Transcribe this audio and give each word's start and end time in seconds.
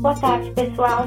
Boa 0.00 0.18
tarde, 0.18 0.50
pessoal. 0.52 1.04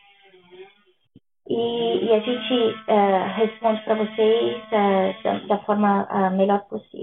E, 1.49 2.05
e, 2.05 2.13
a 2.13 2.19
gente 2.19 2.53
uh, 2.53 3.33
responde 3.35 3.81
para 3.83 3.95
vocês 3.95 4.63
uh, 4.63 5.13
da, 5.23 5.39
da, 5.39 5.57
forma 5.59 6.07
uh, 6.09 6.31
melhor 6.35 6.61
possível. 6.67 7.02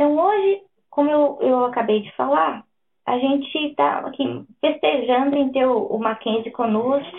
Então, 0.00 0.16
hoje, 0.16 0.62
como 0.88 1.10
eu, 1.10 1.38
eu 1.42 1.64
acabei 1.66 2.00
de 2.00 2.10
falar, 2.12 2.64
a 3.04 3.18
gente 3.18 3.54
está 3.66 3.98
aqui 3.98 4.46
festejando 4.58 5.36
em 5.36 5.52
ter 5.52 5.66
o, 5.66 5.76
o 5.88 5.98
Mackenzie 5.98 6.50
conosco. 6.52 7.18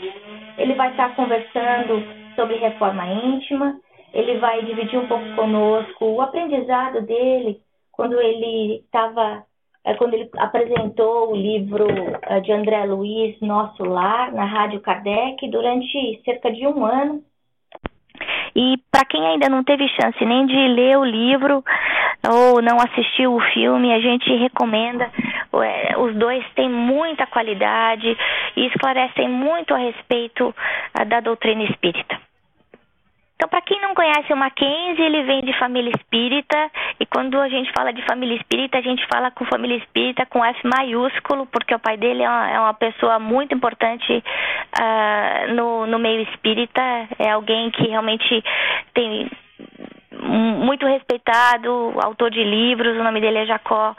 Ele 0.58 0.74
vai 0.74 0.90
estar 0.90 1.10
tá 1.10 1.16
conversando 1.16 2.04
sobre 2.36 2.56
reforma 2.56 3.06
íntima. 3.06 3.80
Ele 4.12 4.40
vai 4.40 4.66
dividir 4.66 4.98
um 4.98 5.08
pouco 5.08 5.24
conosco 5.36 6.06
o 6.06 6.22
aprendizado 6.22 7.04
dele 7.04 7.60
quando 7.92 8.20
ele 8.20 8.78
estava, 8.84 9.44
é, 9.86 9.94
quando 9.94 10.16
ele 10.16 10.28
apresentou 10.38 11.34
o 11.34 11.36
livro 11.36 11.86
é, 12.24 12.40
de 12.40 12.52
André 12.52 12.84
Luiz, 12.86 13.40
Nosso 13.42 13.84
Lar, 13.84 14.34
na 14.34 14.46
Rádio 14.46 14.82
Kardec, 14.82 15.48
durante 15.52 16.20
cerca 16.26 16.52
de 16.52 16.66
um 16.66 16.84
ano. 16.84 17.24
E 18.56 18.78
para 18.92 19.06
quem 19.06 19.24
ainda 19.24 19.48
não 19.50 19.64
teve 19.64 19.88
chance 19.90 20.26
nem 20.26 20.48
de 20.48 20.68
ler 20.70 20.98
o 20.98 21.06
livro 21.06 21.64
ou 22.30 22.62
não 22.62 22.78
assistiu 22.78 23.34
o 23.36 23.40
filme, 23.40 23.94
a 23.94 24.00
gente 24.00 24.32
recomenda. 24.36 25.10
Os 25.98 26.16
dois 26.16 26.44
têm 26.56 26.70
muita 26.70 27.26
qualidade 27.28 28.18
e 28.56 28.66
esclarecem 28.68 29.28
muito 29.28 29.74
a 29.74 29.78
respeito 29.78 30.54
ah, 30.94 31.04
da 31.04 31.20
doutrina 31.20 31.64
espírita. 31.64 32.20
Então, 33.42 33.50
para 33.50 33.62
quem 33.62 33.82
não 33.82 33.96
conhece 33.96 34.32
o 34.32 34.38
Mackenzie, 34.38 35.04
ele 35.04 35.24
vem 35.24 35.42
de 35.42 35.52
família 35.58 35.92
espírita, 35.98 36.70
e 37.00 37.08
quando 37.08 37.40
a 37.40 37.50
gente 37.50 37.72
fala 37.72 37.92
de 37.92 38.04
família 38.04 38.36
espírita, 38.36 38.78
a 38.78 38.82
gente 38.82 39.04
fala 39.12 39.32
com 39.32 39.44
família 39.46 39.78
espírita 39.78 40.28
com 40.28 40.46
F 40.46 40.60
maiúsculo, 40.64 41.48
porque 41.48 41.74
o 41.74 41.80
pai 41.80 41.98
dele 41.98 42.22
é 42.22 42.30
uma, 42.30 42.70
é 42.70 42.74
pessoa 42.74 43.18
muito 43.18 43.56
importante 43.56 44.24
uh, 44.78 45.54
no, 45.56 45.88
no 45.88 45.98
meio 45.98 46.22
espírita, 46.22 46.82
é 47.18 47.32
alguém 47.32 47.72
que 47.72 47.88
realmente 47.88 48.44
tem 48.94 49.28
muito 50.12 50.86
respeitado, 50.86 51.94
autor 52.04 52.30
de 52.32 52.44
livros, 52.44 52.98
o 52.98 53.04
nome 53.04 53.22
dele 53.22 53.40
é 53.40 53.46
Jacó 53.46 53.96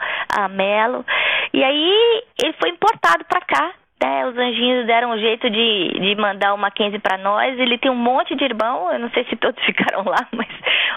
Melo. 0.51 1.05
E 1.53 1.63
aí 1.63 2.23
ele 2.41 2.53
foi 2.53 2.69
importado 2.69 3.25
para 3.25 3.41
cá 3.41 3.73
né, 4.03 4.25
os 4.25 4.37
anjinhos 4.37 4.85
deram 4.85 5.11
um 5.11 5.17
jeito 5.17 5.49
de, 5.49 5.99
de 5.99 6.15
mandar 6.15 6.53
o 6.53 6.57
Mackenzie 6.57 6.99
para 6.99 7.17
nós. 7.17 7.57
Ele 7.57 7.77
tem 7.77 7.89
um 7.89 7.95
monte 7.95 8.35
de 8.35 8.43
irmão, 8.43 8.91
eu 8.91 8.99
não 8.99 9.09
sei 9.11 9.23
se 9.25 9.35
todos 9.37 9.57
ficaram 9.63 10.03
lá, 10.03 10.27
mas 10.33 10.49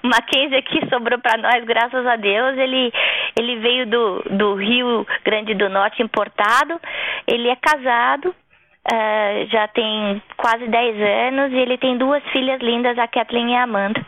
o 0.03 0.09
Mackenzie 0.09 0.56
aqui 0.56 0.81
sobrou 0.88 1.19
para 1.21 1.41
nós, 1.41 1.65
graças 1.65 2.05
a 2.05 2.16
Deus. 2.16 2.59
Ele, 2.59 2.93
ele 3.38 3.56
veio 3.60 3.87
do, 3.87 4.22
do 4.31 4.55
Rio 4.56 5.06
Grande 5.25 5.55
do 5.55 5.69
Norte 5.69 6.03
importado, 6.03 6.81
ele 7.28 7.49
é 7.49 7.56
casado, 7.56 8.26
uh, 8.31 9.47
já 9.50 9.69
tem 9.69 10.21
quase 10.37 10.66
10 10.66 11.00
anos 11.00 11.53
e 11.53 11.56
ele 11.56 11.78
tem 11.78 11.97
duas 11.97 12.25
filhas 12.32 12.60
lindas, 12.60 12.99
a 12.99 13.06
Kathleen 13.06 13.53
e 13.53 13.55
a 13.55 13.62
Amanda. 13.62 14.05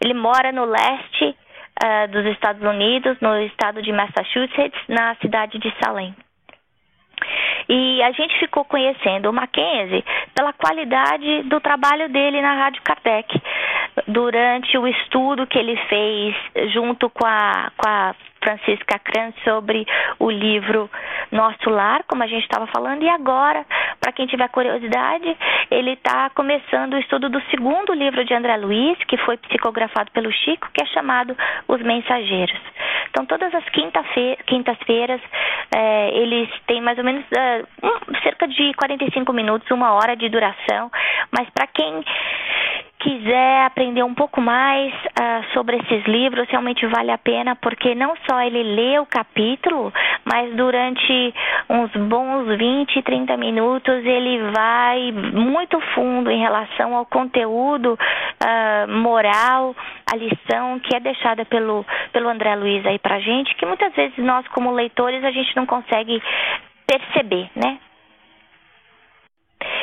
Ele 0.00 0.14
mora 0.14 0.52
no 0.52 0.64
leste 0.64 1.24
uh, 1.24 2.08
dos 2.10 2.24
Estados 2.26 2.62
Unidos, 2.62 3.18
no 3.20 3.40
estado 3.42 3.82
de 3.82 3.92
Massachusetts, 3.92 4.80
na 4.88 5.14
cidade 5.16 5.58
de 5.58 5.72
Salem. 5.82 6.14
E 7.68 8.02
a 8.02 8.10
gente 8.12 8.38
ficou 8.38 8.64
conhecendo 8.64 9.28
o 9.28 9.32
Mackenzie 9.32 10.04
pela 10.34 10.52
qualidade 10.52 11.42
do 11.44 11.60
trabalho 11.60 12.08
dele 12.08 12.40
na 12.40 12.54
Rádio 12.54 12.82
Kardec, 12.82 13.40
durante 14.06 14.76
o 14.78 14.86
estudo 14.86 15.46
que 15.46 15.58
ele 15.58 15.76
fez 15.88 16.34
junto 16.72 17.10
com 17.10 17.26
a, 17.26 17.70
com 17.76 17.88
a 17.88 18.14
Francisca 18.42 18.98
Kranz 18.98 19.34
sobre 19.44 19.86
o 20.18 20.30
livro 20.30 20.90
Nosso 21.30 21.68
Lar, 21.68 22.02
como 22.08 22.22
a 22.22 22.26
gente 22.26 22.42
estava 22.42 22.66
falando, 22.68 23.02
e 23.02 23.08
agora, 23.08 23.64
para 24.10 24.12
quem 24.12 24.26
tiver 24.26 24.48
curiosidade, 24.48 25.36
ele 25.70 25.92
está 25.92 26.30
começando 26.30 26.94
o 26.94 26.98
estudo 26.98 27.28
do 27.28 27.40
segundo 27.42 27.94
livro 27.94 28.24
de 28.24 28.34
André 28.34 28.56
Luiz, 28.56 28.98
que 29.04 29.16
foi 29.18 29.36
psicografado 29.36 30.10
pelo 30.10 30.32
Chico, 30.32 30.68
que 30.74 30.82
é 30.82 30.86
chamado 30.86 31.36
Os 31.68 31.80
Mensageiros. 31.80 32.60
Então, 33.10 33.24
todas 33.24 33.54
as 33.54 33.64
quintas-feiras, 33.68 35.20
é, 35.74 36.10
eles 36.18 36.48
têm 36.66 36.80
mais 36.80 36.98
ou 36.98 37.04
menos 37.04 37.24
é, 37.30 37.62
um, 37.82 38.20
cerca 38.22 38.48
de 38.48 38.74
45 38.74 39.32
minutos, 39.32 39.70
uma 39.70 39.92
hora 39.92 40.16
de 40.16 40.28
duração, 40.28 40.90
mas 41.30 41.48
para 41.50 41.68
quem 41.68 42.04
quiser 43.00 43.64
aprender 43.64 44.02
um 44.02 44.14
pouco 44.14 44.40
mais 44.40 44.92
uh, 44.94 45.52
sobre 45.54 45.78
esses 45.78 46.04
livros, 46.04 46.48
realmente 46.48 46.86
vale 46.86 47.10
a 47.10 47.18
pena, 47.18 47.56
porque 47.56 47.94
não 47.94 48.14
só 48.28 48.40
ele 48.42 48.62
lê 48.62 48.98
o 48.98 49.06
capítulo, 49.06 49.92
mas 50.24 50.54
durante 50.54 51.34
uns 51.68 51.90
bons 51.92 52.46
20, 52.56 53.02
30 53.02 53.36
minutos 53.38 54.04
ele 54.04 54.50
vai 54.52 55.12
muito 55.12 55.80
fundo 55.94 56.30
em 56.30 56.40
relação 56.40 56.94
ao 56.94 57.06
conteúdo 57.06 57.94
uh, 57.94 58.92
moral, 58.92 59.74
a 60.12 60.16
lição 60.16 60.78
que 60.80 60.94
é 60.94 61.00
deixada 61.00 61.44
pelo, 61.46 61.84
pelo 62.12 62.28
André 62.28 62.54
Luiz 62.54 62.84
aí 62.84 62.98
pra 62.98 63.18
gente, 63.18 63.54
que 63.56 63.64
muitas 63.64 63.94
vezes 63.94 64.18
nós, 64.18 64.46
como 64.48 64.70
leitores, 64.72 65.24
a 65.24 65.30
gente 65.30 65.56
não 65.56 65.64
consegue 65.64 66.22
perceber, 66.86 67.48
né? 67.56 67.78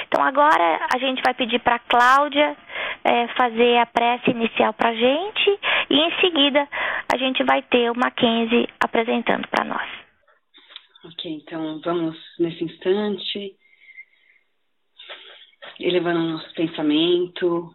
Então 0.07 0.23
agora 0.23 0.87
a 0.93 0.97
gente 0.97 1.21
vai 1.21 1.33
pedir 1.33 1.59
para 1.59 1.79
Cláudia 1.79 2.55
é, 3.03 3.27
fazer 3.29 3.77
a 3.77 3.85
prece 3.85 4.31
inicial 4.31 4.73
para 4.73 4.89
a 4.89 4.95
gente 4.95 5.59
e 5.89 5.95
em 5.95 6.19
seguida 6.19 6.67
a 7.13 7.17
gente 7.17 7.43
vai 7.43 7.61
ter 7.61 7.91
o 7.91 7.97
Mackenzie 7.97 8.67
apresentando 8.79 9.47
para 9.47 9.65
nós. 9.65 9.89
Ok, 11.05 11.31
então 11.31 11.79
vamos 11.81 12.17
nesse 12.39 12.63
instante 12.63 13.55
elevando 15.79 16.19
nosso 16.19 16.53
pensamento 16.53 17.73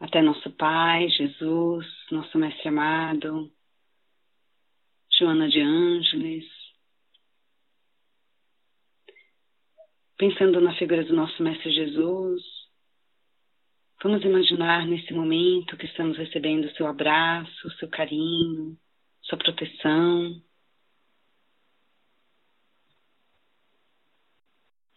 até 0.00 0.22
nosso 0.22 0.50
Pai, 0.52 1.08
Jesus, 1.08 1.86
nosso 2.10 2.38
Mestre 2.38 2.68
amado, 2.68 3.50
Joana 5.18 5.48
de 5.48 5.60
Ângeles. 5.60 6.57
Pensando 10.18 10.60
na 10.60 10.74
figura 10.74 11.04
do 11.04 11.14
nosso 11.14 11.42
Mestre 11.42 11.70
Jesus, 11.70 12.42
vamos 14.02 14.22
imaginar 14.24 14.84
nesse 14.86 15.14
momento 15.14 15.76
que 15.76 15.86
estamos 15.86 16.18
recebendo 16.18 16.66
o 16.66 16.74
seu 16.74 16.86
abraço, 16.86 17.68
o 17.68 17.70
seu 17.72 17.88
carinho, 17.88 18.76
sua 19.22 19.38
proteção. 19.38 20.42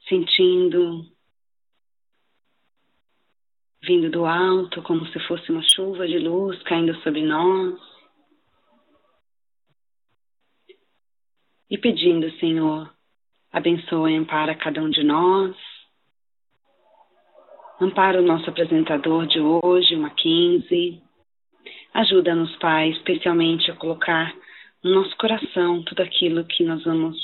Sentindo 0.10 1.06
vindo 3.84 4.12
do 4.12 4.26
alto 4.26 4.82
como 4.84 5.06
se 5.08 5.20
fosse 5.28 5.52
uma 5.52 5.64
chuva 5.64 6.08
de 6.08 6.20
luz 6.20 6.62
caindo 6.64 6.96
sobre 7.02 7.24
nós. 7.24 7.80
e 11.72 11.78
pedindo, 11.78 12.30
Senhor, 12.38 12.94
abençoe 13.52 14.14
e 14.14 14.18
ampara 14.18 14.56
cada 14.56 14.82
um 14.82 14.90
de 14.90 15.04
nós. 15.04 15.56
Ampara 17.80 18.22
o 18.22 18.26
nosso 18.26 18.50
apresentador 18.50 19.26
de 19.26 19.40
hoje, 19.40 19.96
o 19.96 20.00
Mackenzie. 20.00 21.02
Ajuda-nos, 21.94 22.56
Pai, 22.58 22.90
especialmente 22.92 23.70
a 23.72 23.76
colocar 23.76 24.34
no 24.84 24.92
nosso 24.96 25.16
coração 25.18 25.84
tudo 25.84 26.02
aquilo 26.02 26.46
que 26.46 26.64
nós 26.64 26.84
vamos 26.84 27.18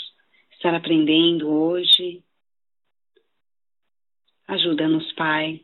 estar 0.51 0.74
aprendendo 0.74 1.47
hoje. 1.47 2.24
Ajuda-nos, 4.47 5.12
Pai, 5.13 5.62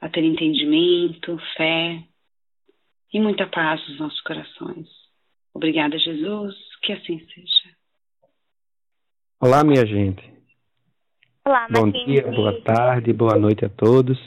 a 0.00 0.08
ter 0.08 0.24
entendimento, 0.24 1.38
fé 1.56 2.02
e 3.12 3.20
muita 3.20 3.46
paz 3.46 3.86
nos 3.88 3.98
nossos 3.98 4.20
corações. 4.20 4.88
Obrigada, 5.52 5.98
Jesus, 5.98 6.54
que 6.82 6.92
assim 6.92 7.18
seja. 7.26 7.79
Olá, 9.42 9.64
minha 9.64 9.86
gente. 9.86 10.22
Olá, 11.46 11.66
Bom 11.70 11.90
dia, 11.90 12.30
boa 12.30 12.60
tarde, 12.60 13.10
boa 13.10 13.38
noite 13.38 13.64
a 13.64 13.70
todos. 13.70 14.18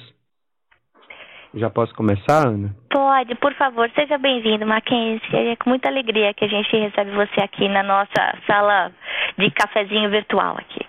Já 1.54 1.70
posso 1.70 1.94
começar, 1.94 2.48
Ana? 2.48 2.76
Pode, 2.90 3.36
por 3.36 3.54
favor, 3.54 3.88
seja 3.94 4.18
bem-vindo, 4.18 4.66
Mackenzie. 4.66 5.36
É 5.36 5.56
com 5.56 5.70
muita 5.70 5.88
alegria 5.88 6.34
que 6.34 6.44
a 6.44 6.48
gente 6.48 6.76
recebe 6.76 7.12
você 7.12 7.44
aqui 7.44 7.70
na 7.70 7.84
nossa 7.84 8.40
sala 8.48 8.92
de 9.38 9.52
cafezinho 9.52 10.10
virtual 10.10 10.58
aqui. 10.58 10.84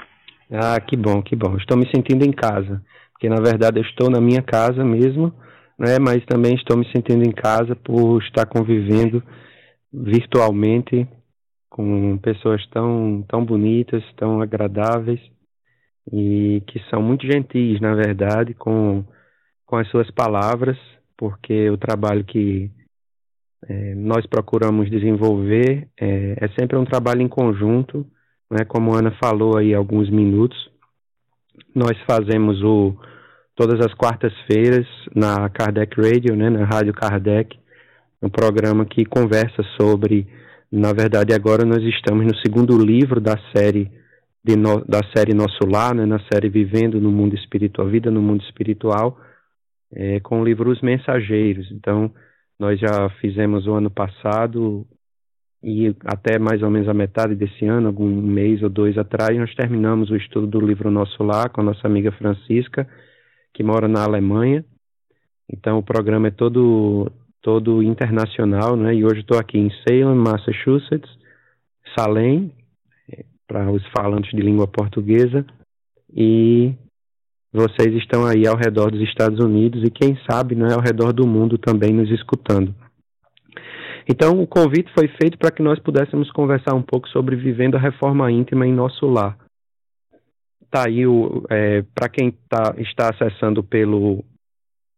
Ah, 0.51 0.81
que 0.81 0.97
bom, 0.97 1.23
que 1.23 1.37
bom. 1.37 1.59
Estou 1.59 1.77
me 1.77 1.87
sentindo 1.95 2.25
em 2.25 2.33
casa, 2.33 2.83
porque 3.13 3.29
na 3.29 3.43
verdade 3.43 3.79
eu 3.79 3.85
estou 3.85 4.09
na 4.09 4.23
minha 4.23 4.41
casa 4.41 4.83
mesmo, 4.83 5.35
né? 5.79 5.99
Mas 6.01 6.25
também 6.25 6.55
estou 6.55 6.79
me 6.79 6.91
sentindo 6.93 7.29
em 7.29 7.33
casa 7.33 7.77
por 7.77 8.23
estar 8.23 8.47
convivendo 8.47 9.23
virtualmente 9.93 11.07
com 11.75 12.17
pessoas 12.19 12.65
tão, 12.69 13.25
tão 13.27 13.45
bonitas, 13.45 14.01
tão 14.17 14.41
agradáveis 14.41 15.19
e 16.13 16.63
que 16.69 16.79
são 16.89 17.03
muito 17.03 17.27
gentis, 17.27 17.81
na 17.81 17.97
verdade, 17.97 18.55
com, 18.55 19.05
com 19.67 19.77
as 19.77 19.89
suas 19.89 20.09
palavras, 20.13 20.79
porque 21.17 21.69
o 21.71 21.77
trabalho 21.77 22.23
que 22.23 22.71
é, 23.69 23.93
nós 23.97 24.25
procuramos 24.25 24.89
desenvolver 24.89 25.89
é, 26.01 26.37
é, 26.41 26.49
sempre 26.57 26.79
um 26.79 26.85
trabalho 26.85 27.23
em 27.23 27.29
conjunto, 27.29 28.07
né? 28.49 28.65
como 28.65 28.95
a 28.95 29.01
Ana 29.01 29.11
falou 29.21 29.59
aí 29.59 29.75
há 29.75 29.79
alguns 29.79 30.09
minutos. 30.09 30.71
Nós 31.75 31.99
fazemos 32.09 32.63
o 32.63 32.95
todas 33.57 33.85
as 33.85 33.93
quartas-feiras 33.95 34.87
na 35.13 35.49
Kardec 35.49 36.01
Radio, 36.01 36.37
né, 36.37 36.51
na 36.51 36.65
Rádio 36.65 36.93
Kardec, 36.93 37.59
um 38.23 38.29
programa 38.29 38.85
que 38.85 39.05
conversa 39.05 39.65
sobre 39.77 40.25
na 40.75 40.93
verdade, 40.93 41.33
agora 41.33 41.65
nós 41.65 41.83
estamos 41.85 42.27
no 42.27 42.37
segundo 42.39 42.77
livro 42.77 43.21
da 43.21 43.39
série 43.55 43.93
no, 44.45 44.85
da 44.85 45.01
série 45.17 45.33
Nosso 45.33 45.65
Lar, 45.65 45.95
né, 45.95 46.05
na 46.05 46.19
série 46.31 46.49
Vivendo 46.49 47.01
no 47.01 47.13
Mundo 47.13 47.35
Espiritual, 47.37 47.89
Vida 47.89 48.11
no 48.11 48.21
Mundo 48.21 48.43
Espiritual, 48.43 49.19
é, 49.93 50.19
com 50.21 50.41
o 50.41 50.45
livro 50.45 50.71
Os 50.71 50.83
Mensageiros. 50.83 51.71
Então, 51.71 52.13
nós 52.59 52.79
já 52.79 53.09
fizemos 53.21 53.67
o 53.67 53.73
ano 53.73 53.89
passado 53.89 54.85
e 55.63 55.95
até 56.05 56.39
mais 56.39 56.61
ou 56.61 56.71
menos 56.71 56.89
a 56.89 56.95
metade 56.95 57.37
desse 57.37 57.65
ano, 57.65 57.87
algum 57.87 58.11
mês 58.11 58.61
ou 58.63 58.69
dois 58.69 58.99
atrás, 58.99 59.39
nós 59.39 59.55
terminamos 59.55 60.11
o 60.11 60.17
estudo 60.17 60.47
do 60.47 60.61
livro 60.61 60.91
Nosso 60.91 61.23
Lar 61.23 61.51
com 61.51 61.61
a 61.61 61.65
nossa 61.65 61.87
amiga 61.87 62.13
Francisca, 62.13 62.87
que 63.55 63.63
mora 63.63 63.87
na 63.87 64.03
Alemanha. 64.03 64.65
Então, 65.51 65.79
o 65.79 65.83
programa 65.83 66.29
é 66.29 66.31
todo 66.33 67.11
todo 67.45 67.83
internacional, 67.83 68.75
né? 68.75 68.95
E 68.95 69.05
hoje 69.05 69.21
estou 69.21 69.39
aqui 69.39 69.59
em 69.59 69.71
Salem, 69.87 70.17
Massachusetts, 70.17 71.11
Salem, 71.97 72.51
eh, 73.13 73.23
para 73.47 73.71
os 73.71 73.87
falantes 73.95 74.31
de 74.31 74.41
língua 74.41 74.67
portuguesa, 74.67 75.45
e 76.11 76.73
vocês 77.53 77.95
estão 77.97 78.25
aí 78.25 78.47
ao 78.47 78.57
redor 78.57 78.91
dos 78.91 79.03
Estados 79.03 79.39
Unidos 79.39 79.85
e 79.85 79.91
quem 79.91 80.19
sabe, 80.29 80.55
né, 80.55 80.73
ao 80.73 80.81
redor 80.81 81.13
do 81.13 81.27
mundo 81.27 81.59
também 81.59 81.93
nos 81.93 82.11
escutando. 82.11 82.75
Então, 84.09 84.41
o 84.41 84.47
convite 84.47 84.91
foi 84.95 85.09
feito 85.09 85.37
para 85.37 85.51
que 85.51 85.63
nós 85.63 85.79
pudéssemos 85.79 86.31
conversar 86.33 86.75
um 86.75 86.83
pouco 86.83 87.09
sobre 87.11 87.37
vivendo 87.37 87.77
a 87.77 87.81
reforma 87.81 88.31
íntima 88.33 88.67
em 88.67 88.73
nosso 88.73 89.07
lar. 89.07 89.37
Tá 90.71 90.87
aí 90.89 91.03
é, 91.51 91.83
para 91.95 92.09
quem 92.09 92.33
tá, 92.49 92.75
está 92.79 93.11
acessando 93.11 93.63
pelo 93.63 94.25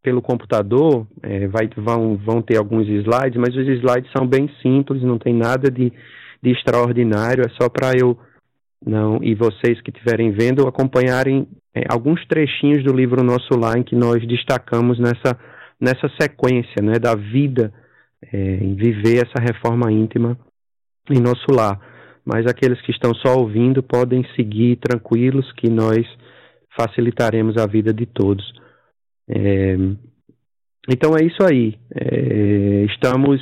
pelo 0.06 0.22
computador, 0.22 1.04
é, 1.20 1.48
vai, 1.48 1.68
vão, 1.76 2.16
vão 2.16 2.40
ter 2.40 2.56
alguns 2.56 2.86
slides, 2.86 3.36
mas 3.36 3.56
os 3.56 3.66
slides 3.66 4.08
são 4.16 4.24
bem 4.24 4.48
simples, 4.62 5.02
não 5.02 5.18
tem 5.18 5.34
nada 5.34 5.68
de, 5.68 5.92
de 6.40 6.50
extraordinário, 6.52 7.42
é 7.44 7.48
só 7.60 7.68
para 7.68 7.90
eu 7.98 8.16
não 8.86 9.18
e 9.20 9.34
vocês 9.34 9.80
que 9.80 9.90
estiverem 9.90 10.30
vendo 10.30 10.68
acompanharem 10.68 11.48
é, 11.74 11.82
alguns 11.88 12.24
trechinhos 12.28 12.84
do 12.84 12.94
livro 12.94 13.24
Nosso 13.24 13.58
Lar 13.58 13.78
em 13.78 13.82
que 13.82 13.96
nós 13.96 14.24
destacamos 14.24 14.96
nessa, 15.00 15.36
nessa 15.80 16.08
sequência 16.20 16.80
né, 16.80 17.00
da 17.00 17.16
vida 17.16 17.72
é, 18.32 18.38
em 18.38 18.76
viver 18.76 19.26
essa 19.26 19.42
reforma 19.42 19.90
íntima 19.90 20.38
em 21.10 21.20
nosso 21.20 21.46
lar. 21.50 21.80
Mas 22.24 22.46
aqueles 22.46 22.80
que 22.82 22.92
estão 22.92 23.12
só 23.12 23.36
ouvindo 23.36 23.82
podem 23.82 24.24
seguir 24.36 24.76
tranquilos 24.76 25.50
que 25.54 25.68
nós 25.68 26.06
facilitaremos 26.78 27.56
a 27.56 27.66
vida 27.66 27.92
de 27.92 28.06
todos. 28.06 28.44
É, 29.28 29.74
então 30.88 31.16
é 31.16 31.24
isso 31.24 31.42
aí. 31.42 31.78
É, 31.94 32.84
estamos 32.84 33.40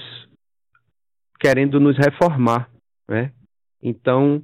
querendo 1.38 1.78
nos 1.78 1.96
reformar, 1.96 2.70
né? 3.08 3.32
Então, 3.82 4.42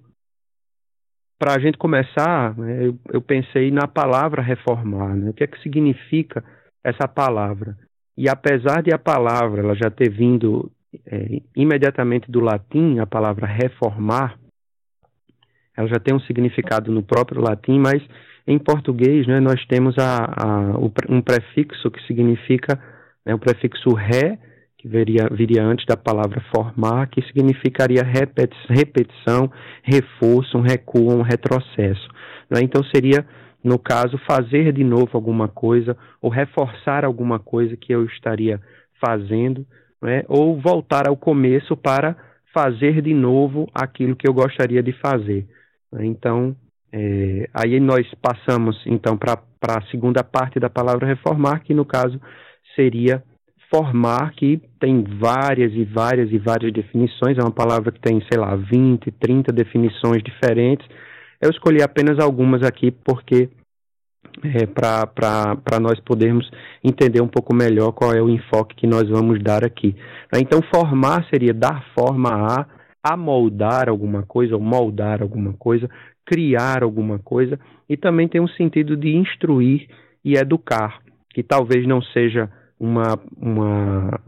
para 1.38 1.54
a 1.54 1.59
gente 1.59 1.78
começar, 1.78 2.54
né, 2.59 2.87
eu, 2.87 2.99
eu, 3.11 3.23
pensei 3.23 3.70
na 3.70 3.88
palavra 3.88 4.42
reformar, 4.42 5.16
né? 5.16 5.30
O 5.30 5.32
que 5.32 5.44
é 5.44 5.47
que 5.47 5.61
significa 5.62 6.44
essa 6.85 7.09
palavra? 7.09 7.78
E 8.16 8.28
apesar 8.28 8.82
de 8.82 8.92
a 8.92 8.99
palavra 8.99 9.62
ela 9.62 9.75
já 9.75 9.90
ter 9.90 10.11
vindo 10.11 10.70
é, 11.06 11.40
imediatamente 11.56 12.30
do 12.30 12.40
latim, 12.40 12.99
a 12.99 13.06
palavra 13.06 13.47
reformar, 13.47 14.38
ela 15.75 15.88
já 15.88 15.99
tem 15.99 16.14
um 16.14 16.20
significado 16.20 16.92
no 16.92 17.02
próprio 17.02 17.40
latim, 17.40 17.78
mas 17.78 18.02
em 18.47 18.59
português, 18.59 19.26
né, 19.26 19.40
nós 19.40 19.64
temos 19.66 19.97
a, 19.99 20.25
a, 20.25 20.78
um 21.09 21.20
prefixo 21.20 21.90
que 21.90 22.02
significa 22.06 22.80
né, 23.25 23.35
o 23.35 23.38
prefixo 23.38 23.90
ré, 23.92 24.38
que 24.78 24.88
viria, 24.88 25.28
viria 25.30 25.62
antes 25.62 25.85
da 25.85 25.97
palavra 25.97 26.42
formar, 26.54 27.06
que 27.09 27.20
significaria 27.23 28.02
repetição, 28.02 29.50
reforço, 29.82 30.56
um 30.56 30.62
recuo, 30.62 31.14
um 31.14 31.23
retrocesso. 31.23 32.09
Né? 32.49 32.61
Então 32.62 32.82
seria, 32.85 33.26
no 33.62 33.78
caso, 33.78 34.18
fazer 34.26 34.73
de 34.73 34.82
novo 34.82 35.11
alguma 35.12 35.49
coisa 35.49 35.97
ou 36.20 36.30
reforçar 36.30 37.04
alguma 37.04 37.38
coisa 37.38 37.76
que 37.76 37.92
eu 37.92 38.04
estaria 38.06 38.59
fazendo, 38.99 39.66
né? 40.00 40.25
ou 40.28 40.59
voltar 40.59 41.06
ao 41.06 41.16
começo 41.16 41.76
para 41.76 42.16
fazer 42.54 43.02
de 43.02 43.12
novo 43.12 43.68
aquilo 43.75 44.16
que 44.16 44.28
eu 44.28 44.32
gostaria 44.32 44.82
de 44.82 44.92
fazer. 44.92 45.47
Né? 45.92 46.06
Então, 46.06 46.56
é, 46.92 47.49
aí 47.54 47.78
nós 47.78 48.06
passamos 48.20 48.80
então 48.87 49.16
para 49.16 49.38
a 49.68 49.90
segunda 49.90 50.25
parte 50.25 50.59
da 50.59 50.68
palavra 50.68 51.06
reformar, 51.06 51.61
que 51.61 51.75
no 51.75 51.85
caso 51.85 52.20
seria 52.75 53.23
formar, 53.73 54.32
que 54.32 54.61
tem 54.80 55.04
várias 55.18 55.73
e 55.73 55.85
várias 55.85 56.32
e 56.32 56.38
várias 56.38 56.73
definições, 56.73 57.38
é 57.38 57.42
uma 57.42 57.52
palavra 57.52 57.92
que 57.92 58.00
tem, 58.00 58.20
sei 58.30 58.40
lá, 58.40 58.56
20, 58.56 59.11
30 59.12 59.52
definições 59.52 60.23
diferentes. 60.23 60.87
Eu 61.40 61.50
escolhi 61.50 61.80
apenas 61.80 62.18
algumas 62.18 62.62
aqui 62.62 62.90
porque 62.90 63.49
é, 64.44 64.66
para 64.66 65.80
nós 65.80 66.00
podermos 66.00 66.50
entender 66.82 67.23
um 67.23 67.28
pouco 67.28 67.54
melhor 67.54 67.92
qual 67.92 68.12
é 68.12 68.20
o 68.20 68.28
enfoque 68.28 68.75
que 68.75 68.87
nós 68.87 69.09
vamos 69.09 69.40
dar 69.42 69.64
aqui. 69.64 69.94
Então, 70.35 70.61
formar 70.75 71.25
seria 71.30 71.54
dar 71.54 71.85
forma 71.94 72.30
a, 72.30 72.66
amoldar 73.02 73.88
alguma 73.88 74.23
coisa 74.23 74.54
ou 74.54 74.61
moldar 74.61 75.23
alguma 75.23 75.52
coisa, 75.54 75.88
criar 76.25 76.83
alguma 76.83 77.19
coisa 77.19 77.59
e 77.88 77.97
também 77.97 78.28
tem 78.28 78.40
um 78.40 78.49
sentido 78.49 78.97
de 78.97 79.16
instruir 79.16 79.88
e 80.25 80.37
educar, 80.37 81.00
que 81.30 81.42
talvez 81.42 81.87
não 81.87 82.02
seja 82.02 82.50
uma, 82.78 83.19
uma, 83.37 84.21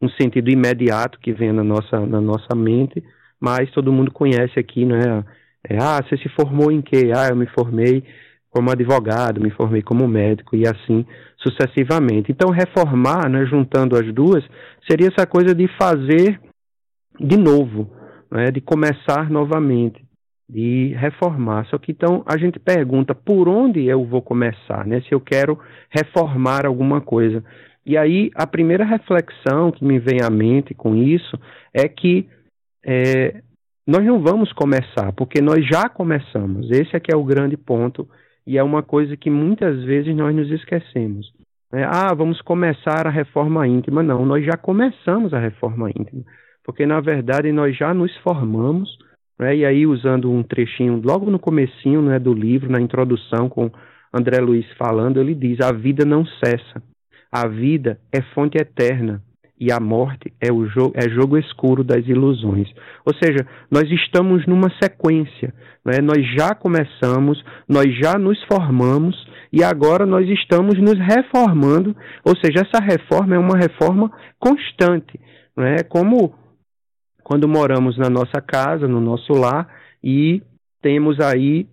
um 0.00 0.08
sentido 0.10 0.50
imediato 0.50 1.18
que 1.20 1.32
venha 1.32 1.52
na 1.52 1.64
nossa, 1.64 2.00
na 2.00 2.20
nossa 2.20 2.54
mente, 2.54 3.02
mas 3.40 3.70
todo 3.70 3.92
mundo 3.92 4.12
conhece 4.12 4.58
aqui, 4.58 4.84
né? 4.84 5.24
É, 5.68 5.78
ah, 5.80 6.00
você 6.02 6.16
se 6.16 6.28
formou 6.30 6.72
em 6.72 6.82
quê? 6.82 7.12
Ah, 7.16 7.28
eu 7.28 7.36
me 7.36 7.46
formei 7.46 8.04
como 8.50 8.70
advogado, 8.70 9.40
me 9.40 9.50
formei 9.50 9.80
como 9.80 10.06
médico 10.06 10.54
e 10.54 10.66
assim 10.66 11.06
sucessivamente. 11.38 12.30
Então, 12.30 12.50
reformar, 12.50 13.28
né, 13.28 13.46
juntando 13.46 13.96
as 13.96 14.12
duas, 14.12 14.44
seria 14.88 15.08
essa 15.08 15.26
coisa 15.26 15.54
de 15.54 15.66
fazer 15.80 16.38
de 17.22 17.36
novo, 17.36 17.90
né, 18.30 18.50
de 18.50 18.60
começar 18.60 19.30
novamente, 19.30 20.02
de 20.48 20.94
reformar. 20.94 21.66
Só 21.66 21.78
que 21.78 21.92
então 21.92 22.22
a 22.26 22.36
gente 22.36 22.58
pergunta 22.58 23.14
por 23.14 23.48
onde 23.48 23.84
eu 23.84 24.04
vou 24.04 24.20
começar, 24.20 24.86
né, 24.86 25.00
se 25.02 25.12
eu 25.12 25.20
quero 25.20 25.58
reformar 25.90 26.66
alguma 26.66 27.00
coisa. 27.00 27.44
E 27.84 27.96
aí 27.96 28.30
a 28.34 28.46
primeira 28.46 28.84
reflexão 28.84 29.70
que 29.72 29.84
me 29.84 29.98
vem 29.98 30.22
à 30.22 30.30
mente 30.30 30.74
com 30.74 30.94
isso 30.94 31.38
é 31.74 31.88
que 31.88 32.28
é, 32.84 33.42
nós 33.86 34.04
não 34.04 34.20
vamos 34.20 34.52
começar, 34.52 35.12
porque 35.12 35.40
nós 35.40 35.66
já 35.66 35.88
começamos. 35.88 36.70
Esse 36.70 36.96
é 36.96 37.00
que 37.00 37.12
é 37.12 37.16
o 37.16 37.24
grande 37.24 37.56
ponto 37.56 38.08
e 38.46 38.58
é 38.58 38.62
uma 38.62 38.82
coisa 38.82 39.16
que 39.16 39.30
muitas 39.30 39.82
vezes 39.84 40.14
nós 40.14 40.34
nos 40.34 40.50
esquecemos. 40.50 41.32
É, 41.72 41.84
ah, 41.84 42.14
vamos 42.14 42.40
começar 42.42 43.06
a 43.06 43.10
reforma 43.10 43.66
íntima. 43.66 44.02
Não, 44.02 44.26
nós 44.26 44.44
já 44.44 44.56
começamos 44.56 45.32
a 45.32 45.40
reforma 45.40 45.90
íntima, 45.90 46.22
porque 46.64 46.86
na 46.86 47.00
verdade 47.00 47.52
nós 47.52 47.76
já 47.76 47.92
nos 47.92 48.16
formamos, 48.18 48.96
né, 49.38 49.56
e 49.56 49.64
aí 49.64 49.86
usando 49.86 50.30
um 50.30 50.42
trechinho 50.42 51.00
logo 51.04 51.30
no 51.30 51.38
comecinho 51.38 52.02
né, 52.02 52.18
do 52.18 52.32
livro, 52.32 52.70
na 52.70 52.80
introdução, 52.80 53.48
com 53.48 53.70
André 54.12 54.40
Luiz 54.40 54.66
falando, 54.78 55.20
ele 55.20 55.34
diz, 55.34 55.60
a 55.60 55.72
vida 55.72 56.04
não 56.04 56.24
cessa, 56.26 56.82
a 57.30 57.48
vida 57.48 57.98
é 58.12 58.20
fonte 58.34 58.58
eterna, 58.58 59.22
e 59.62 59.70
a 59.70 59.78
morte 59.78 60.32
é 60.40 60.52
o 60.52 60.66
jogo, 60.66 60.92
é 60.96 61.08
jogo 61.08 61.38
escuro 61.38 61.84
das 61.84 62.04
ilusões. 62.08 62.68
Ou 63.06 63.14
seja, 63.14 63.46
nós 63.70 63.88
estamos 63.92 64.44
numa 64.44 64.68
sequência, 64.82 65.54
né? 65.84 66.00
nós 66.02 66.18
já 66.36 66.52
começamos, 66.52 67.40
nós 67.68 67.86
já 67.96 68.18
nos 68.18 68.42
formamos 68.52 69.14
e 69.52 69.62
agora 69.62 70.04
nós 70.04 70.28
estamos 70.28 70.76
nos 70.80 70.98
reformando, 70.98 71.94
ou 72.24 72.34
seja, 72.38 72.66
essa 72.66 72.82
reforma 72.84 73.36
é 73.36 73.38
uma 73.38 73.56
reforma 73.56 74.10
constante, 74.36 75.20
né? 75.56 75.76
como 75.88 76.34
quando 77.22 77.48
moramos 77.48 77.96
na 77.96 78.10
nossa 78.10 78.40
casa, 78.40 78.86
no 78.88 79.00
nosso 79.00 79.32
lar 79.32 79.68
e 80.02 80.42
temos 80.80 81.20
aí 81.20 81.66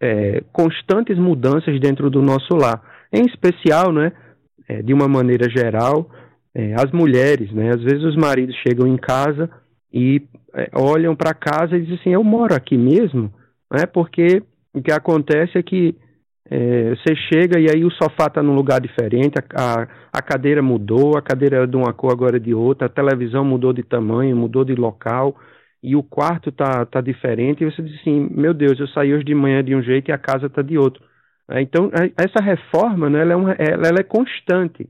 é, 0.00 0.42
constantes 0.52 1.18
mudanças 1.18 1.78
dentro 1.80 2.10
do 2.10 2.22
nosso 2.22 2.54
lar, 2.54 2.82
em 3.12 3.24
especial, 3.26 3.92
né, 3.92 4.12
é, 4.68 4.82
de 4.82 4.92
uma 4.92 5.08
maneira 5.08 5.48
geral, 5.50 6.10
é, 6.54 6.74
as 6.74 6.90
mulheres, 6.92 7.50
né? 7.52 7.70
Às 7.70 7.82
vezes 7.82 8.02
os 8.02 8.16
maridos 8.16 8.54
chegam 8.66 8.86
em 8.86 8.96
casa 8.96 9.50
e 9.92 10.22
é, 10.54 10.70
olham 10.74 11.16
para 11.16 11.34
casa 11.34 11.76
e 11.76 11.80
dizem 11.80 11.98
assim, 11.98 12.10
eu 12.10 12.22
moro 12.22 12.54
aqui 12.54 12.76
mesmo, 12.76 13.32
né? 13.72 13.86
Porque 13.86 14.42
o 14.74 14.82
que 14.82 14.92
acontece 14.92 15.56
é 15.56 15.62
que 15.62 15.94
é, 16.54 16.90
você 16.90 17.16
chega 17.16 17.58
e 17.58 17.66
aí 17.70 17.82
o 17.82 17.90
sofá 17.90 18.26
está 18.26 18.42
num 18.42 18.54
lugar 18.54 18.78
diferente, 18.78 19.36
a, 19.38 19.82
a, 19.82 19.88
a, 20.12 20.20
cadeira 20.20 20.60
mudou, 20.60 21.16
a 21.16 21.22
cadeira 21.22 21.64
é 21.64 21.66
de 21.66 21.76
uma 21.76 21.94
cor 21.94 22.12
agora 22.12 22.36
é 22.36 22.38
de 22.38 22.52
outra, 22.52 22.86
a 22.86 22.90
televisão 22.90 23.42
mudou 23.42 23.72
de 23.72 23.82
tamanho, 23.82 24.36
mudou 24.36 24.62
de 24.62 24.74
local 24.74 25.34
e 25.82 25.96
o 25.96 26.02
quarto 26.02 26.50
está 26.50 26.84
tá 26.84 27.00
diferente 27.00 27.64
e 27.64 27.70
você 27.70 27.80
diz 27.80 27.98
assim, 27.98 28.28
meu 28.30 28.52
Deus, 28.52 28.78
eu 28.78 28.86
saí 28.88 29.14
hoje 29.14 29.24
de 29.24 29.34
manhã 29.34 29.64
de 29.64 29.74
um 29.74 29.82
jeito 29.82 30.10
e 30.10 30.12
a 30.12 30.18
casa 30.18 30.44
está 30.44 30.60
de 30.60 30.76
outro. 30.76 31.02
É, 31.48 31.62
então, 31.62 31.86
é, 31.86 32.12
essa 32.22 32.44
reforma, 32.44 33.08
né, 33.08 33.22
ela, 33.22 33.32
é 33.32 33.36
uma, 33.36 33.52
ela, 33.52 33.88
ela 33.88 34.00
é 34.00 34.04
constante. 34.04 34.86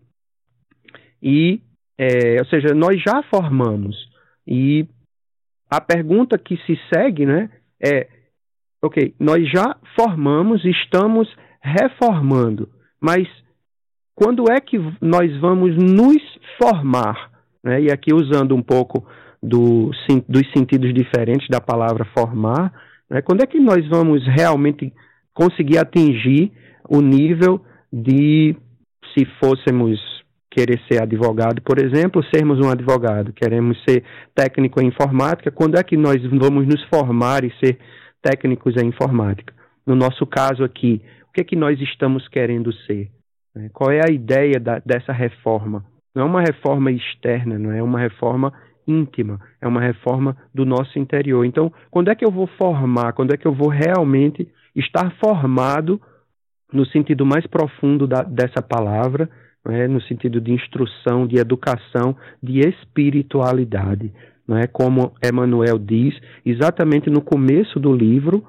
E, 1.22 1.60
é, 1.96 2.40
ou 2.40 2.46
seja, 2.46 2.74
nós 2.74 3.00
já 3.00 3.22
formamos. 3.32 3.96
E 4.44 4.84
a 5.70 5.80
pergunta 5.80 6.36
que 6.36 6.56
se 6.66 6.76
segue, 6.92 7.24
né, 7.24 7.50
é, 7.80 8.08
ok, 8.82 9.14
nós 9.20 9.48
já 9.48 9.76
formamos, 9.96 10.64
estamos 10.64 11.32
reformando, 11.62 12.68
mas 13.00 13.26
quando 14.14 14.50
é 14.50 14.60
que 14.60 14.78
nós 15.00 15.34
vamos 15.40 15.76
nos 15.76 16.22
formar? 16.60 17.30
Né? 17.62 17.82
E 17.82 17.92
aqui 17.92 18.12
usando 18.12 18.54
um 18.54 18.62
pouco 18.62 19.06
do, 19.42 19.90
dos 20.28 20.52
sentidos 20.52 20.92
diferentes 20.92 21.48
da 21.48 21.60
palavra 21.60 22.04
formar, 22.16 22.72
né? 23.08 23.22
quando 23.22 23.42
é 23.42 23.46
que 23.46 23.58
nós 23.58 23.88
vamos 23.88 24.26
realmente 24.26 24.92
conseguir 25.32 25.78
atingir 25.78 26.52
o 26.88 27.00
nível 27.00 27.64
de, 27.92 28.56
se 29.14 29.24
fôssemos 29.42 29.98
querer 30.50 30.80
ser 30.86 31.02
advogado, 31.02 31.62
por 31.62 31.78
exemplo, 31.78 32.22
sermos 32.32 32.58
um 32.58 32.70
advogado, 32.70 33.32
queremos 33.32 33.82
ser 33.88 34.04
técnico 34.34 34.82
em 34.82 34.88
informática, 34.88 35.50
quando 35.50 35.78
é 35.78 35.82
que 35.82 35.96
nós 35.96 36.20
vamos 36.22 36.66
nos 36.66 36.82
formar 36.92 37.42
e 37.42 37.52
ser 37.58 37.78
técnicos 38.20 38.76
em 38.76 38.88
informática? 38.88 39.54
No 39.86 39.96
nosso 39.96 40.26
caso 40.26 40.62
aqui, 40.62 41.00
o 41.32 41.34
que 41.34 41.40
é 41.40 41.44
que 41.44 41.56
nós 41.56 41.80
estamos 41.80 42.28
querendo 42.28 42.70
ser? 42.72 43.10
Né? 43.54 43.70
Qual 43.72 43.90
é 43.90 44.00
a 44.06 44.12
ideia 44.12 44.60
da, 44.60 44.78
dessa 44.84 45.12
reforma? 45.12 45.84
Não 46.14 46.22
é 46.22 46.26
uma 46.26 46.42
reforma 46.42 46.92
externa, 46.92 47.58
não 47.58 47.72
é 47.72 47.82
uma 47.82 47.98
reforma 47.98 48.52
íntima, 48.86 49.40
é 49.60 49.66
uma 49.66 49.80
reforma 49.80 50.36
do 50.54 50.66
nosso 50.66 50.98
interior. 50.98 51.44
Então, 51.46 51.72
quando 51.90 52.10
é 52.10 52.14
que 52.14 52.24
eu 52.24 52.30
vou 52.30 52.46
formar? 52.46 53.14
Quando 53.14 53.32
é 53.32 53.36
que 53.38 53.46
eu 53.46 53.52
vou 53.54 53.68
realmente 53.68 54.46
estar 54.76 55.10
formado 55.24 55.98
no 56.70 56.84
sentido 56.84 57.24
mais 57.24 57.46
profundo 57.46 58.06
da, 58.06 58.22
dessa 58.22 58.60
palavra? 58.60 59.28
é, 59.70 59.86
no 59.86 60.00
sentido 60.02 60.40
de 60.40 60.52
instrução, 60.52 61.26
de 61.26 61.38
educação, 61.38 62.16
de 62.42 62.60
espiritualidade. 62.60 64.12
Não 64.46 64.56
é? 64.56 64.66
Como 64.66 65.12
Emmanuel 65.22 65.78
diz, 65.78 66.18
exatamente 66.44 67.08
no 67.08 67.20
começo 67.20 67.78
do 67.78 67.94
livro, 67.94 68.44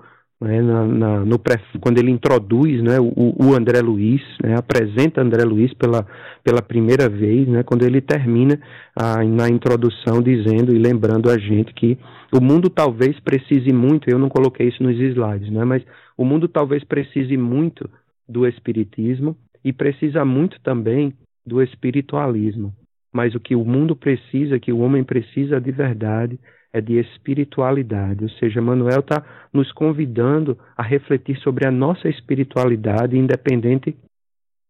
é, 0.45 0.61
na, 0.61 0.85
na, 0.85 1.19
no 1.25 1.39
pré, 1.39 1.59
quando 1.79 1.97
ele 1.97 2.11
introduz 2.11 2.81
né, 2.81 2.99
o, 2.99 3.35
o, 3.37 3.55
André 3.55 3.81
Luiz, 3.81 4.21
né, 4.43 4.55
apresenta 4.55 5.21
André 5.21 5.43
Luiz 5.43 5.73
pela, 5.73 6.05
pela 6.43 6.61
primeira 6.61 7.09
vez, 7.09 7.47
né, 7.47 7.63
quando 7.63 7.83
ele 7.83 8.01
termina 8.01 8.59
a, 8.95 9.23
na 9.23 9.49
introdução 9.49 10.21
dizendo 10.21 10.75
e 10.75 10.79
lembrando 10.79 11.29
a 11.29 11.37
gente 11.37 11.73
que 11.73 11.97
o 12.33 12.41
mundo 12.41 12.69
talvez 12.69 13.19
precise 13.19 13.71
muito, 13.71 14.09
eu 14.09 14.19
não 14.19 14.29
coloquei 14.29 14.67
isso 14.67 14.81
nos 14.83 14.99
slides, 14.99 15.51
né, 15.51 15.63
mas 15.63 15.83
o 16.17 16.25
mundo 16.25 16.47
talvez 16.47 16.83
precise 16.83 17.37
muito 17.37 17.89
do 18.27 18.47
Espiritismo, 18.47 19.35
e 19.63 19.71
precisa 19.71 20.25
muito 20.25 20.59
também 20.61 21.13
do 21.45 21.61
espiritualismo. 21.61 22.73
Mas 23.11 23.33
o 23.35 23.39
que 23.39 23.55
o 23.55 23.63
mundo 23.63 23.95
precisa, 23.95 24.59
que 24.59 24.73
o 24.73 24.79
homem 24.79 25.03
precisa 25.03 25.61
de 25.61 25.71
verdade, 25.71 26.39
é 26.73 26.81
de 26.81 26.99
espiritualidade. 26.99 28.23
Ou 28.23 28.29
seja, 28.31 28.59
Manuel 28.61 28.99
está 28.99 29.23
nos 29.53 29.71
convidando 29.71 30.57
a 30.75 30.81
refletir 30.81 31.37
sobre 31.39 31.67
a 31.67 31.71
nossa 31.71 32.09
espiritualidade, 32.09 33.17
independente 33.17 33.95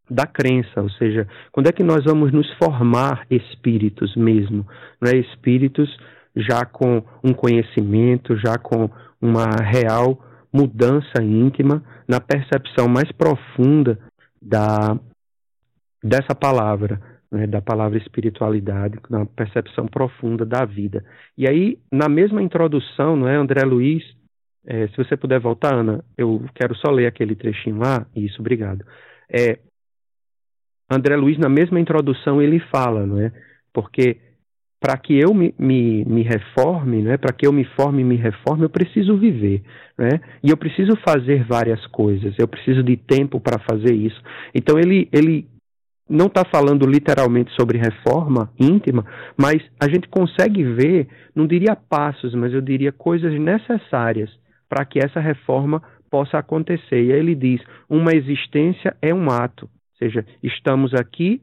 da 0.10 0.28
crença. 0.28 0.82
Ou 0.82 0.90
seja, 0.92 1.28
quando 1.52 1.68
é 1.68 1.72
que 1.72 1.82
nós 1.82 2.04
vamos 2.04 2.32
nos 2.34 2.52
formar 2.58 3.26
espíritos 3.32 4.16
mesmo? 4.18 4.68
Não 5.02 5.10
é? 5.10 5.16
Espíritos 5.16 5.90
já 6.36 6.66
com 6.66 7.02
um 7.24 7.34
conhecimento, 7.34 8.36
já 8.38 8.58
com 8.58 8.90
uma 9.22 9.46
real 9.62 10.20
mudança 10.52 11.24
íntima 11.24 11.82
na 12.08 12.20
percepção 12.20 12.88
mais 12.88 13.12
profunda 13.12 13.98
da 14.42 15.00
dessa 16.04 16.36
palavra, 16.36 17.00
né, 17.34 17.48
da 17.48 17.60
palavra 17.60 17.98
espiritualidade, 17.98 19.00
na 19.10 19.26
percepção 19.26 19.88
profunda 19.88 20.46
da 20.46 20.64
vida. 20.64 21.04
E 21.36 21.48
aí, 21.50 21.80
na 21.92 22.08
mesma 22.08 22.44
introdução, 22.44 23.16
não 23.16 23.28
é, 23.28 23.36
André 23.36 23.64
Luiz, 23.66 24.04
é, 24.66 24.88
se 24.90 24.96
você 24.96 25.18
puder 25.18 25.40
voltar, 25.40 25.74
Ana, 25.74 26.06
eu 26.16 26.46
quero 26.54 26.76
só 26.76 26.92
ler 26.92 27.08
aquele 27.08 27.36
trechinho 27.36 27.78
lá. 27.80 28.06
Isso, 28.16 28.40
obrigado. 28.40 28.86
É, 29.28 29.58
André 30.90 31.16
Luiz, 31.16 31.40
na 31.40 31.50
mesma 31.50 31.80
introdução, 31.80 32.40
ele 32.40 32.60
fala, 32.60 33.06
não 33.06 33.20
é? 33.20 33.32
Porque 33.74 34.20
para 34.80 34.98
que 34.98 35.18
eu 35.18 35.34
me, 35.34 35.56
me, 35.58 36.06
me 36.06 36.24
reforme, 36.24 37.02
né, 37.02 37.18
para 37.18 37.34
que 37.34 37.48
eu 37.48 37.54
me 37.54 37.64
forme 37.64 38.02
e 38.02 38.06
me 38.06 38.18
reforme, 38.18 38.64
eu 38.64 38.70
preciso 38.70 39.18
viver. 39.18 39.64
Né? 39.98 40.20
E 40.44 40.50
eu 40.50 40.58
preciso 40.58 40.96
fazer 40.98 41.46
várias 41.46 41.84
coisas, 41.88 42.36
eu 42.38 42.48
preciso 42.48 42.84
de 42.84 42.98
tempo 42.98 43.40
para 43.40 43.58
fazer 43.60 43.94
isso. 43.94 44.22
Então 44.54 44.78
ele, 44.78 45.08
ele 45.12 45.48
não 46.10 46.28
está 46.28 46.44
falando 46.44 46.86
literalmente 46.86 47.52
sobre 47.54 47.78
reforma 47.78 48.52
íntima, 48.60 49.06
mas 49.38 49.64
a 49.80 49.88
gente 49.88 50.08
consegue 50.10 50.64
ver, 50.64 51.08
não 51.34 51.48
diria 51.48 51.76
passos, 51.76 52.34
mas 52.36 52.54
eu 52.54 52.62
diria 52.62 52.92
coisas 52.92 53.34
necessárias 53.40 54.30
para 54.68 54.86
que 54.86 55.00
essa 55.00 55.20
reforma 55.20 55.82
possa 56.10 56.38
acontecer. 56.38 57.04
E 57.04 57.14
aí 57.14 57.20
ele 57.20 57.36
diz: 57.36 57.62
uma 57.90 58.12
existência 58.14 58.96
é 59.02 59.14
um 59.14 59.30
ato, 59.30 59.66
ou 59.66 59.98
seja, 59.98 60.26
estamos 60.42 60.94
aqui 60.94 61.42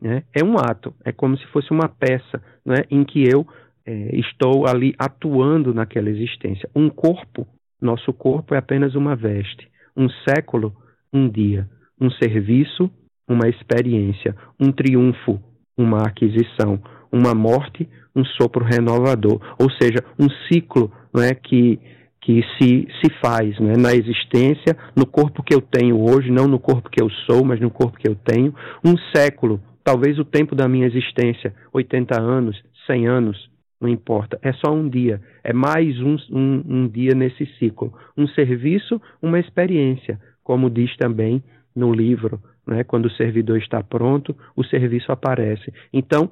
né, 0.00 0.24
é 0.34 0.44
um 0.44 0.56
ato, 0.56 0.94
é 1.04 1.12
como 1.12 1.36
se 1.36 1.46
fosse 1.46 1.70
uma 1.70 1.88
peça 1.88 2.42
né, 2.64 2.84
em 2.90 3.04
que 3.04 3.22
eu 3.22 3.46
é, 3.86 4.16
estou 4.16 4.66
ali 4.66 4.94
atuando 4.98 5.72
naquela 5.72 6.10
existência. 6.10 6.68
Um 6.74 6.88
corpo, 6.88 7.46
nosso 7.80 8.12
corpo 8.12 8.54
é 8.54 8.58
apenas 8.58 8.94
uma 8.94 9.14
veste. 9.14 9.68
Um 9.96 10.08
século, 10.28 10.74
um 11.12 11.28
dia. 11.28 11.68
Um 12.00 12.10
serviço, 12.10 12.90
uma 13.28 13.48
experiência. 13.48 14.34
Um 14.58 14.72
triunfo, 14.72 15.40
uma 15.76 16.06
aquisição. 16.06 16.80
uma 17.12 17.34
morte, 17.34 17.86
um 18.16 18.24
sopro 18.24 18.64
renovador, 18.64 19.38
ou 19.58 19.70
seja, 19.72 20.02
um 20.18 20.28
ciclo 20.48 20.90
não 21.12 21.22
é, 21.22 21.34
que, 21.34 21.78
que 22.22 22.42
se, 22.56 22.88
se 23.00 23.12
faz 23.20 23.58
né, 23.60 23.74
na 23.76 23.92
existência, 23.92 24.76
no 24.96 25.04
corpo 25.06 25.42
que 25.42 25.54
eu 25.54 25.60
tenho 25.60 26.00
hoje, 26.00 26.30
não 26.30 26.48
no 26.48 26.58
corpo 26.58 26.88
que 26.88 27.02
eu 27.02 27.10
sou, 27.26 27.44
mas 27.44 27.60
no 27.60 27.70
corpo 27.70 27.98
que 27.98 28.08
eu 28.08 28.14
tenho, 28.14 28.54
um 28.82 28.96
século, 29.14 29.60
talvez 29.84 30.18
o 30.18 30.24
tempo 30.24 30.54
da 30.54 30.68
minha 30.68 30.86
existência, 30.86 31.54
80 31.72 32.18
anos, 32.18 32.62
100 32.86 33.06
anos, 33.06 33.50
não 33.80 33.88
importa, 33.88 34.38
é 34.42 34.52
só 34.52 34.72
um 34.72 34.88
dia, 34.88 35.20
é 35.42 35.52
mais 35.52 36.00
um, 36.00 36.16
um, 36.30 36.62
um 36.66 36.88
dia 36.88 37.14
nesse 37.14 37.44
ciclo. 37.58 37.92
Um 38.16 38.28
serviço, 38.28 39.02
uma 39.20 39.40
experiência, 39.40 40.20
como 40.44 40.70
diz 40.70 40.96
também 40.96 41.42
no 41.74 41.92
livro, 41.92 42.40
né? 42.66 42.84
quando 42.84 43.06
o 43.06 43.12
servidor 43.12 43.58
está 43.58 43.82
pronto, 43.82 44.36
o 44.56 44.64
serviço 44.64 45.10
aparece. 45.12 45.72
Então, 45.92 46.30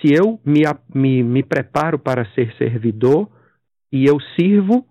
se 0.00 0.12
eu 0.12 0.40
me, 0.44 0.62
me, 0.94 1.22
me 1.22 1.42
preparo 1.42 1.98
para 1.98 2.24
ser 2.32 2.54
servidor 2.56 3.28
e 3.90 4.04
eu 4.04 4.18
sirvo, 4.38 4.86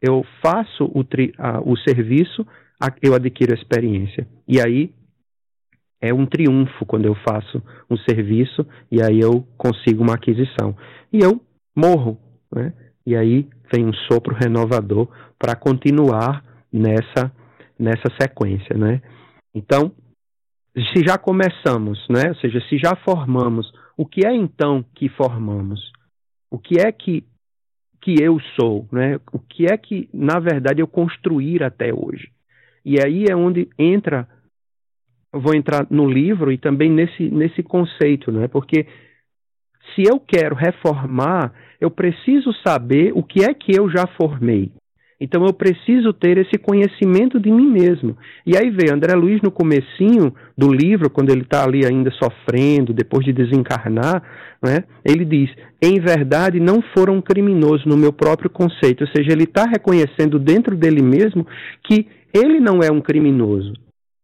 eu 0.00 0.24
faço 0.42 0.90
o, 0.94 1.04
tri, 1.04 1.32
a, 1.36 1.60
o 1.60 1.76
serviço, 1.76 2.46
a, 2.80 2.88
eu 3.02 3.14
adquiro 3.14 3.54
experiência. 3.54 4.26
E 4.48 4.60
aí 4.60 4.92
é 6.00 6.14
um 6.14 6.24
triunfo 6.24 6.86
quando 6.86 7.04
eu 7.04 7.14
faço 7.16 7.62
um 7.90 7.96
serviço 7.98 8.66
e 8.90 9.02
aí 9.02 9.20
eu 9.20 9.46
consigo 9.58 10.02
uma 10.02 10.14
aquisição. 10.14 10.74
E 11.12 11.20
eu 11.20 11.40
morro, 11.76 12.18
né? 12.50 12.72
E 13.06 13.16
aí 13.16 13.46
vem 13.72 13.86
um 13.86 13.92
sopro 13.92 14.34
renovador 14.34 15.08
para 15.38 15.54
continuar 15.54 16.44
nessa 16.72 17.32
nessa 17.78 18.10
sequência, 18.20 18.76
né? 18.76 19.00
Então, 19.54 19.90
se 20.92 21.04
já 21.06 21.18
começamos, 21.18 22.06
né? 22.08 22.28
Ou 22.28 22.34
seja, 22.36 22.60
se 22.68 22.78
já 22.78 22.94
formamos, 22.96 23.72
o 23.96 24.06
que 24.06 24.26
é 24.26 24.34
então 24.34 24.84
que 24.94 25.08
formamos? 25.08 25.80
O 26.50 26.58
que 26.58 26.80
é 26.80 26.90
que 26.92 27.24
que 28.02 28.14
eu 28.22 28.40
sou, 28.58 28.88
né? 28.90 29.20
O 29.30 29.38
que 29.38 29.66
é 29.70 29.76
que 29.76 30.08
na 30.12 30.40
verdade 30.40 30.80
eu 30.80 30.86
construir 30.86 31.62
até 31.62 31.92
hoje? 31.92 32.30
E 32.84 32.96
aí 32.98 33.26
é 33.28 33.36
onde 33.36 33.68
entra 33.78 34.26
vou 35.32 35.54
entrar 35.54 35.86
no 35.90 36.08
livro 36.08 36.50
e 36.50 36.58
também 36.58 36.90
nesse, 36.90 37.30
nesse 37.30 37.62
conceito, 37.62 38.32
né? 38.32 38.48
Porque 38.48 38.86
se 39.94 40.02
eu 40.02 40.18
quero 40.18 40.54
reformar, 40.54 41.52
eu 41.80 41.90
preciso 41.90 42.52
saber 42.66 43.12
o 43.14 43.22
que 43.22 43.44
é 43.44 43.54
que 43.54 43.72
eu 43.76 43.88
já 43.90 44.06
formei. 44.06 44.72
Então 45.20 45.44
eu 45.44 45.52
preciso 45.52 46.12
ter 46.12 46.38
esse 46.38 46.56
conhecimento 46.56 47.38
de 47.38 47.50
mim 47.50 47.70
mesmo. 47.70 48.16
E 48.46 48.56
aí 48.56 48.70
vê 48.70 48.90
André 48.90 49.14
Luiz 49.14 49.42
no 49.42 49.50
comecinho 49.50 50.34
do 50.56 50.72
livro, 50.72 51.10
quando 51.10 51.30
ele 51.30 51.42
está 51.42 51.62
ali 51.62 51.84
ainda 51.84 52.10
sofrendo, 52.12 52.94
depois 52.94 53.24
de 53.24 53.32
desencarnar, 53.32 54.22
né, 54.62 54.84
ele 55.04 55.24
diz: 55.24 55.50
em 55.82 56.00
verdade 56.00 56.58
não 56.58 56.82
foram 56.96 57.20
criminosos 57.20 57.84
no 57.84 57.96
meu 57.96 58.12
próprio 58.12 58.48
conceito. 58.48 59.02
Ou 59.02 59.08
seja, 59.08 59.32
ele 59.32 59.44
está 59.44 59.64
reconhecendo 59.64 60.38
dentro 60.38 60.74
dele 60.74 61.02
mesmo 61.02 61.46
que 61.84 62.06
ele 62.32 62.58
não 62.58 62.80
é 62.80 62.90
um 62.90 63.00
criminoso 63.00 63.74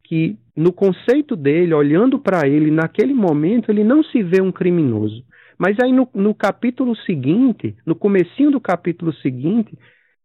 que 0.07 0.39
no 0.57 0.73
conceito 0.73 1.37
dele, 1.37 1.75
olhando 1.75 2.19
para 2.19 2.49
ele 2.49 2.71
naquele 2.71 3.13
momento, 3.13 3.71
ele 3.71 3.85
não 3.85 4.03
se 4.05 4.23
vê 4.23 4.41
um 4.41 4.53
criminoso. 4.53 5.23
Mas 5.59 5.77
aí 5.83 5.93
no, 5.93 6.09
no 6.15 6.35
capítulo 6.35 6.95
seguinte, 6.97 7.75
no 7.85 7.95
comecinho 7.95 8.51
do 8.51 8.61
capítulo 8.61 9.13
seguinte, 9.15 9.77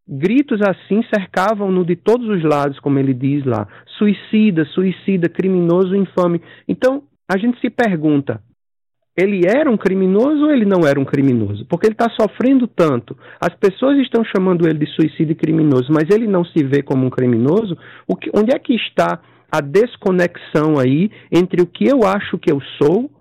gritos 0.07 0.59
assim 0.61 1.03
cercavam-no 1.13 1.85
de 1.85 1.95
todos 1.95 2.27
os 2.27 2.43
lados, 2.43 2.79
como 2.79 2.99
ele 2.99 3.13
diz 3.13 3.45
lá, 3.45 3.67
suicida, 3.97 4.65
suicida, 4.65 5.29
criminoso, 5.29 5.95
infame. 5.95 6.41
Então 6.67 7.03
a 7.29 7.37
gente 7.37 7.59
se 7.61 7.69
pergunta, 7.69 8.41
ele 9.17 9.41
era 9.45 9.69
um 9.69 9.77
criminoso 9.77 10.45
ou 10.45 10.51
ele 10.51 10.65
não 10.65 10.87
era 10.87 10.99
um 10.99 11.05
criminoso? 11.05 11.65
Porque 11.65 11.87
ele 11.87 11.93
está 11.93 12.09
sofrendo 12.09 12.67
tanto. 12.67 13.17
As 13.39 13.53
pessoas 13.55 13.97
estão 13.99 14.23
chamando 14.23 14.67
ele 14.67 14.79
de 14.79 14.87
suicida 14.87 15.31
e 15.31 15.35
criminoso, 15.35 15.87
mas 15.91 16.09
ele 16.09 16.27
não 16.27 16.45
se 16.45 16.63
vê 16.63 16.81
como 16.81 17.05
um 17.05 17.09
criminoso. 17.09 17.77
Que, 18.19 18.31
onde 18.33 18.55
é 18.55 18.59
que 18.59 18.73
está 18.73 19.19
a 19.51 19.59
desconexão 19.59 20.79
aí 20.79 21.11
entre 21.31 21.61
o 21.61 21.67
que 21.67 21.85
eu 21.85 22.05
acho 22.05 22.37
que 22.37 22.51
eu 22.51 22.61
sou 22.81 23.11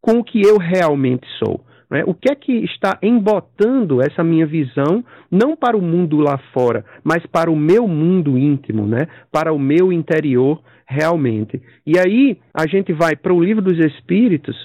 com 0.00 0.18
o 0.18 0.24
que 0.24 0.40
eu 0.40 0.58
realmente 0.58 1.26
sou. 1.38 1.64
Né? 1.90 2.02
O 2.06 2.14
que 2.14 2.30
é 2.30 2.34
que 2.34 2.52
está 2.64 2.98
embotando 3.02 4.02
essa 4.02 4.22
minha 4.22 4.46
visão, 4.46 5.04
não 5.30 5.56
para 5.56 5.76
o 5.76 5.82
mundo 5.82 6.18
lá 6.18 6.38
fora, 6.52 6.84
mas 7.02 7.24
para 7.26 7.50
o 7.50 7.56
meu 7.56 7.88
mundo 7.88 8.38
íntimo, 8.38 8.86
né? 8.86 9.06
para 9.32 9.52
o 9.52 9.58
meu 9.58 9.92
interior 9.92 10.60
realmente. 10.86 11.60
E 11.86 11.98
aí 11.98 12.38
a 12.52 12.66
gente 12.66 12.92
vai 12.92 13.14
para 13.14 13.32
o 13.32 13.42
livro 13.42 13.62
dos 13.62 13.78
Espíritos, 13.78 14.56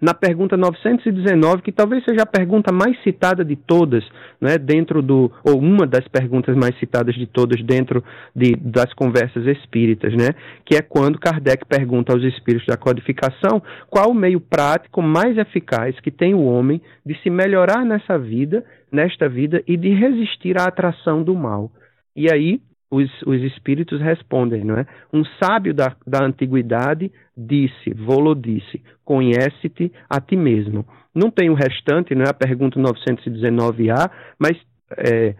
na 0.00 0.14
pergunta 0.14 0.56
919, 0.56 1.62
que 1.62 1.72
talvez 1.72 2.04
seja 2.04 2.22
a 2.22 2.26
pergunta 2.26 2.72
mais 2.72 3.00
citada 3.02 3.44
de 3.44 3.56
todas, 3.56 4.04
né, 4.40 4.58
dentro 4.58 5.02
do, 5.02 5.30
ou 5.44 5.58
uma 5.58 5.86
das 5.86 6.06
perguntas 6.08 6.56
mais 6.56 6.78
citadas 6.78 7.14
de 7.14 7.26
todas 7.26 7.62
dentro 7.62 8.02
de, 8.34 8.54
das 8.56 8.92
conversas 8.94 9.46
espíritas, 9.46 10.12
né, 10.14 10.30
que 10.64 10.76
é 10.76 10.82
quando 10.82 11.18
Kardec 11.18 11.64
pergunta 11.66 12.12
aos 12.12 12.22
espíritos 12.22 12.66
da 12.66 12.76
codificação 12.76 13.62
qual 13.88 14.10
o 14.10 14.14
meio 14.14 14.40
prático 14.40 15.02
mais 15.02 15.36
eficaz 15.38 15.98
que 16.00 16.10
tem 16.10 16.34
o 16.34 16.44
homem 16.44 16.80
de 17.04 17.14
se 17.22 17.30
melhorar 17.30 17.84
nessa 17.84 18.18
vida, 18.18 18.64
nesta 18.90 19.28
vida, 19.28 19.62
e 19.66 19.76
de 19.76 19.90
resistir 19.90 20.58
à 20.58 20.64
atração 20.64 21.22
do 21.22 21.34
mal. 21.34 21.70
E 22.14 22.32
aí, 22.32 22.60
os, 22.90 23.10
os 23.22 23.42
espíritos 23.42 24.00
respondem, 24.00 24.64
não 24.64 24.76
é? 24.76 24.86
Um 25.12 25.24
sábio 25.42 25.74
da, 25.74 25.96
da 26.06 26.24
antiguidade 26.24 27.10
disse, 27.36 27.92
Volo 27.94 28.34
disse, 28.34 28.82
conhece-te 29.04 29.92
a 30.08 30.20
ti 30.20 30.36
mesmo. 30.36 30.86
Não 31.14 31.30
tem 31.30 31.50
o 31.50 31.54
restante, 31.54 32.14
não 32.14 32.24
é 32.24 32.30
a 32.30 32.34
pergunta 32.34 32.78
919A, 32.78 34.10
mas 34.38 34.56
é, 34.98 35.34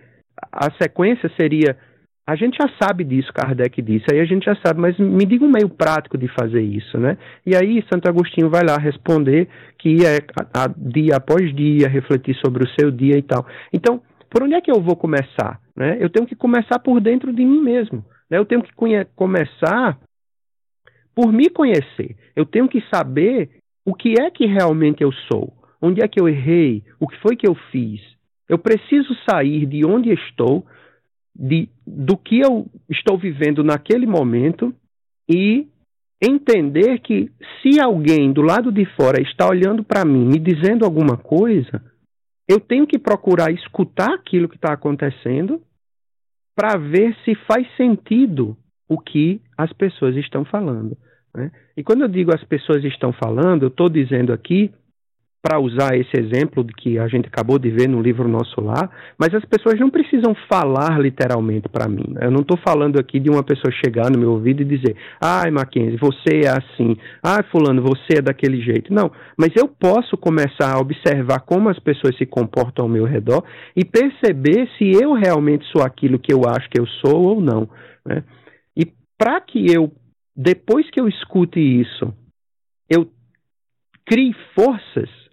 a 0.53 0.71
sequência 0.81 1.31
seria, 1.37 1.77
a 2.27 2.35
gente 2.35 2.57
já 2.57 2.69
sabe 2.83 3.05
disso, 3.05 3.33
Kardec 3.33 3.81
disse, 3.81 4.07
aí 4.13 4.21
a 4.21 4.25
gente 4.25 4.45
já 4.45 4.57
sabe, 4.57 4.81
mas 4.81 4.99
me 4.99 5.25
diga 5.25 5.45
um 5.45 5.51
meio 5.51 5.69
prático 5.69 6.19
de 6.19 6.29
fazer 6.29 6.63
isso, 6.63 6.99
né? 6.99 7.17
E 7.45 7.55
aí 7.55 7.85
Santo 7.93 8.09
Agostinho 8.09 8.51
vai 8.51 8.63
lá 8.65 8.77
responder 8.77 9.49
que 9.79 10.05
é 10.05 10.19
a, 10.53 10.65
a, 10.65 10.75
dia 10.77 11.17
após 11.17 11.55
dia, 11.55 11.89
refletir 11.89 12.35
sobre 12.45 12.65
o 12.65 12.71
seu 12.79 12.91
dia 12.91 13.17
e 13.17 13.23
tal. 13.23 13.47
Então, 13.73 14.03
por 14.31 14.43
onde 14.43 14.55
é 14.55 14.61
que 14.61 14.71
eu 14.71 14.81
vou 14.81 14.97
começar? 14.97 15.61
Né? 15.75 15.99
Eu 16.01 16.11
tenho 16.11 16.27
que 16.27 16.35
começar 16.35 16.79
por 16.79 17.01
dentro 17.01 17.33
de 17.33 17.45
mim 17.45 17.61
mesmo. 17.61 18.05
Né? 18.31 18.39
Eu 18.39 18.45
tenho 18.45 18.63
que 18.63 18.73
começar 19.15 19.99
por 21.15 21.33
me 21.33 21.49
conhecer. 21.49 22.17
Eu 22.35 22.45
tenho 22.45 22.69
que 22.69 22.83
saber 22.93 23.51
o 23.85 23.95
que 23.95 24.15
é 24.21 24.31
que 24.31 24.47
realmente 24.47 25.03
eu 25.03 25.13
sou. 25.31 25.53
Onde 25.81 26.03
é 26.03 26.09
que 26.09 26.21
eu 26.21 26.29
errei? 26.29 26.83
O 26.99 27.07
que 27.07 27.17
foi 27.21 27.37
que 27.37 27.47
eu 27.47 27.55
fiz? 27.71 28.01
Eu 28.49 28.59
preciso 28.59 29.15
sair 29.29 29.67
de 29.67 29.85
onde 29.85 30.13
estou, 30.13 30.65
de, 31.35 31.69
do 31.87 32.17
que 32.17 32.41
eu 32.41 32.67
estou 32.89 33.19
vivendo 33.19 33.63
naquele 33.65 34.07
momento 34.07 34.75
e 35.29 35.67
entender 36.23 37.01
que 37.01 37.31
se 37.61 37.81
alguém 37.81 38.33
do 38.33 38.43
lado 38.43 38.73
de 38.73 38.85
fora 38.97 39.21
está 39.21 39.49
olhando 39.49 39.85
para 39.85 40.05
mim, 40.05 40.25
me 40.25 40.39
dizendo 40.39 40.85
alguma 40.85 41.17
coisa, 41.17 41.83
eu 42.49 42.61
tenho 42.61 42.87
que 42.87 42.99
procurar 42.99 43.51
escutar 43.51 44.15
aquilo 44.15 44.49
que 44.49 44.57
está 44.57 44.73
acontecendo 44.73 45.61
para 46.55 46.79
ver 46.79 47.15
se 47.25 47.35
faz 47.35 47.67
sentido 47.77 48.57
o 48.89 48.99
que 48.99 49.41
as 49.57 49.73
pessoas 49.73 50.17
estão 50.17 50.45
falando. 50.45 50.97
Né? 51.35 51.51
E 51.77 51.83
quando 51.83 52.03
eu 52.03 52.09
digo 52.09 52.35
as 52.35 52.45
pessoas 52.45 52.85
estão 52.85 53.13
falando, 53.13 53.65
eu 53.65 53.69
estou 53.69 53.89
dizendo 53.89 54.33
aqui 54.33 54.73
para 55.47 55.61
usar 55.61 55.97
esse 55.97 56.11
exemplo 56.19 56.65
de 56.65 56.73
que 56.73 56.99
a 56.99 57.07
gente 57.07 57.29
acabou 57.29 57.57
de 57.57 57.71
ver 57.71 57.89
no 57.89 58.03
livro 58.03 58.27
nosso 58.27 58.61
lá, 58.61 58.91
mas 59.17 59.33
as 59.33 59.45
pessoas 59.45 59.79
não 59.79 59.89
precisam 59.89 60.35
falar 60.51 61.01
literalmente 61.01 61.69
para 61.69 61.89
mim. 61.89 62.17
Eu 62.21 62.33
não 62.33 62.41
estou 62.41 62.59
falando 62.67 62.99
aqui 62.99 63.21
de 63.21 63.31
uma 63.31 63.45
pessoa 63.45 63.73
chegar 63.73 64.11
no 64.11 64.19
meu 64.19 64.33
ouvido 64.33 64.63
e 64.63 64.65
dizer, 64.65 64.97
ai 65.23 65.53
Mackenzie, 65.53 65.99
você 65.99 66.41
é 66.43 66.49
assim, 66.49 66.97
ai 67.23 67.45
fulano, 67.45 67.81
você 67.81 68.19
é 68.19 68.21
daquele 68.23 68.61
jeito. 68.61 68.93
Não, 68.93 69.09
mas 69.39 69.53
eu 69.55 69.69
posso 69.69 70.17
começar 70.17 70.75
a 70.75 70.81
observar 70.81 71.39
como 71.43 71.69
as 71.69 71.79
pessoas 71.79 72.17
se 72.17 72.27
comportam 72.27 72.85
ao 72.85 72.91
meu 72.91 73.05
redor 73.05 73.45
e 73.77 73.85
perceber 73.85 74.69
se 74.77 75.01
eu 75.01 75.13
realmente 75.13 75.65
sou 75.67 75.85
aquilo 75.85 76.19
que 76.19 76.33
eu 76.33 76.43
acho 76.45 76.69
que 76.69 76.81
eu 76.81 76.89
sou 77.07 77.23
ou 77.23 77.41
não. 77.41 77.71
Né? 78.05 78.25
E 78.77 78.85
para 79.17 79.41
que 79.43 79.73
eu, 79.73 79.93
depois 80.35 80.91
que 80.91 81.01
eu 81.01 81.07
escute 81.07 81.61
isso, 81.61 82.13
eu 82.91 83.09
crie 84.05 84.35
forças 84.53 85.26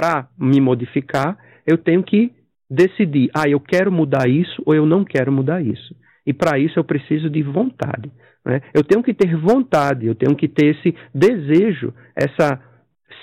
para 0.00 0.30
me 0.38 0.62
modificar, 0.62 1.36
eu 1.66 1.76
tenho 1.76 2.02
que 2.02 2.32
decidir, 2.70 3.30
ah, 3.36 3.46
eu 3.46 3.60
quero 3.60 3.92
mudar 3.92 4.26
isso 4.26 4.62
ou 4.64 4.74
eu 4.74 4.86
não 4.86 5.04
quero 5.04 5.30
mudar 5.30 5.60
isso. 5.60 5.94
E 6.24 6.32
para 6.32 6.58
isso 6.58 6.78
eu 6.78 6.84
preciso 6.84 7.28
de 7.28 7.42
vontade. 7.42 8.10
Né? 8.42 8.62
Eu 8.72 8.82
tenho 8.82 9.02
que 9.02 9.12
ter 9.12 9.36
vontade, 9.36 10.06
eu 10.06 10.14
tenho 10.14 10.34
que 10.34 10.48
ter 10.48 10.74
esse 10.74 10.96
desejo, 11.14 11.92
essa 12.16 12.58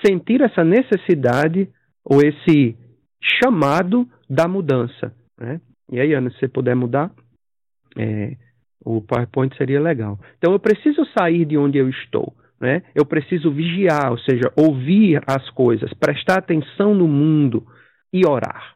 sentir 0.06 0.40
essa 0.42 0.64
necessidade 0.64 1.68
ou 2.06 2.22
esse 2.22 2.76
chamado 3.42 4.08
da 4.30 4.48
mudança. 4.48 5.12
Né? 5.40 5.60
E 5.92 6.00
aí, 6.00 6.14
Ana, 6.14 6.30
se 6.30 6.38
você 6.38 6.48
puder 6.48 6.76
mudar, 6.76 7.12
é, 7.98 8.38
o 8.86 9.02
PowerPoint 9.02 9.58
seria 9.58 9.82
legal. 9.82 10.20
Então 10.38 10.54
eu 10.54 10.60
preciso 10.60 11.04
sair 11.18 11.44
de 11.44 11.58
onde 11.58 11.80
eu 11.80 11.90
estou. 11.90 12.36
Né, 12.60 12.82
eu 12.96 13.06
preciso 13.06 13.52
vigiar, 13.52 14.12
ou 14.12 14.18
seja, 14.20 14.52
ouvir 14.56 15.22
as 15.28 15.50
coisas, 15.52 15.94
prestar 15.94 16.40
atenção 16.40 16.94
no 16.94 17.08
mundo 17.08 17.66
e 18.12 18.26
orar. 18.26 18.76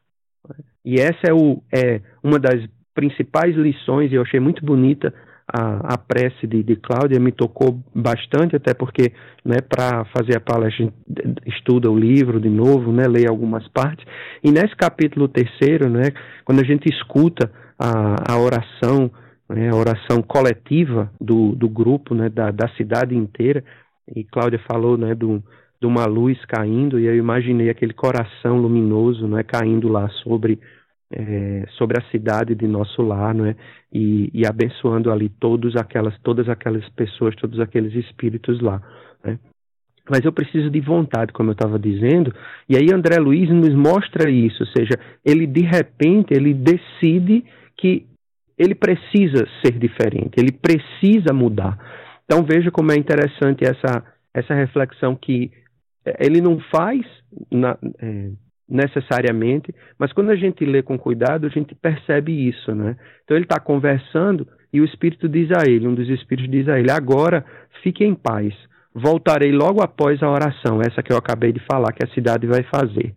E 0.84 0.96
essa 0.96 1.28
é, 1.28 1.34
o, 1.34 1.62
é 1.74 2.02
uma 2.24 2.40
das 2.40 2.68
principais 2.94 3.56
lições, 3.56 4.12
e 4.12 4.16
eu 4.16 4.22
achei 4.22 4.40
muito 4.40 4.64
bonita 4.66 5.14
a, 5.48 5.94
a 5.94 5.98
prece 5.98 6.48
de, 6.48 6.64
de 6.64 6.76
Cláudia, 6.76 7.20
me 7.20 7.32
tocou 7.32 7.84
bastante, 7.94 8.56
até 8.56 8.74
porque 8.74 9.12
né, 9.44 9.58
para 9.62 10.06
fazer 10.06 10.38
a 10.38 10.40
palestra 10.40 10.86
a 10.86 10.88
gente 10.88 10.96
estuda 11.46 11.90
o 11.90 11.98
livro 11.98 12.40
de 12.40 12.50
novo, 12.50 12.92
né, 12.92 13.04
algumas 13.28 13.68
partes. 13.70 14.06
E 14.44 14.52
nesse 14.52 14.76
capítulo 14.76 15.28
terceiro, 15.28 15.90
né, 15.90 16.12
quando 16.46 16.62
a 16.62 16.66
gente 16.66 16.88
escuta 16.90 17.52
a, 17.78 18.34
a 18.34 18.40
oração, 18.40 19.12
né, 19.54 19.70
a 19.70 19.76
oração 19.76 20.22
coletiva 20.22 21.12
do, 21.20 21.54
do 21.56 21.70
grupo, 21.70 22.16
né, 22.16 22.30
da, 22.30 22.52
da 22.52 22.68
cidade 22.70 23.16
inteira, 23.16 23.64
e 24.16 24.24
Cláudia 24.24 24.60
falou 24.60 24.98
né, 24.98 25.14
do, 25.14 25.44
de 25.80 25.88
uma 25.88 26.06
luz 26.06 26.38
caindo, 26.46 27.00
e 27.00 27.06
eu 27.06 27.16
imaginei 27.16 27.70
aquele 27.70 27.94
coração 27.94 28.58
luminoso 28.58 29.28
né, 29.28 29.44
caindo 29.44 29.88
lá 29.88 30.10
sobre 30.24 30.60
é, 31.14 31.66
sobre 31.78 32.00
a 32.00 32.10
cidade 32.10 32.56
de 32.56 32.66
nosso 32.66 33.02
lar, 33.02 33.36
não 33.36 33.46
é? 33.46 33.56
E, 33.92 34.30
e, 34.34 34.48
abençoando 34.48 35.12
ali 35.12 35.28
todos 35.28 35.76
aquelas, 35.76 36.18
todas 36.22 36.48
aquelas 36.48 36.88
pessoas, 36.90 37.36
todos 37.36 37.60
aqueles 37.60 37.94
espíritos 37.94 38.62
lá. 38.62 38.82
Né? 39.22 39.38
Mas 40.10 40.24
eu 40.24 40.32
preciso 40.32 40.70
de 40.70 40.80
vontade, 40.80 41.34
como 41.34 41.50
eu 41.50 41.54
estava 41.54 41.78
dizendo, 41.78 42.34
e 42.68 42.78
aí 42.78 42.88
André 42.94 43.18
Luiz 43.18 43.50
nos 43.50 43.76
mostra 43.76 44.30
isso, 44.30 44.64
ou 44.64 44.68
seja, 44.68 44.98
ele 45.26 45.46
de 45.46 45.62
repente 45.62 46.34
ele 46.34 46.54
decide 46.54 47.44
que 47.76 48.06
ele 48.62 48.76
precisa 48.76 49.48
ser 49.64 49.72
diferente, 49.72 50.36
ele 50.38 50.52
precisa 50.52 51.34
mudar. 51.34 51.78
Então 52.26 52.44
veja 52.44 52.70
como 52.70 52.92
é 52.92 52.96
interessante 52.96 53.64
essa, 53.66 54.04
essa 54.34 54.54
reflexão 54.54 55.16
que 55.16 55.52
ele 56.20 56.40
não 56.42 56.60
faz 56.72 57.02
na, 57.52 57.76
é, 58.00 58.30
necessariamente, 58.70 59.74
mas 59.98 60.14
quando 60.14 60.30
a 60.30 60.36
gente 60.36 60.64
lê 60.64 60.84
com 60.84 60.98
cuidado, 60.98 61.48
a 61.48 61.50
gente 61.50 61.74
percebe 61.74 62.48
isso, 62.48 62.74
né? 62.76 62.96
Então 63.24 63.36
ele 63.36 63.46
está 63.46 63.60
conversando 63.60 64.48
e 64.72 64.80
o 64.80 64.86
Espírito 64.86 65.28
diz 65.28 65.50
a 65.52 65.68
ele, 65.68 65.88
um 65.88 65.96
dos 65.96 66.08
Espíritos 66.08 66.52
diz 66.52 66.68
a 66.70 66.80
ele, 66.80 66.92
agora 66.92 67.44
fique 67.82 68.06
em 68.06 68.14
paz, 68.14 68.54
voltarei 68.94 69.52
logo 69.52 69.82
após 69.82 70.22
a 70.22 70.30
oração, 70.30 70.82
essa 70.82 71.02
que 71.02 71.12
eu 71.12 71.18
acabei 71.18 71.52
de 71.52 71.60
falar, 71.66 71.92
que 71.94 72.06
a 72.06 72.14
cidade 72.14 72.46
vai 72.46 72.64
fazer. 72.64 73.16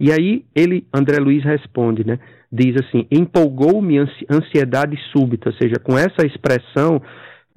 E 0.00 0.10
aí 0.10 0.46
ele, 0.54 0.86
André 0.92 1.18
Luiz 1.18 1.44
responde, 1.44 2.06
né? 2.06 2.18
Diz 2.50 2.74
assim, 2.76 3.06
empolgou-me 3.10 3.98
ansiedade 4.28 4.98
súbita, 5.12 5.50
ou 5.50 5.54
seja, 5.54 5.76
com 5.78 5.96
essa 5.96 6.26
expressão 6.26 7.00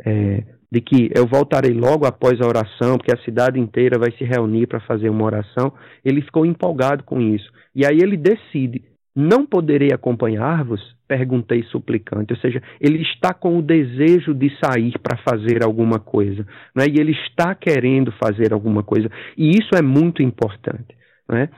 é, 0.06 0.44
de 0.70 0.82
que 0.82 1.10
eu 1.16 1.26
voltarei 1.26 1.74
logo 1.74 2.06
após 2.06 2.42
a 2.42 2.48
oração, 2.48 2.98
porque 2.98 3.14
a 3.14 3.24
cidade 3.24 3.60
inteira 3.60 3.98
vai 3.98 4.12
se 4.12 4.24
reunir 4.24 4.68
para 4.68 4.82
fazer 4.82 5.10
uma 5.10 5.24
oração, 5.24 5.72
ele 6.04 6.22
ficou 6.22 6.46
empolgado 6.46 7.04
com 7.04 7.22
isso. 7.22 7.50
E 7.74 7.86
aí 7.86 8.00
ele 8.00 8.18
decide: 8.18 8.84
não 9.16 9.46
poderei 9.46 9.90
acompanhar-vos? 9.94 10.82
Perguntei 11.08 11.64
suplicante. 11.64 12.34
Ou 12.34 12.40
seja, 12.40 12.62
ele 12.82 13.04
está 13.04 13.34
com 13.34 13.58
o 13.58 13.62
desejo 13.62 14.34
de 14.34 14.52
sair 14.64 14.98
para 15.00 15.18
fazer 15.18 15.64
alguma 15.64 16.00
coisa. 16.00 16.46
Né? 16.76 16.86
E 16.88 17.00
ele 17.00 17.12
está 17.12 17.54
querendo 17.54 18.12
fazer 18.14 18.52
alguma 18.52 18.82
coisa. 18.82 19.10
E 19.38 19.52
isso 19.52 19.76
é 19.76 19.82
muito 19.82 20.24
importante. 20.24 20.96
Né? 21.30 21.50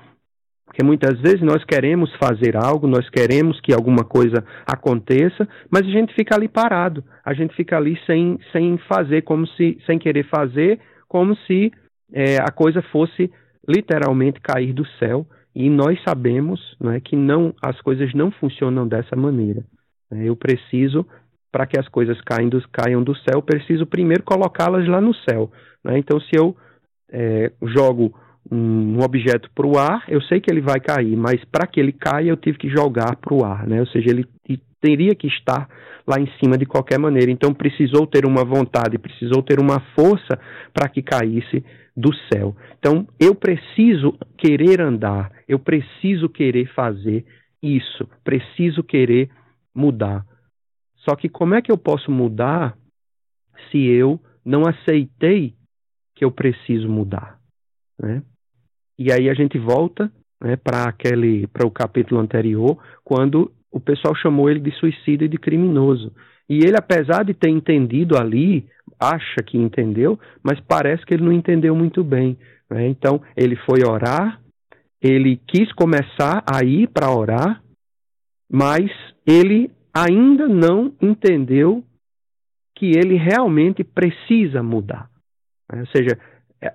Porque 0.75 0.83
muitas 0.83 1.17
vezes 1.21 1.41
nós 1.41 1.63
queremos 1.63 2.13
fazer 2.15 2.57
algo, 2.57 2.85
nós 2.85 3.09
queremos 3.09 3.61
que 3.61 3.73
alguma 3.73 4.03
coisa 4.03 4.43
aconteça, 4.67 5.47
mas 5.71 5.83
a 5.83 5.89
gente 5.89 6.13
fica 6.13 6.35
ali 6.35 6.49
parado, 6.49 7.01
a 7.23 7.33
gente 7.33 7.55
fica 7.55 7.77
ali 7.77 7.97
sem, 8.05 8.37
sem 8.51 8.77
fazer, 8.79 9.21
como 9.21 9.47
se, 9.47 9.77
sem 9.85 9.97
querer 9.97 10.25
fazer, 10.25 10.77
como 11.07 11.33
se 11.47 11.71
é, 12.11 12.39
a 12.39 12.51
coisa 12.51 12.81
fosse 12.91 13.31
literalmente 13.65 14.41
cair 14.41 14.73
do 14.73 14.85
céu. 14.99 15.25
E 15.55 15.69
nós 15.69 15.97
sabemos 16.05 16.59
não 16.77 16.91
é, 16.91 16.99
que 16.99 17.15
não, 17.15 17.53
as 17.63 17.79
coisas 17.79 18.13
não 18.13 18.29
funcionam 18.29 18.85
dessa 18.85 19.15
maneira. 19.15 19.63
É, 20.11 20.25
eu 20.25 20.35
preciso, 20.35 21.07
para 21.53 21.65
que 21.65 21.79
as 21.79 21.87
coisas 21.87 22.19
caiam 22.19 22.49
do, 22.49 22.61
caiam 22.69 23.01
do 23.01 23.15
céu, 23.15 23.41
preciso 23.41 23.85
primeiro 23.85 24.23
colocá-las 24.23 24.85
lá 24.89 24.99
no 24.99 25.13
céu. 25.13 25.49
Né? 25.81 25.97
Então, 25.99 26.19
se 26.19 26.31
eu 26.37 26.53
é, 27.09 27.53
jogo 27.61 28.13
um 28.51 28.99
objeto 29.03 29.49
para 29.55 29.65
o 29.65 29.77
ar, 29.77 30.03
eu 30.07 30.21
sei 30.21 30.39
que 30.39 30.51
ele 30.51 30.61
vai 30.61 30.79
cair, 30.79 31.15
mas 31.15 31.43
para 31.45 31.65
que 31.65 31.79
ele 31.79 31.91
caia 31.91 32.29
eu 32.29 32.37
tive 32.37 32.57
que 32.57 32.69
jogar 32.69 33.15
para 33.15 33.33
o 33.33 33.43
ar, 33.43 33.67
né? 33.67 33.79
Ou 33.79 33.87
seja, 33.87 34.09
ele 34.09 34.27
teria 34.79 35.15
que 35.15 35.27
estar 35.27 35.67
lá 36.07 36.19
em 36.19 36.27
cima 36.39 36.57
de 36.57 36.65
qualquer 36.65 36.99
maneira. 36.99 37.31
Então 37.31 37.53
precisou 37.53 38.05
ter 38.05 38.25
uma 38.25 38.45
vontade, 38.45 38.99
precisou 38.99 39.41
ter 39.41 39.59
uma 39.59 39.79
força 39.95 40.39
para 40.71 40.87
que 40.87 41.01
caísse 41.01 41.63
do 41.97 42.13
céu. 42.31 42.55
Então 42.77 43.07
eu 43.19 43.33
preciso 43.33 44.17
querer 44.37 44.79
andar, 44.81 45.31
eu 45.47 45.57
preciso 45.57 46.29
querer 46.29 46.71
fazer 46.73 47.25
isso, 47.61 48.07
preciso 48.23 48.83
querer 48.83 49.29
mudar. 49.73 50.23
Só 50.97 51.15
que 51.15 51.29
como 51.29 51.55
é 51.55 51.61
que 51.61 51.71
eu 51.71 51.77
posso 51.77 52.11
mudar 52.11 52.77
se 53.71 53.83
eu 53.83 54.19
não 54.43 54.63
aceitei 54.67 55.55
que 56.15 56.23
eu 56.23 56.31
preciso 56.31 56.87
mudar? 56.87 57.39
Né? 57.99 58.21
E 58.97 59.11
aí 59.11 59.29
a 59.29 59.33
gente 59.33 59.57
volta 59.57 60.11
né, 60.41 60.55
para 60.55 60.83
aquele 60.83 61.47
para 61.47 61.67
o 61.67 61.71
capítulo 61.71 62.19
anterior, 62.19 62.77
quando 63.03 63.51
o 63.71 63.79
pessoal 63.79 64.15
chamou 64.15 64.49
ele 64.49 64.59
de 64.59 64.71
suicídio 64.71 65.25
e 65.25 65.29
de 65.29 65.37
criminoso. 65.37 66.13
E 66.49 66.59
ele, 66.59 66.77
apesar 66.77 67.23
de 67.23 67.33
ter 67.33 67.49
entendido 67.49 68.17
ali, 68.17 68.65
acha 68.99 69.43
que 69.45 69.57
entendeu, 69.57 70.19
mas 70.43 70.59
parece 70.61 71.05
que 71.05 71.13
ele 71.13 71.23
não 71.23 71.31
entendeu 71.31 71.75
muito 71.75 72.03
bem. 72.03 72.37
Né? 72.69 72.87
Então, 72.87 73.21
ele 73.35 73.55
foi 73.57 73.79
orar, 73.85 74.39
ele 75.01 75.39
quis 75.47 75.71
começar 75.73 76.43
a 76.45 76.63
ir 76.63 76.87
para 76.87 77.11
orar, 77.11 77.61
mas 78.49 78.89
ele 79.25 79.71
ainda 79.93 80.47
não 80.47 80.93
entendeu 81.01 81.83
que 82.75 82.91
ele 82.97 83.15
realmente 83.15 83.83
precisa 83.83 84.61
mudar. 84.61 85.09
Né? 85.71 85.81
Ou 85.81 85.87
seja, 85.87 86.19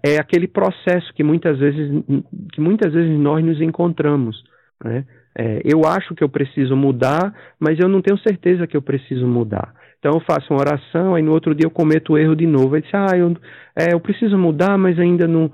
é, 0.03 0.19
aquele 0.19 0.47
processo 0.47 1.13
que 1.15 1.23
muitas 1.23 1.59
vezes, 1.59 2.05
que 2.53 2.61
muitas 2.61 2.93
vezes 2.93 3.19
nós 3.19 3.45
nos 3.45 3.61
encontramos. 3.61 4.43
Né? 4.83 5.05
É, 5.37 5.61
eu 5.65 5.85
acho 5.87 6.15
que 6.15 6.25
eu 6.25 6.29
preciso 6.29 6.77
mudar, 6.77 7.35
mas 7.59 7.79
eu 7.79 7.89
não 7.89 8.03
tenho 8.03 8.19
certeza 8.19 8.67
que 8.67 8.77
eu 8.77 8.83
preciso 8.83 9.27
mudar. 9.27 9.75
Então 9.99 10.13
eu 10.15 10.21
faço 10.21 10.53
uma 10.53 10.61
oração, 10.61 11.15
aí 11.15 11.23
no 11.23 11.33
outro 11.33 11.55
dia 11.55 11.67
eu 11.67 11.71
cometo 11.71 12.15
o 12.15 12.19
erro 12.19 12.35
de 12.35 12.47
novo. 12.47 12.75
Aí 12.75 12.83
diz, 12.83 12.91
ah, 12.95 13.17
eu, 13.17 13.37
é, 13.77 13.93
eu 13.93 14.01
preciso 14.01 14.37
mudar, 14.37 14.79
mas 14.79 14.99
ainda 14.99 15.29
não. 15.29 15.53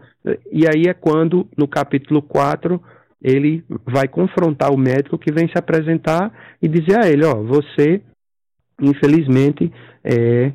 E 0.52 0.66
aí 0.66 0.84
é 0.88 0.94
quando, 0.94 1.48
no 1.56 1.66
capítulo 1.66 2.22
4, 2.22 2.80
ele 3.20 3.64
vai 3.84 4.06
confrontar 4.06 4.72
o 4.72 4.78
médico 4.78 5.18
que 5.18 5.32
vem 5.32 5.48
se 5.48 5.58
apresentar 5.58 6.32
e 6.62 6.68
dizer 6.68 7.04
a 7.04 7.08
ele, 7.08 7.24
ó, 7.24 7.34
você, 7.42 8.00
infelizmente, 8.80 9.72
é, 10.04 10.52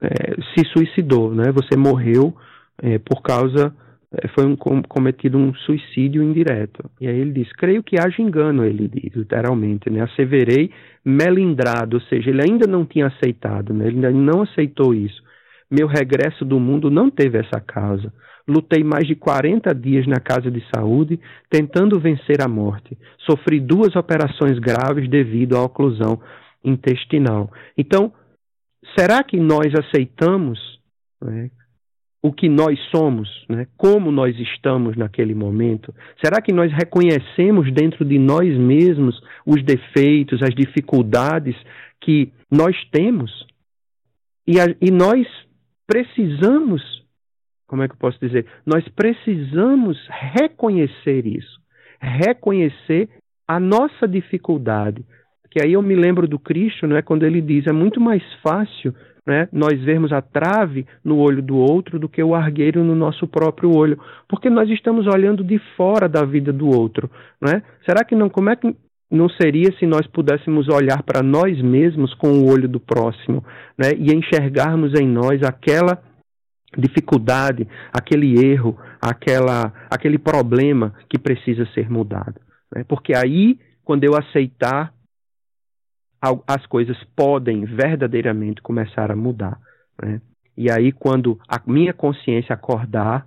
é, 0.00 0.08
se 0.54 0.64
suicidou, 0.72 1.34
né? 1.34 1.50
Você 1.52 1.76
morreu 1.76 2.34
é, 2.82 2.98
por 2.98 3.22
causa 3.22 3.72
é, 4.12 4.28
foi 4.28 4.44
um, 4.44 4.56
cometido 4.56 5.38
um 5.38 5.54
suicídio 5.54 6.22
indireto. 6.22 6.90
E 7.00 7.08
aí 7.08 7.18
ele 7.18 7.32
diz: 7.32 7.50
creio 7.52 7.82
que 7.82 7.98
haja 7.98 8.20
engano, 8.20 8.64
ele 8.64 8.88
diz, 8.88 9.14
literalmente, 9.14 9.88
né? 9.88 10.02
Asseverei 10.02 10.70
melindrado, 11.04 11.96
ou 11.96 12.02
seja, 12.02 12.28
ele 12.28 12.42
ainda 12.42 12.66
não 12.66 12.84
tinha 12.84 13.06
aceitado, 13.06 13.72
né? 13.72 13.86
ele 13.86 13.96
ainda 13.96 14.10
não 14.10 14.42
aceitou 14.42 14.92
isso. 14.94 15.22
Meu 15.70 15.86
regresso 15.86 16.44
do 16.44 16.60
mundo 16.60 16.90
não 16.90 17.10
teve 17.10 17.38
essa 17.38 17.58
causa. 17.60 18.12
Lutei 18.46 18.84
mais 18.84 19.06
de 19.06 19.14
40 19.14 19.72
dias 19.74 20.06
na 20.06 20.20
casa 20.20 20.50
de 20.50 20.62
saúde, 20.74 21.18
tentando 21.48 21.98
vencer 21.98 22.42
a 22.42 22.48
morte. 22.48 22.98
Sofri 23.20 23.60
duas 23.60 23.96
operações 23.96 24.58
graves 24.58 25.08
devido 25.08 25.56
à 25.56 25.62
oclusão 25.62 26.20
intestinal. 26.62 27.50
Então, 27.78 28.12
será 28.98 29.22
que 29.22 29.38
nós 29.38 29.72
aceitamos 29.74 30.58
né, 31.22 31.50
o 32.22 32.32
que 32.32 32.48
nós 32.48 32.78
somos, 32.94 33.28
né? 33.48 33.66
como 33.76 34.12
nós 34.12 34.38
estamos 34.38 34.96
naquele 34.96 35.34
momento? 35.34 35.92
Será 36.24 36.40
que 36.40 36.52
nós 36.52 36.72
reconhecemos 36.72 37.70
dentro 37.72 38.04
de 38.04 38.16
nós 38.16 38.56
mesmos 38.56 39.20
os 39.44 39.62
defeitos, 39.64 40.40
as 40.40 40.54
dificuldades 40.54 41.56
que 42.00 42.32
nós 42.48 42.76
temos? 42.92 43.44
E, 44.46 44.60
a, 44.60 44.66
e 44.80 44.92
nós 44.92 45.26
precisamos, 45.84 46.80
como 47.66 47.82
é 47.82 47.88
que 47.88 47.94
eu 47.94 47.98
posso 47.98 48.20
dizer? 48.20 48.46
Nós 48.64 48.86
precisamos 48.88 49.98
reconhecer 50.08 51.26
isso, 51.26 51.60
reconhecer 52.00 53.08
a 53.48 53.58
nossa 53.58 54.06
dificuldade. 54.06 55.04
Que 55.50 55.60
aí 55.60 55.72
eu 55.72 55.82
me 55.82 55.94
lembro 55.94 56.26
do 56.28 56.38
Cristo, 56.38 56.86
não 56.86 56.96
é 56.96 57.02
quando 57.02 57.24
ele 57.24 57.42
diz 57.42 57.66
é 57.66 57.72
muito 57.72 58.00
mais 58.00 58.22
fácil 58.42 58.94
né, 59.26 59.48
nós 59.52 59.80
vermos 59.82 60.12
a 60.12 60.20
trave 60.20 60.86
no 61.04 61.18
olho 61.18 61.42
do 61.42 61.56
outro 61.56 61.98
do 61.98 62.08
que 62.08 62.22
o 62.22 62.34
argueiro 62.34 62.82
no 62.82 62.94
nosso 62.94 63.26
próprio 63.26 63.70
olho, 63.74 63.98
porque 64.28 64.50
nós 64.50 64.68
estamos 64.68 65.06
olhando 65.06 65.44
de 65.44 65.58
fora 65.76 66.08
da 66.08 66.24
vida 66.24 66.52
do 66.52 66.66
outro, 66.68 67.10
né? 67.40 67.62
Será 67.86 68.04
que 68.04 68.16
não? 68.16 68.28
Como 68.28 68.50
é 68.50 68.56
que 68.56 68.74
não 69.10 69.28
seria 69.28 69.70
se 69.78 69.86
nós 69.86 70.06
pudéssemos 70.06 70.68
olhar 70.68 71.02
para 71.02 71.22
nós 71.22 71.60
mesmos 71.60 72.14
com 72.14 72.28
o 72.28 72.50
olho 72.50 72.66
do 72.66 72.80
próximo, 72.80 73.44
né, 73.78 73.92
e 73.96 74.12
enxergarmos 74.12 74.98
em 74.98 75.06
nós 75.06 75.42
aquela 75.42 76.02
dificuldade, 76.76 77.68
aquele 77.92 78.42
erro, 78.42 78.78
aquela, 79.00 79.72
aquele 79.90 80.18
problema 80.18 80.94
que 81.10 81.18
precisa 81.18 81.66
ser 81.74 81.90
mudado. 81.90 82.40
Né? 82.74 82.84
Porque 82.88 83.14
aí, 83.14 83.58
quando 83.84 84.04
eu 84.04 84.16
aceitar, 84.16 84.94
as 86.46 86.64
coisas 86.66 86.96
podem 87.16 87.64
verdadeiramente 87.64 88.62
começar 88.62 89.10
a 89.10 89.16
mudar. 89.16 89.58
Né? 90.00 90.20
E 90.56 90.70
aí, 90.70 90.92
quando 90.92 91.38
a 91.48 91.60
minha 91.66 91.92
consciência 91.92 92.54
acordar, 92.54 93.26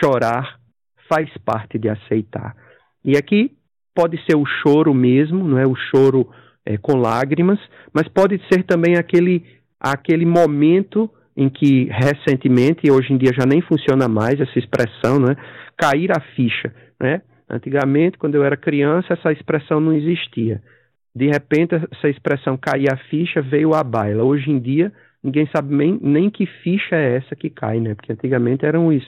chorar 0.00 0.58
faz 1.08 1.30
parte 1.44 1.78
de 1.78 1.88
aceitar. 1.88 2.56
E 3.04 3.16
aqui 3.16 3.52
pode 3.94 4.18
ser 4.24 4.36
o 4.36 4.44
choro 4.44 4.92
mesmo, 4.92 5.46
não 5.46 5.58
é 5.58 5.66
o 5.66 5.76
choro 5.76 6.28
é, 6.64 6.76
com 6.76 6.96
lágrimas, 6.96 7.58
mas 7.92 8.08
pode 8.08 8.40
ser 8.50 8.64
também 8.64 8.96
aquele, 8.96 9.44
aquele 9.78 10.24
momento 10.24 11.10
em 11.36 11.48
que 11.48 11.84
recentemente, 11.84 12.80
e 12.84 12.90
hoje 12.90 13.12
em 13.12 13.18
dia 13.18 13.32
já 13.32 13.46
nem 13.46 13.60
funciona 13.60 14.08
mais 14.08 14.40
essa 14.40 14.58
expressão, 14.58 15.18
né? 15.18 15.36
cair 15.76 16.10
a 16.10 16.20
ficha. 16.34 16.74
Né? 17.00 17.22
Antigamente, 17.48 18.18
quando 18.18 18.34
eu 18.34 18.44
era 18.44 18.56
criança, 18.56 19.12
essa 19.12 19.32
expressão 19.32 19.80
não 19.80 19.92
existia. 19.92 20.62
De 21.14 21.26
repente, 21.26 21.74
essa 21.74 22.08
expressão 22.08 22.56
cair 22.56 22.90
a 22.92 22.96
ficha 22.96 23.42
veio 23.42 23.74
à 23.74 23.84
baila. 23.84 24.24
Hoje 24.24 24.50
em 24.50 24.58
dia, 24.58 24.92
ninguém 25.22 25.46
sabe 25.54 25.74
nem, 25.74 25.98
nem 26.00 26.30
que 26.30 26.46
ficha 26.46 26.96
é 26.96 27.16
essa 27.16 27.36
que 27.36 27.50
cai, 27.50 27.80
né? 27.80 27.94
Porque 27.94 28.12
antigamente 28.12 28.64
eram 28.64 28.86
os, 28.86 29.04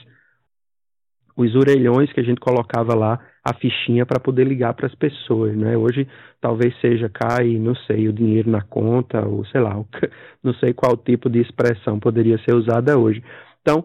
os 1.35 1.55
orelhões 1.55 2.13
que 2.13 2.19
a 2.19 2.23
gente 2.23 2.39
colocava 2.39 2.93
lá 2.93 3.19
a 3.43 3.53
fichinha 3.53 4.05
para 4.05 4.19
poder 4.19 4.45
ligar 4.45 4.73
para 4.73 4.87
as 4.87 4.95
pessoas, 4.95 5.55
né? 5.55 5.75
Hoje 5.75 6.07
talvez 6.39 6.79
seja 6.79 7.09
cai, 7.09 7.57
não 7.57 7.75
sei, 7.75 8.07
o 8.07 8.13
dinheiro 8.13 8.49
na 8.49 8.61
conta 8.61 9.27
ou 9.27 9.45
sei 9.45 9.61
lá, 9.61 9.73
não 10.43 10.53
sei 10.55 10.73
qual 10.73 10.95
tipo 10.95 11.29
de 11.29 11.41
expressão 11.41 11.99
poderia 11.99 12.37
ser 12.39 12.53
usada 12.53 12.97
hoje. 12.97 13.23
Então, 13.61 13.83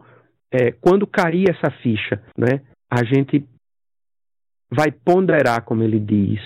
é, 0.53 0.73
quando 0.73 1.07
cair 1.07 1.49
essa 1.49 1.71
ficha, 1.71 2.23
né? 2.37 2.61
A 2.91 3.05
gente 3.05 3.45
vai 4.71 4.91
ponderar, 4.91 5.63
como 5.65 5.83
ele 5.83 5.99
diz, 5.99 6.41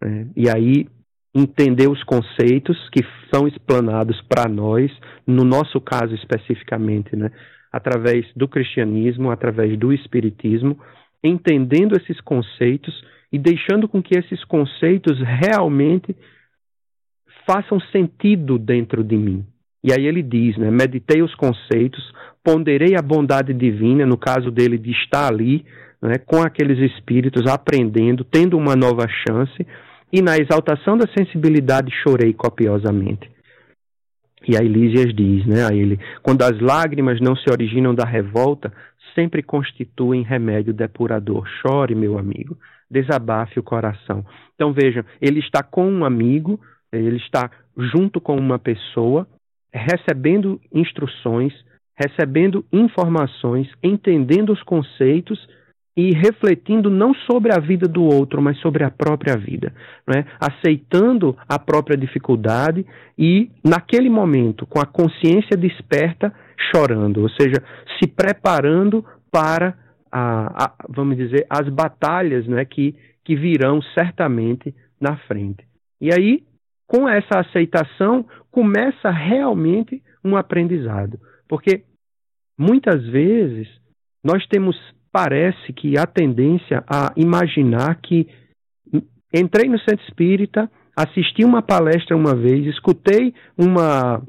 né? 0.00 0.28
e 0.36 0.48
aí 0.48 0.86
entender 1.34 1.88
os 1.88 2.02
conceitos 2.04 2.76
que 2.90 3.02
são 3.32 3.48
explanados 3.48 4.20
para 4.28 4.48
nós, 4.48 4.90
no 5.26 5.44
nosso 5.44 5.80
caso 5.80 6.14
especificamente, 6.14 7.16
né? 7.16 7.30
Através 7.72 8.26
do 8.36 8.46
cristianismo, 8.46 9.30
através 9.30 9.78
do 9.78 9.92
espiritismo 9.92 10.78
entendendo 11.22 11.96
esses 11.96 12.20
conceitos 12.20 12.92
e 13.32 13.38
deixando 13.38 13.88
com 13.88 14.02
que 14.02 14.18
esses 14.18 14.44
conceitos 14.44 15.18
realmente 15.20 16.14
façam 17.46 17.80
sentido 17.92 18.58
dentro 18.58 19.04
de 19.04 19.16
mim. 19.16 19.46
E 19.84 19.92
aí 19.92 20.06
ele 20.06 20.22
diz, 20.22 20.56
né, 20.56 20.70
meditei 20.70 21.22
os 21.22 21.34
conceitos, 21.34 22.12
ponderei 22.42 22.94
a 22.96 23.02
bondade 23.02 23.52
divina, 23.52 24.06
no 24.06 24.16
caso 24.16 24.50
dele 24.50 24.78
de 24.78 24.90
estar 24.92 25.28
ali, 25.28 25.64
né, 26.00 26.18
com 26.18 26.42
aqueles 26.42 26.78
espíritos, 26.78 27.46
aprendendo, 27.50 28.24
tendo 28.24 28.56
uma 28.56 28.76
nova 28.76 29.06
chance, 29.08 29.66
e 30.12 30.20
na 30.20 30.36
exaltação 30.36 30.96
da 30.96 31.06
sensibilidade 31.16 31.90
chorei 32.02 32.32
copiosamente. 32.32 33.30
E 34.46 34.56
a 34.56 34.60
Elísias 34.60 35.14
diz, 35.14 35.46
né, 35.46 35.64
a 35.64 35.74
ele, 35.74 35.98
quando 36.22 36.42
as 36.42 36.60
lágrimas 36.60 37.20
não 37.20 37.36
se 37.36 37.48
originam 37.50 37.94
da 37.94 38.04
revolta, 38.04 38.72
sempre 39.14 39.42
constituem 39.42 40.22
remédio 40.22 40.74
depurador. 40.74 41.46
Chore, 41.60 41.94
meu 41.94 42.18
amigo, 42.18 42.58
desabafe 42.90 43.58
o 43.58 43.62
coração. 43.62 44.24
Então 44.54 44.72
vejam, 44.72 45.04
ele 45.20 45.40
está 45.40 45.62
com 45.62 45.88
um 45.88 46.04
amigo, 46.04 46.60
ele 46.92 47.16
está 47.16 47.50
junto 47.76 48.20
com 48.20 48.36
uma 48.36 48.58
pessoa, 48.58 49.26
recebendo 49.72 50.60
instruções, 50.72 51.52
recebendo 51.96 52.64
informações, 52.72 53.68
entendendo 53.82 54.52
os 54.52 54.62
conceitos 54.62 55.38
e 55.96 56.12
refletindo 56.12 56.88
não 56.88 57.14
sobre 57.14 57.52
a 57.52 57.58
vida 57.58 57.86
do 57.86 58.02
outro, 58.02 58.40
mas 58.40 58.58
sobre 58.60 58.82
a 58.82 58.90
própria 58.90 59.36
vida, 59.36 59.72
né? 60.06 60.24
aceitando 60.40 61.36
a 61.48 61.58
própria 61.58 61.96
dificuldade 61.96 62.86
e, 63.18 63.50
naquele 63.62 64.08
momento, 64.08 64.66
com 64.66 64.80
a 64.80 64.86
consciência 64.86 65.56
desperta, 65.56 66.32
chorando, 66.70 67.22
ou 67.22 67.28
seja, 67.30 67.62
se 67.98 68.08
preparando 68.08 69.04
para, 69.30 69.76
a, 70.10 70.64
a, 70.64 70.74
vamos 70.88 71.16
dizer, 71.16 71.46
as 71.48 71.68
batalhas 71.68 72.46
né, 72.46 72.64
que, 72.64 72.94
que 73.24 73.36
virão 73.36 73.82
certamente 73.98 74.74
na 75.00 75.16
frente. 75.26 75.64
E 76.00 76.10
aí, 76.12 76.42
com 76.86 77.08
essa 77.08 77.40
aceitação, 77.40 78.26
começa 78.50 79.10
realmente 79.10 80.02
um 80.24 80.36
aprendizado, 80.36 81.18
porque 81.48 81.84
muitas 82.58 83.02
vezes 83.06 83.68
nós 84.22 84.46
temos, 84.46 84.76
parece 85.12 85.72
que, 85.72 85.98
a 85.98 86.06
tendência 86.06 86.82
a 86.88 87.12
imaginar 87.16 88.00
que 88.00 88.26
entrei 89.32 89.68
no 89.68 89.78
centro 89.78 90.04
espírita, 90.08 90.70
assisti 90.96 91.44
uma 91.44 91.62
palestra 91.62 92.16
uma 92.16 92.34
vez, 92.34 92.66
escutei 92.66 93.34
uma 93.56 94.22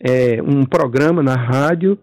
é, 0.00 0.42
um 0.42 0.64
programa 0.64 1.22
na 1.22 1.34
rádio, 1.34 1.98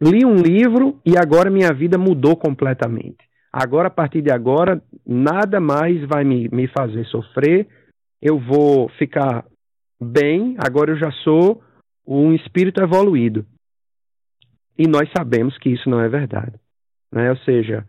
li 0.00 0.24
um 0.24 0.36
livro 0.36 1.00
e 1.04 1.16
agora 1.16 1.50
minha 1.50 1.72
vida 1.72 1.96
mudou 1.96 2.36
completamente. 2.36 3.24
Agora, 3.50 3.88
a 3.88 3.90
partir 3.90 4.20
de 4.20 4.30
agora, 4.30 4.82
nada 5.06 5.60
mais 5.60 6.04
vai 6.06 6.24
me, 6.24 6.48
me 6.48 6.66
fazer 6.68 7.06
sofrer, 7.06 7.66
eu 8.20 8.38
vou 8.38 8.88
ficar 8.98 9.44
bem, 10.00 10.56
agora 10.58 10.90
eu 10.90 10.98
já 10.98 11.10
sou 11.22 11.62
um 12.06 12.34
espírito 12.34 12.82
evoluído. 12.82 13.46
E 14.76 14.88
nós 14.88 15.08
sabemos 15.16 15.56
que 15.56 15.70
isso 15.70 15.88
não 15.88 16.00
é 16.00 16.08
verdade. 16.08 16.58
Né? 17.14 17.30
Ou 17.30 17.36
seja, 17.38 17.86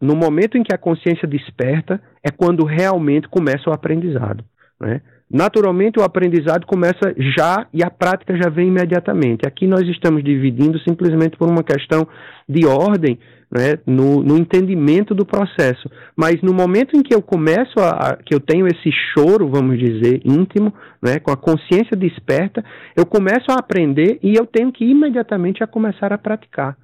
no 0.00 0.14
momento 0.14 0.56
em 0.56 0.62
que 0.62 0.72
a 0.72 0.78
consciência 0.78 1.26
desperta, 1.26 2.00
é 2.24 2.30
quando 2.30 2.64
realmente 2.64 3.28
começa 3.28 3.68
o 3.68 3.72
aprendizado. 3.72 4.44
Né? 4.80 5.02
Naturalmente, 5.28 5.98
o 5.98 6.02
aprendizado 6.02 6.66
começa 6.66 7.14
já 7.36 7.66
e 7.72 7.84
a 7.84 7.90
prática 7.90 8.36
já 8.36 8.48
vem 8.48 8.68
imediatamente. 8.68 9.46
Aqui 9.46 9.66
nós 9.66 9.86
estamos 9.88 10.24
dividindo 10.24 10.78
simplesmente 10.80 11.36
por 11.36 11.48
uma 11.48 11.62
questão 11.62 12.06
de 12.48 12.66
ordem 12.66 13.18
né, 13.50 13.78
no, 13.86 14.22
no, 14.22 14.36
entendimento 14.36 15.14
do 15.14 15.26
processo. 15.26 15.90
Mas 16.16 16.40
no 16.42 16.54
momento 16.54 16.96
em 16.96 17.02
que 17.02 17.14
eu 17.14 17.20
começo 17.20 17.78
a, 17.78 17.90
a, 17.90 18.16
que 18.16 18.34
eu 18.34 18.40
tenho 18.40 18.66
esse 18.66 18.90
choro, 19.12 19.48
vamos 19.48 19.78
dizer, 19.78 20.20
íntimo, 20.24 20.72
né, 21.02 21.18
com 21.20 21.30
a 21.30 21.36
consciência 21.36 21.96
desperta, 21.96 22.64
eu 22.96 23.04
começo 23.04 23.50
a 23.50 23.56
aprender 23.56 24.18
e 24.22 24.34
eu 24.34 24.46
tenho 24.46 24.72
que 24.72 24.84
imediatamente 24.84 25.62
a 25.62 25.66
começar 25.66 26.12
a 26.12 26.18
praticar. 26.18 26.76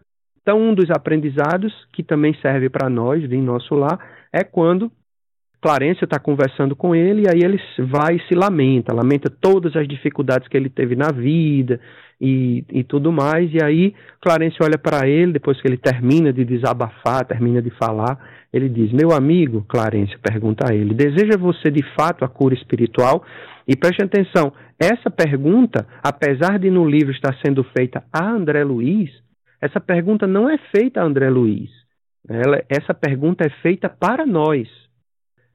Então, 0.47 0.63
um 0.63 0.73
dos 0.73 0.93
aprendizados 0.93 1.75
que 1.93 2.05
também 2.05 2.33
serve 2.41 2.69
para 2.69 2.89
nós, 2.89 3.21
em 3.33 3.43
nosso 3.43 3.75
lar, 3.75 3.99
é 4.33 4.45
quando 4.45 4.93
Clarência 5.61 6.05
está 6.05 6.21
conversando 6.21 6.77
com 6.77 6.95
ele 6.95 7.23
e 7.23 7.29
aí 7.29 7.41
ele 7.43 7.61
vai 7.91 8.15
e 8.15 8.29
se 8.29 8.35
lamenta, 8.37 8.95
lamenta 8.95 9.29
todas 9.29 9.75
as 9.75 9.89
dificuldades 9.89 10.47
que 10.47 10.57
ele 10.57 10.71
teve 10.71 10.95
na 10.95 11.11
vida 11.11 11.81
e, 12.21 12.65
e 12.71 12.85
tudo 12.85 13.11
mais. 13.11 13.53
E 13.53 13.59
aí 13.61 13.93
Clarência 14.21 14.59
olha 14.63 14.79
para 14.79 15.09
ele, 15.09 15.33
depois 15.33 15.61
que 15.61 15.67
ele 15.67 15.77
termina 15.77 16.33
de 16.33 16.45
desabafar, 16.45 17.27
termina 17.27 17.61
de 17.61 17.71
falar, 17.71 18.17
ele 18.53 18.69
diz: 18.69 18.93
Meu 18.93 19.11
amigo, 19.11 19.67
Clarência 19.69 20.17
pergunta 20.23 20.71
a 20.71 20.73
ele, 20.73 20.95
deseja 20.95 21.37
você 21.37 21.73
de 21.73 21.83
fato 21.99 22.25
a 22.25 22.29
cura 22.29 22.55
espiritual? 22.55 23.25
E 23.67 23.75
preste 23.75 24.01
atenção, 24.01 24.53
essa 24.79 25.11
pergunta, 25.11 25.85
apesar 26.05 26.57
de 26.61 26.71
no 26.71 26.89
livro 26.89 27.11
estar 27.11 27.37
sendo 27.45 27.65
feita 27.77 28.05
a 28.13 28.25
André 28.31 28.63
Luiz, 28.63 29.26
essa 29.61 29.81
pergunta 29.81 30.27
não 30.27 30.49
é 30.49 30.59
feita 30.75 31.01
a 31.01 31.05
André 31.05 31.29
Luiz. 31.31 31.71
Ela, 32.29 32.62
essa 32.69 32.92
pergunta 32.92 33.45
é 33.47 33.51
feita 33.62 33.88
para 33.88 34.27
nós 34.27 34.69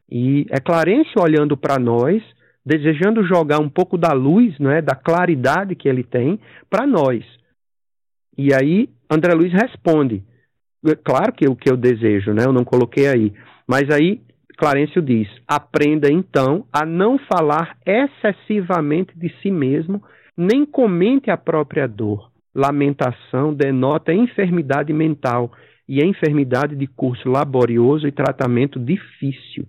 e 0.10 0.46
é 0.50 0.60
Clarence 0.60 1.12
olhando 1.18 1.56
para 1.56 1.80
nós, 1.80 2.22
desejando 2.66 3.26
jogar 3.26 3.60
um 3.60 3.70
pouco 3.70 3.98
da 3.98 4.12
luz, 4.14 4.58
né, 4.60 4.82
da 4.82 4.96
claridade 4.96 5.76
que 5.76 5.88
ele 5.88 6.04
tem 6.04 6.40
para 6.70 6.86
nós. 6.86 7.24
E 8.38 8.54
aí 8.54 8.90
André 9.10 9.34
Luiz 9.34 9.54
responde. 9.54 10.24
É 10.86 10.96
claro 10.96 11.32
que 11.32 11.46
é 11.46 11.50
o 11.50 11.56
que 11.56 11.70
eu 11.70 11.78
desejo, 11.78 12.34
né? 12.34 12.44
Eu 12.46 12.54
não 12.54 12.64
coloquei 12.64 13.08
aí. 13.08 13.34
Mas 13.68 13.90
aí 13.90 14.22
Clarencio 14.58 15.02
diz: 15.02 15.28
aprenda 15.48 16.12
então 16.12 16.66
a 16.74 16.86
não 16.86 17.20
falar 17.20 17.78
excessivamente 17.86 19.18
de 19.18 19.30
si 19.42 19.52
mesmo, 19.52 20.04
nem 20.36 20.66
comente 20.66 21.30
a 21.30 21.38
própria 21.38 21.88
dor. 21.88 22.31
Lamentação 22.54 23.54
denota 23.54 24.14
enfermidade 24.14 24.92
mental 24.92 25.52
e 25.88 26.04
enfermidade 26.04 26.76
de 26.76 26.88
curso 26.88 27.30
laborioso 27.30 28.08
e 28.08 28.12
tratamento 28.12 28.80
difícil 28.80 29.68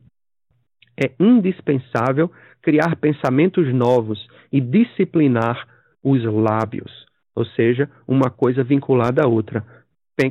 é 0.97 1.11
indispensável 1.19 2.31
criar 2.61 2.97
pensamentos 2.97 3.73
novos 3.73 4.27
e 4.53 4.61
disciplinar 4.61 5.67
os 6.03 6.23
lábios, 6.25 6.91
ou 7.35 7.45
seja, 7.45 7.91
uma 8.07 8.31
coisa 8.31 8.63
vinculada 8.63 9.23
à 9.25 9.29
outra. 9.29 9.65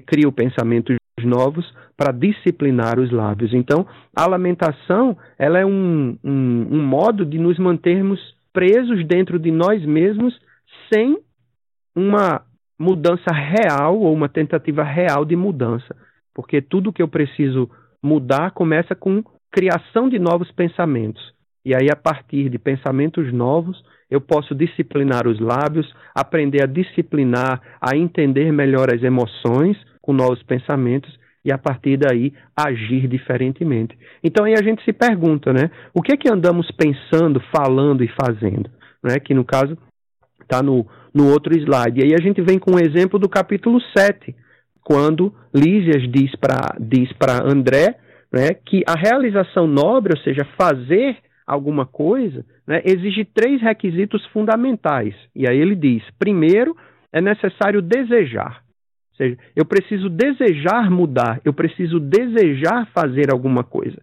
Crio 0.06 0.32
pensamentos 0.32 0.96
novos 1.22 1.70
para 1.98 2.14
disciplinar 2.14 2.98
os 2.98 3.12
lábios. 3.12 3.54
Então, 3.54 3.86
a 4.16 4.26
lamentação 4.26 5.18
ela 5.38 5.60
é 5.60 5.66
um, 5.66 6.18
um, 6.24 6.68
um 6.72 6.82
modo 6.82 7.26
de 7.26 7.38
nos 7.38 7.60
mantermos 7.60 8.20
presos 8.54 9.06
dentro 9.06 9.38
de 9.38 9.52
nós 9.52 9.84
mesmos 9.86 10.40
sem 10.94 11.18
uma 11.96 12.42
mudança 12.80 13.32
real 13.32 13.98
ou 14.00 14.14
uma 14.14 14.30
tentativa 14.30 14.84
real 14.84 15.24
de 15.24 15.36
mudança. 15.36 15.96
Porque 16.34 16.62
tudo 16.62 16.94
que 16.94 17.02
eu 17.02 17.08
preciso 17.08 17.70
mudar 18.02 18.52
começa 18.52 18.96
com 18.96 19.24
criação 19.52 20.10
de 20.10 20.18
novos 20.18 20.52
pensamentos. 20.52 21.22
E 21.64 21.76
aí, 21.76 21.90
a 21.92 21.96
partir 21.96 22.50
de 22.50 22.58
pensamentos 22.58 23.32
novos, 23.32 23.84
eu 24.10 24.20
posso 24.20 24.56
disciplinar 24.56 25.28
os 25.28 25.40
lábios, 25.40 25.94
aprender 26.16 26.64
a 26.64 26.66
disciplinar, 26.66 27.62
a 27.80 27.96
entender 27.96 28.52
melhor 28.52 28.94
as 28.94 29.04
emoções 29.04 29.78
com 30.02 30.12
novos 30.12 30.42
pensamentos 30.44 31.20
e 31.46 31.52
a 31.52 31.58
partir 31.58 31.98
daí 31.98 32.34
agir 32.56 33.08
diferentemente. 33.08 33.98
Então 34.24 34.46
aí 34.46 34.54
a 34.54 34.62
gente 34.62 34.84
se 34.84 34.94
pergunta, 34.94 35.54
né? 35.54 35.72
O 35.94 36.02
que 36.02 36.14
é 36.14 36.18
que 36.18 36.32
andamos 36.32 36.70
pensando, 36.72 37.42
falando 37.56 38.04
e 38.04 38.10
fazendo? 38.10 38.70
Né? 39.04 39.20
Que 39.20 39.34
no 39.34 39.46
caso 39.46 39.78
está 40.52 40.62
no, 40.62 40.86
no 41.14 41.32
outro 41.32 41.58
slide. 41.58 42.02
E 42.02 42.04
aí 42.04 42.14
a 42.14 42.22
gente 42.22 42.42
vem 42.42 42.60
com 42.60 42.72
o 42.72 42.76
um 42.76 42.80
exemplo 42.80 43.18
do 43.18 43.30
capítulo 43.30 43.80
7, 43.96 44.36
quando 44.84 45.34
Lísias 45.54 46.12
diz 46.12 46.36
para 46.36 46.76
diz 46.78 47.10
André 47.46 47.96
né, 48.32 48.54
que 48.66 48.84
a 48.88 48.98
realização 48.98 49.68
nobre, 49.68 50.14
ou 50.16 50.24
seja, 50.24 50.46
fazer 50.58 51.18
alguma 51.46 51.86
coisa, 51.86 52.46
né, 52.66 52.82
exige 52.86 53.26
três 53.26 53.62
requisitos 53.62 54.26
fundamentais. 54.28 55.14
E 55.36 55.48
aí 55.48 55.58
ele 55.58 55.76
diz: 55.76 56.04
primeiro, 56.20 56.76
é 57.12 57.22
necessário 57.22 57.82
desejar. 57.82 58.62
Ou 59.12 59.18
seja, 59.18 59.38
eu 59.56 59.66
preciso 59.66 60.10
desejar 60.10 60.90
mudar, 60.90 61.42
eu 61.46 61.54
preciso 61.54 62.00
desejar 62.00 62.88
fazer 62.94 63.32
alguma 63.32 63.64
coisa. 63.64 63.98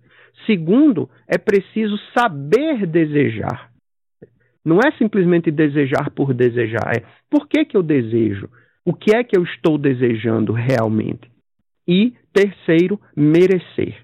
Segundo, 0.47 1.11
é 1.27 1.37
preciso 1.37 1.99
saber 2.17 2.87
desejar. 2.87 3.71
Não 4.69 4.81
é 4.81 4.93
simplesmente 4.99 5.51
desejar 5.51 6.11
por 6.11 6.35
desejar, 6.35 6.93
é 6.95 7.03
por 7.31 7.49
que, 7.49 7.65
que 7.65 7.75
eu 7.75 7.83
desejo? 7.83 8.51
O 8.85 8.93
que 8.93 9.17
é 9.17 9.25
que 9.25 9.35
eu 9.35 9.43
estou 9.43 9.79
desejando 9.79 10.53
realmente? 10.53 11.31
E 11.87 12.13
terceiro, 12.35 13.01
merecer. 13.17 13.97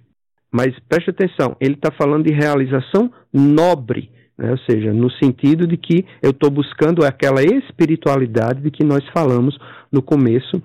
Mas 0.51 0.75
preste 0.89 1.11
atenção, 1.11 1.55
ele 1.61 1.75
está 1.75 1.91
falando 1.93 2.25
de 2.25 2.33
realização 2.33 3.13
nobre, 3.31 4.11
né? 4.39 4.53
ou 4.53 4.59
seja, 4.59 4.91
no 4.95 5.11
sentido 5.11 5.67
de 5.67 5.77
que 5.77 6.07
eu 6.23 6.31
estou 6.31 6.51
buscando 6.51 7.05
aquela 7.05 7.43
espiritualidade 7.43 8.63
de 8.63 8.71
que 8.71 8.83
nós 8.85 9.07
falamos 9.13 9.59
no 9.93 10.01
começo 10.01 10.63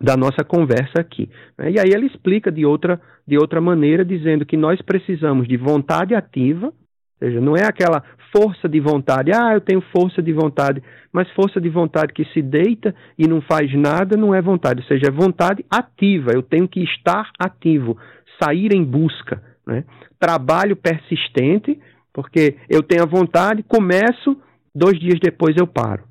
da 0.00 0.16
nossa 0.16 0.42
conversa 0.42 0.98
aqui. 0.98 1.30
Né? 1.56 1.70
E 1.70 1.78
aí 1.78 1.92
ele 1.94 2.06
explica 2.06 2.50
de 2.50 2.66
outra, 2.66 3.00
de 3.24 3.38
outra 3.38 3.60
maneira, 3.60 4.04
dizendo 4.04 4.44
que 4.44 4.56
nós 4.56 4.82
precisamos 4.82 5.46
de 5.46 5.56
vontade 5.56 6.12
ativa, 6.12 6.66
ou 6.66 6.74
seja, 7.20 7.40
não 7.40 7.56
é 7.56 7.64
aquela 7.64 8.02
força 8.34 8.68
de 8.68 8.80
vontade, 8.80 9.30
ah, 9.32 9.52
eu 9.52 9.60
tenho 9.60 9.82
força 9.94 10.22
de 10.22 10.32
vontade, 10.32 10.82
mas 11.12 11.30
força 11.32 11.60
de 11.60 11.68
vontade 11.68 12.12
que 12.12 12.24
se 12.32 12.40
deita 12.40 12.94
e 13.18 13.28
não 13.28 13.42
faz 13.42 13.72
nada 13.74 14.16
não 14.16 14.34
é 14.34 14.40
vontade, 14.40 14.80
ou 14.80 14.86
seja, 14.86 15.08
é 15.08 15.10
vontade 15.10 15.64
ativa, 15.70 16.32
eu 16.32 16.42
tenho 16.42 16.66
que 16.66 16.82
estar 16.82 17.30
ativo, 17.38 17.98
sair 18.42 18.74
em 18.74 18.82
busca. 18.82 19.42
Né? 19.66 19.84
Trabalho 20.18 20.74
persistente, 20.74 21.78
porque 22.12 22.56
eu 22.68 22.82
tenho 22.82 23.02
a 23.02 23.06
vontade, 23.06 23.62
começo, 23.62 24.36
dois 24.74 24.98
dias 24.98 25.18
depois 25.20 25.56
eu 25.56 25.66
paro. 25.66 26.04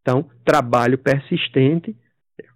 Então, 0.00 0.26
trabalho 0.44 0.98
persistente, 0.98 1.96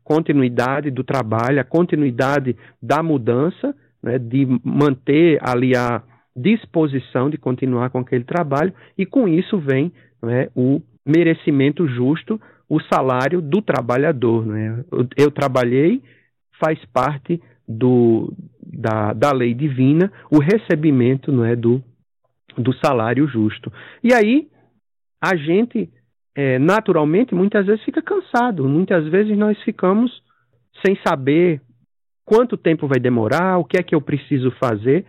continuidade 0.02 0.90
do 0.90 1.04
trabalho, 1.04 1.60
a 1.60 1.64
continuidade 1.64 2.56
da 2.82 3.02
mudança, 3.02 3.74
né, 4.02 4.18
de 4.18 4.46
manter 4.64 5.38
ali 5.42 5.76
a 5.76 6.02
disposição 6.40 7.28
de 7.28 7.38
continuar 7.38 7.90
com 7.90 7.98
aquele 7.98 8.24
trabalho, 8.24 8.72
e 8.96 9.04
com 9.04 9.28
isso 9.28 9.58
vem 9.58 9.92
né, 10.22 10.48
o 10.54 10.80
merecimento 11.04 11.86
justo, 11.86 12.40
o 12.68 12.80
salário 12.80 13.40
do 13.40 13.62
trabalhador. 13.62 14.46
Né? 14.46 14.84
Eu, 14.92 15.08
eu 15.16 15.30
trabalhei, 15.30 16.02
faz 16.60 16.78
parte 16.86 17.40
do, 17.66 18.32
da, 18.62 19.12
da 19.12 19.32
lei 19.32 19.54
divina 19.54 20.12
o 20.30 20.38
recebimento 20.38 21.32
não 21.32 21.44
é, 21.44 21.56
do, 21.56 21.82
do 22.56 22.72
salário 22.74 23.26
justo. 23.26 23.72
E 24.02 24.12
aí, 24.12 24.48
a 25.22 25.34
gente, 25.36 25.90
é, 26.34 26.58
naturalmente, 26.58 27.34
muitas 27.34 27.66
vezes 27.66 27.84
fica 27.84 28.02
cansado, 28.02 28.68
muitas 28.68 29.06
vezes 29.08 29.36
nós 29.36 29.60
ficamos 29.62 30.22
sem 30.84 30.96
saber 31.06 31.60
quanto 32.24 32.56
tempo 32.56 32.86
vai 32.86 33.00
demorar, 33.00 33.58
o 33.58 33.64
que 33.64 33.78
é 33.78 33.82
que 33.82 33.94
eu 33.94 34.00
preciso 34.00 34.50
fazer, 34.52 35.04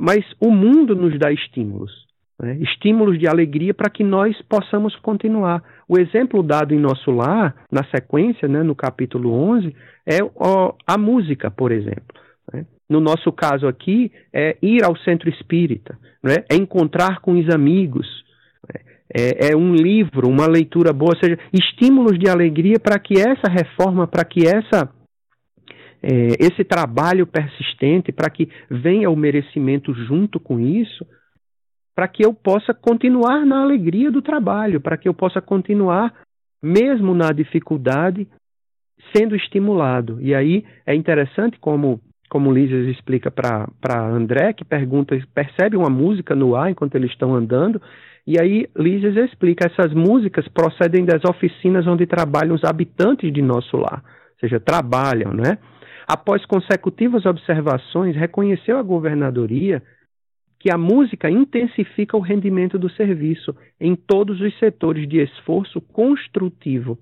mas 0.00 0.24
o 0.40 0.50
mundo 0.50 0.96
nos 0.96 1.18
dá 1.18 1.30
estímulos. 1.30 1.92
Né? 2.40 2.56
Estímulos 2.62 3.18
de 3.18 3.28
alegria 3.28 3.74
para 3.74 3.90
que 3.90 4.02
nós 4.02 4.34
possamos 4.48 4.96
continuar. 4.96 5.62
O 5.86 5.98
exemplo 5.98 6.42
dado 6.42 6.72
em 6.72 6.78
nosso 6.78 7.10
lar, 7.10 7.54
na 7.70 7.84
sequência, 7.94 8.48
né, 8.48 8.62
no 8.62 8.74
capítulo 8.74 9.30
11, 9.30 9.76
é 10.06 10.18
ó, 10.34 10.72
a 10.86 10.96
música, 10.96 11.50
por 11.50 11.70
exemplo. 11.70 12.16
Né? 12.50 12.64
No 12.88 12.98
nosso 12.98 13.30
caso 13.30 13.68
aqui, 13.68 14.10
é 14.32 14.56
ir 14.62 14.82
ao 14.82 14.96
centro 14.96 15.28
espírita, 15.28 15.98
né? 16.24 16.36
é 16.50 16.56
encontrar 16.56 17.20
com 17.20 17.38
os 17.38 17.54
amigos, 17.54 18.06
né? 18.66 18.80
é, 19.14 19.52
é, 19.52 19.56
um 19.56 19.74
livro, 19.74 20.30
uma 20.30 20.46
leitura 20.46 20.94
boa, 20.94 21.12
ou 21.14 21.20
seja, 21.20 21.38
estímulos 21.52 22.18
de 22.18 22.26
alegria 22.26 22.80
para 22.80 22.98
que 22.98 23.20
essa 23.20 23.52
reforma, 23.52 24.06
para 24.06 24.24
que 24.24 24.48
essa 24.48 24.88
é, 26.02 26.28
esse 26.38 26.64
trabalho 26.64 27.26
persistente, 27.26 28.12
para 28.12 28.30
que 28.30 28.48
venha 28.70 29.10
o 29.10 29.16
merecimento 29.16 29.92
junto 29.94 30.40
com 30.40 30.58
isso, 30.58 31.06
para 31.94 32.08
que 32.08 32.24
eu 32.24 32.32
possa 32.32 32.72
continuar 32.72 33.44
na 33.44 33.62
alegria 33.62 34.10
do 34.10 34.22
trabalho, 34.22 34.80
para 34.80 34.96
que 34.96 35.08
eu 35.08 35.14
possa 35.14 35.40
continuar, 35.40 36.14
mesmo 36.62 37.14
na 37.14 37.32
dificuldade, 37.32 38.26
sendo 39.14 39.34
estimulado. 39.34 40.18
E 40.20 40.34
aí 40.34 40.64
é 40.86 40.94
interessante 40.94 41.58
como 41.58 42.00
como 42.30 42.52
Lízias 42.52 42.86
explica 42.86 43.28
para 43.28 44.06
André, 44.06 44.52
que 44.52 44.64
pergunta, 44.64 45.20
percebe 45.34 45.76
uma 45.76 45.90
música 45.90 46.32
no 46.32 46.54
ar 46.54 46.70
enquanto 46.70 46.94
eles 46.94 47.10
estão 47.10 47.34
andando, 47.34 47.82
e 48.24 48.40
aí 48.40 48.68
Lízias 48.76 49.16
explica, 49.16 49.66
essas 49.66 49.92
músicas 49.92 50.46
procedem 50.46 51.04
das 51.04 51.24
oficinas 51.24 51.88
onde 51.88 52.06
trabalham 52.06 52.54
os 52.54 52.62
habitantes 52.62 53.32
de 53.32 53.42
nosso 53.42 53.76
lar, 53.76 54.04
ou 54.04 54.38
seja, 54.38 54.60
trabalham, 54.60 55.32
né? 55.32 55.58
Após 56.12 56.44
consecutivas 56.44 57.24
observações, 57.24 58.16
reconheceu 58.16 58.76
a 58.78 58.82
governadoria 58.82 59.80
que 60.58 60.68
a 60.68 60.76
música 60.76 61.30
intensifica 61.30 62.16
o 62.16 62.20
rendimento 62.20 62.76
do 62.76 62.90
serviço 62.90 63.54
em 63.80 63.94
todos 63.94 64.40
os 64.40 64.58
setores 64.58 65.08
de 65.08 65.22
esforço 65.22 65.80
construtivo. 65.80 66.98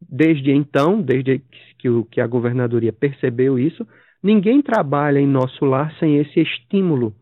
Desde 0.00 0.52
então, 0.52 1.02
desde 1.02 1.42
que, 2.10 2.18
a 2.18 2.26
governadoria 2.26 2.94
percebeu 2.94 3.58
isso, 3.58 3.86
ninguém 4.22 4.62
trabalha 4.62 5.18
em 5.18 5.26
nosso 5.26 5.66
lar 5.66 5.94
sem 5.98 6.16
esse 6.16 6.40
estímulo 6.40 7.14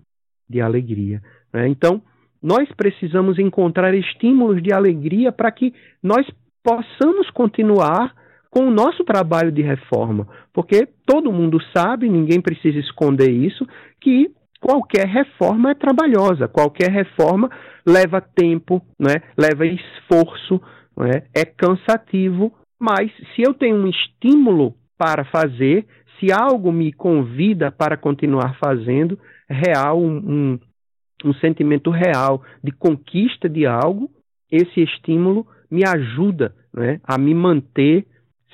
de 0.48 0.60
alegria. 0.60 1.20
Né? 1.52 1.66
Então, 1.66 2.00
nós 2.40 2.70
precisamos 2.76 3.40
encontrar 3.40 3.92
estímulos 3.92 4.62
de 4.62 4.72
alegria 4.72 5.32
para 5.32 5.50
que 5.50 5.74
nós 6.00 6.24
possamos 6.62 7.28
continuar 7.30 8.14
com 8.50 8.66
o 8.66 8.70
nosso 8.70 9.04
trabalho 9.04 9.52
de 9.52 9.62
reforma, 9.62 10.26
porque 10.52 10.88
todo 11.06 11.32
mundo 11.32 11.58
sabe, 11.76 12.08
ninguém 12.08 12.40
precisa 12.40 12.78
esconder 12.78 13.30
isso, 13.30 13.66
que 14.00 14.30
qualquer 14.60 15.06
reforma 15.06 15.70
é 15.70 15.74
trabalhosa, 15.74 16.48
qualquer 16.48 16.90
reforma 16.90 17.50
leva 17.86 18.20
tempo, 18.20 18.82
né? 18.98 19.22
leva 19.36 19.66
esforço, 19.66 20.60
né? 20.96 21.22
é 21.34 21.44
cansativo, 21.44 22.52
mas 22.78 23.10
se 23.34 23.42
eu 23.42 23.54
tenho 23.54 23.76
um 23.76 23.88
estímulo 23.88 24.74
para 24.96 25.24
fazer, 25.24 25.86
se 26.18 26.32
algo 26.32 26.72
me 26.72 26.92
convida 26.92 27.70
para 27.70 27.96
continuar 27.96 28.56
fazendo, 28.58 29.18
real, 29.48 30.00
um, 30.00 30.58
um, 31.24 31.32
sentimento 31.34 31.90
real 31.90 32.42
de 32.62 32.72
conquista 32.72 33.48
de 33.48 33.66
algo, 33.66 34.10
esse 34.50 34.80
estímulo 34.80 35.46
me 35.70 35.86
ajuda 35.86 36.54
né, 36.72 37.00
a 37.04 37.16
me 37.18 37.34
manter 37.34 38.06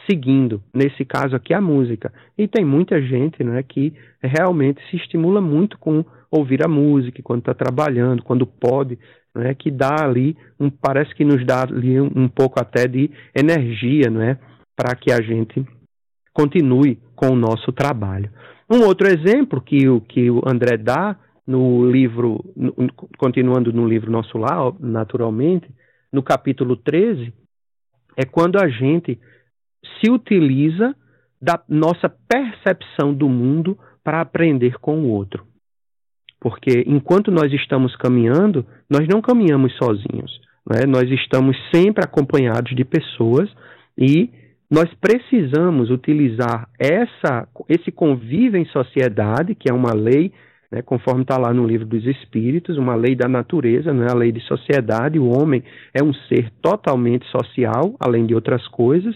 seguindo, 0.09 0.63
nesse 0.73 1.05
caso 1.05 1.35
aqui, 1.35 1.55
a 1.55 1.61
música. 1.61 2.13
E 2.37 2.47
tem 2.47 2.65
muita 2.65 3.01
gente 3.01 3.43
né, 3.43 3.63
que 3.63 3.95
realmente 4.23 4.81
se 4.91 4.97
estimula 4.97 5.41
muito 5.41 5.79
com 5.79 6.05
ouvir 6.31 6.65
a 6.65 6.69
música, 6.69 7.23
quando 7.23 7.41
está 7.41 7.55
trabalhando, 7.55 8.23
quando 8.23 8.47
pode, 8.47 8.99
né, 9.35 9.55
que 9.55 9.71
dá 9.71 10.05
ali, 10.05 10.37
um, 10.59 10.69
parece 10.69 11.15
que 11.15 11.25
nos 11.25 11.45
dá 11.47 11.63
ali 11.63 12.01
um, 12.01 12.11
um 12.15 12.29
pouco 12.29 12.61
até 12.61 12.89
de 12.89 13.11
energia 13.35 14.11
né, 14.11 14.39
para 14.77 14.95
que 14.97 15.13
a 15.13 15.21
gente 15.21 15.65
continue 16.33 16.99
com 17.15 17.29
o 17.29 17.37
nosso 17.37 17.73
trabalho. 17.73 18.31
Um 18.69 18.83
outro 18.83 19.07
exemplo 19.07 19.61
que 19.61 19.89
o, 19.89 20.01
que 20.01 20.31
o 20.31 20.43
André 20.47 20.77
dá 20.77 21.17
no 21.47 21.89
livro, 21.89 22.45
no, 22.57 22.75
continuando 23.19 23.73
no 23.73 23.87
livro 23.87 24.11
Nosso 24.11 24.39
Lar, 24.39 24.73
naturalmente, 24.81 25.69
no 26.13 26.23
capítulo 26.23 26.77
13, 26.77 27.33
é 28.17 28.25
quando 28.25 28.59
a 28.59 28.69
gente 28.69 29.19
se 30.01 30.11
utiliza 30.11 30.95
da 31.41 31.61
nossa 31.69 32.09
percepção 32.09 33.13
do 33.13 33.29
mundo 33.29 33.79
para 34.03 34.21
aprender 34.21 34.79
com 34.79 35.01
o 35.01 35.09
outro. 35.09 35.45
Porque 36.41 36.85
enquanto 36.87 37.31
nós 37.31 37.53
estamos 37.53 37.97
caminhando, 37.97 38.67
nós 38.89 39.09
não 39.09 39.23
caminhamos 39.23 39.75
sozinhos. 39.77 40.41
Né? 40.69 40.87
Nós 40.87 41.11
estamos 41.11 41.57
sempre 41.75 42.05
acompanhados 42.05 42.75
de 42.75 42.85
pessoas 42.85 43.51
e 43.97 44.31
nós 44.71 44.89
precisamos 45.01 45.91
utilizar 45.91 46.69
essa, 46.79 47.47
esse 47.69 47.93
convívio 47.93 48.59
em 48.59 48.65
sociedade, 48.67 49.55
que 49.55 49.71
é 49.71 49.75
uma 49.75 49.95
lei, 49.95 50.33
né, 50.71 50.83
conforme 50.83 51.23
está 51.23 51.39
lá 51.39 51.53
no 51.53 51.67
livro 51.67 51.87
dos 51.87 52.05
Espíritos, 52.07 52.77
uma 52.77 52.95
lei 52.95 53.15
da 53.15 53.29
natureza, 53.29 53.93
não 53.93 54.05
é 54.05 54.11
a 54.11 54.17
lei 54.17 54.33
de 54.33 54.41
sociedade. 54.41 55.19
O 55.19 55.29
homem 55.29 55.63
é 55.93 56.03
um 56.03 56.13
ser 56.13 56.51
totalmente 56.61 57.27
social, 57.27 57.95
além 58.01 58.27
de 58.27 58.35
outras 58.35 58.67
coisas. 58.69 59.15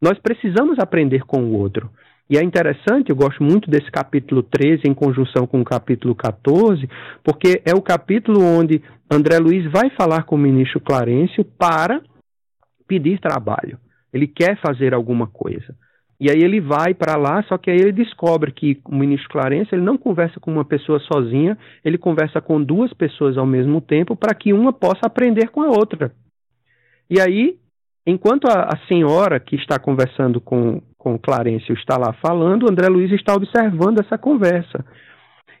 Nós 0.00 0.18
precisamos 0.18 0.78
aprender 0.78 1.24
com 1.24 1.42
o 1.42 1.58
outro. 1.58 1.90
E 2.30 2.36
é 2.36 2.42
interessante, 2.42 3.08
eu 3.08 3.16
gosto 3.16 3.42
muito 3.42 3.70
desse 3.70 3.90
capítulo 3.90 4.42
13 4.42 4.82
em 4.86 4.94
conjunção 4.94 5.46
com 5.46 5.60
o 5.60 5.64
capítulo 5.64 6.14
14, 6.14 6.88
porque 7.24 7.62
é 7.64 7.74
o 7.74 7.80
capítulo 7.80 8.42
onde 8.42 8.82
André 9.10 9.38
Luiz 9.38 9.64
vai 9.70 9.88
falar 9.90 10.24
com 10.24 10.36
o 10.36 10.38
ministro 10.38 10.78
Clarencio 10.78 11.42
para 11.42 12.02
pedir 12.86 13.18
trabalho. 13.18 13.78
Ele 14.12 14.26
quer 14.26 14.60
fazer 14.60 14.92
alguma 14.92 15.26
coisa. 15.26 15.74
E 16.20 16.28
aí 16.30 16.42
ele 16.42 16.60
vai 16.60 16.94
para 16.94 17.16
lá, 17.16 17.42
só 17.44 17.56
que 17.56 17.70
aí 17.70 17.76
ele 17.76 17.92
descobre 17.92 18.50
que 18.50 18.80
o 18.84 18.94
ministro 18.94 19.28
Clarence 19.28 19.72
ele 19.72 19.82
não 19.82 19.96
conversa 19.96 20.40
com 20.40 20.50
uma 20.50 20.64
pessoa 20.64 20.98
sozinha, 21.00 21.56
ele 21.84 21.96
conversa 21.96 22.40
com 22.40 22.60
duas 22.60 22.92
pessoas 22.92 23.38
ao 23.38 23.46
mesmo 23.46 23.80
tempo 23.80 24.16
para 24.16 24.34
que 24.34 24.52
uma 24.52 24.72
possa 24.72 25.02
aprender 25.04 25.48
com 25.50 25.62
a 25.62 25.68
outra. 25.68 26.12
E 27.08 27.20
aí, 27.20 27.56
enquanto 28.10 28.46
a, 28.46 28.70
a 28.72 28.86
senhora 28.88 29.38
que 29.38 29.54
está 29.56 29.78
conversando 29.78 30.40
com, 30.40 30.80
com 30.96 31.18
Clarence 31.18 31.70
está 31.72 31.98
lá 31.98 32.14
falando, 32.14 32.70
André 32.70 32.88
Luiz 32.88 33.12
está 33.12 33.34
observando 33.34 34.00
essa 34.00 34.16
conversa. 34.16 34.84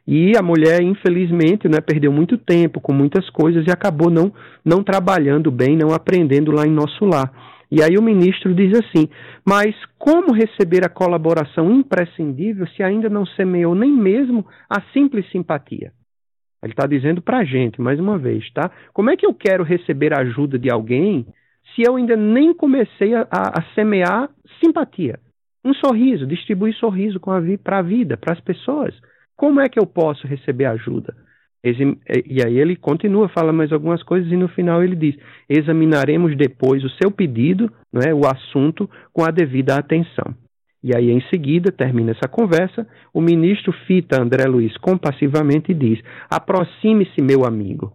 E 0.06 0.32
a 0.38 0.42
mulher, 0.42 0.80
infelizmente, 0.82 1.68
né, 1.68 1.82
perdeu 1.82 2.10
muito 2.10 2.38
tempo 2.38 2.80
com 2.80 2.94
muitas 2.94 3.28
coisas 3.28 3.66
e 3.66 3.70
acabou 3.70 4.10
não, 4.10 4.32
não 4.64 4.82
trabalhando 4.82 5.50
bem, 5.50 5.76
não 5.76 5.92
aprendendo 5.92 6.50
lá 6.50 6.66
em 6.66 6.70
nosso 6.70 7.04
lar. 7.04 7.30
E 7.70 7.82
aí 7.82 7.98
o 7.98 8.02
ministro 8.02 8.54
diz 8.54 8.72
assim: 8.78 9.06
Mas 9.46 9.74
como 9.98 10.32
receber 10.32 10.82
a 10.86 10.88
colaboração 10.88 11.70
imprescindível 11.70 12.66
se 12.68 12.82
ainda 12.82 13.10
não 13.10 13.26
semeou 13.26 13.74
nem 13.74 13.92
mesmo 13.92 14.46
a 14.70 14.80
simples 14.94 15.30
simpatia? 15.30 15.92
Ele 16.62 16.72
está 16.72 16.86
dizendo 16.86 17.20
para 17.20 17.40
a 17.40 17.44
gente, 17.44 17.78
mais 17.78 18.00
uma 18.00 18.16
vez, 18.16 18.50
tá? 18.52 18.70
Como 18.94 19.10
é 19.10 19.16
que 19.16 19.26
eu 19.26 19.34
quero 19.34 19.62
receber 19.62 20.14
a 20.14 20.22
ajuda 20.22 20.58
de 20.58 20.72
alguém 20.72 21.26
se 21.74 21.82
eu 21.82 21.96
ainda 21.96 22.16
nem 22.16 22.54
comecei 22.54 23.14
a, 23.14 23.26
a, 23.30 23.62
semear 23.74 24.28
simpatia? 24.62 25.18
Um 25.64 25.74
sorriso, 25.74 26.26
distribuir 26.26 26.74
sorriso 26.74 27.20
para 27.62 27.78
a 27.78 27.82
vida, 27.82 28.16
para 28.16 28.32
as 28.32 28.40
pessoas. 28.40 28.94
Como 29.36 29.60
é 29.60 29.68
que 29.68 29.78
eu 29.78 29.86
posso 29.86 30.26
receber 30.26 30.66
ajuda? 30.66 31.14
E 31.62 32.42
aí 32.44 32.58
ele 32.58 32.76
continua, 32.76 33.28
fala 33.28 33.52
mais 33.52 33.72
algumas 33.72 34.02
coisas 34.02 34.30
e 34.30 34.36
no 34.36 34.48
final 34.48 34.82
ele 34.82 34.94
diz: 34.94 35.16
examinaremos 35.48 36.36
depois 36.36 36.84
o 36.84 36.90
seu 36.90 37.10
pedido, 37.10 37.70
é, 38.06 38.14
o 38.14 38.26
assunto, 38.26 38.88
com 39.12 39.24
a 39.24 39.30
devida 39.30 39.76
atenção. 39.76 40.34
E 40.82 40.96
aí, 40.96 41.10
em 41.10 41.20
seguida, 41.22 41.72
termina 41.72 42.12
essa 42.12 42.28
conversa, 42.28 42.86
o 43.12 43.20
ministro 43.20 43.72
fita 43.86 44.22
André 44.22 44.44
Luiz 44.44 44.76
compassivamente 44.76 45.72
e 45.72 45.74
diz: 45.74 46.00
aproxime-se, 46.30 47.20
meu 47.20 47.44
amigo. 47.44 47.92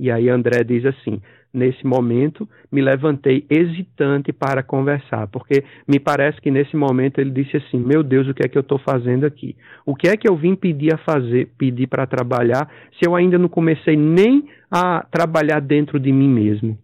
E 0.00 0.10
aí 0.10 0.30
André 0.30 0.64
diz 0.64 0.84
assim: 0.86 1.20
nesse 1.52 1.86
momento, 1.86 2.48
me 2.70 2.80
levantei 2.80 3.44
hesitante 3.50 4.32
para 4.32 4.62
conversar, 4.62 5.26
porque 5.26 5.64
me 5.86 6.00
parece 6.00 6.40
que 6.40 6.50
nesse 6.50 6.76
momento 6.76 7.20
ele 7.20 7.30
disse 7.30 7.56
assim: 7.56 7.78
Meu 7.78 8.02
Deus, 8.02 8.26
o 8.28 8.34
que 8.34 8.44
é 8.44 8.48
que 8.48 8.56
eu 8.56 8.62
estou 8.62 8.78
fazendo 8.78 9.26
aqui? 9.26 9.54
O 9.84 9.94
que 9.94 10.08
é 10.08 10.16
que 10.16 10.28
eu 10.28 10.36
vim 10.36 10.54
pedir 10.54 10.94
a 10.94 10.98
fazer, 10.98 11.50
pedir 11.58 11.86
para 11.88 12.06
trabalhar, 12.06 12.70
se 12.98 13.06
eu 13.06 13.14
ainda 13.14 13.38
não 13.38 13.48
comecei 13.48 13.96
nem 13.96 14.48
a 14.70 15.04
trabalhar 15.10 15.60
dentro 15.60 16.00
de 16.00 16.10
mim 16.10 16.28
mesmo? 16.28 16.78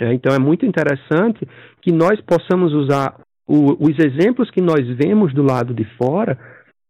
É, 0.00 0.12
então 0.12 0.34
é 0.34 0.38
muito 0.38 0.64
interessante 0.64 1.46
que 1.82 1.92
nós 1.92 2.20
possamos 2.20 2.72
usar 2.72 3.20
o, 3.46 3.76
os 3.84 3.98
exemplos 3.98 4.50
que 4.50 4.60
nós 4.60 4.86
vemos 4.96 5.34
do 5.34 5.42
lado 5.42 5.74
de 5.74 5.84
fora 5.96 6.38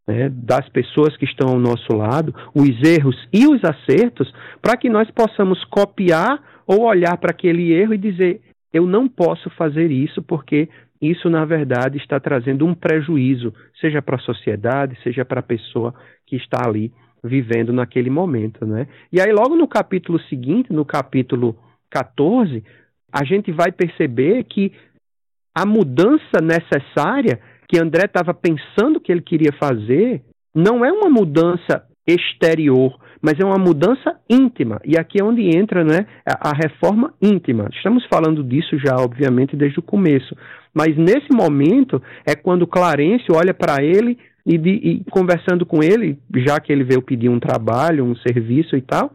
né, 0.07 0.29
das 0.29 0.67
pessoas 0.69 1.15
que 1.17 1.25
estão 1.25 1.49
ao 1.49 1.59
nosso 1.59 1.93
lado, 1.93 2.33
os 2.53 2.69
erros 2.83 3.15
e 3.33 3.45
os 3.45 3.61
acertos, 3.63 4.31
para 4.61 4.77
que 4.77 4.89
nós 4.89 5.09
possamos 5.11 5.63
copiar 5.65 6.48
ou 6.69 6.83
olhar 6.83 7.17
para 7.17 7.31
aquele 7.31 7.73
erro 7.73 7.95
e 7.95 7.97
dizer: 7.97 8.41
eu 8.71 8.85
não 8.85 9.09
posso 9.09 9.49
fazer 9.49 9.89
isso 9.89 10.21
porque 10.21 10.69
isso, 11.01 11.27
na 11.29 11.43
verdade, 11.43 11.97
está 11.97 12.19
trazendo 12.19 12.63
um 12.65 12.75
prejuízo, 12.75 13.51
seja 13.81 14.01
para 14.01 14.17
a 14.17 14.19
sociedade, 14.19 14.95
seja 15.01 15.25
para 15.25 15.39
a 15.39 15.43
pessoa 15.43 15.95
que 16.27 16.35
está 16.35 16.67
ali 16.67 16.93
vivendo 17.23 17.73
naquele 17.73 18.09
momento. 18.09 18.65
Né? 18.67 18.87
E 19.11 19.19
aí, 19.19 19.31
logo 19.31 19.55
no 19.55 19.67
capítulo 19.67 20.19
seguinte, 20.23 20.71
no 20.71 20.85
capítulo 20.85 21.57
14, 21.89 22.63
a 23.11 23.23
gente 23.23 23.51
vai 23.51 23.71
perceber 23.71 24.43
que 24.43 24.71
a 25.55 25.65
mudança 25.65 26.39
necessária 26.39 27.39
que 27.67 27.79
André 27.79 28.05
estava 28.05 28.33
pensando 28.33 28.99
que 28.99 29.11
ele 29.11 29.21
queria 29.21 29.51
fazer 29.53 30.21
não 30.53 30.85
é 30.85 30.91
uma 30.91 31.09
mudança 31.09 31.83
exterior, 32.07 32.97
mas 33.21 33.39
é 33.39 33.45
uma 33.45 33.57
mudança 33.57 34.19
íntima. 34.29 34.79
E 34.83 34.97
aqui 34.97 35.21
é 35.21 35.23
onde 35.23 35.41
entra 35.55 35.83
né, 35.83 36.05
a, 36.25 36.53
reforma 36.55 37.13
íntima. 37.21 37.69
Estamos 37.73 38.05
falando 38.05 38.43
disso 38.43 38.77
já, 38.79 38.95
obviamente, 38.95 39.55
desde 39.55 39.79
o 39.79 39.83
começo. 39.83 40.35
Mas 40.73 40.95
nesse 40.97 41.31
momento 41.31 42.01
é 42.25 42.35
quando 42.35 42.67
Clarencio 42.67 43.35
olha 43.35 43.53
para 43.53 43.83
ele 43.83 44.17
e, 44.45 44.57
de, 44.57 44.69
e, 44.69 45.03
conversando 45.11 45.65
com 45.65 45.83
ele, 45.83 46.17
já 46.37 46.59
que 46.59 46.71
ele 46.71 46.83
veio 46.83 47.01
pedir 47.01 47.29
um 47.29 47.39
trabalho, 47.39 48.05
um 48.05 48.15
serviço 48.15 48.75
e 48.75 48.81
tal, 48.81 49.11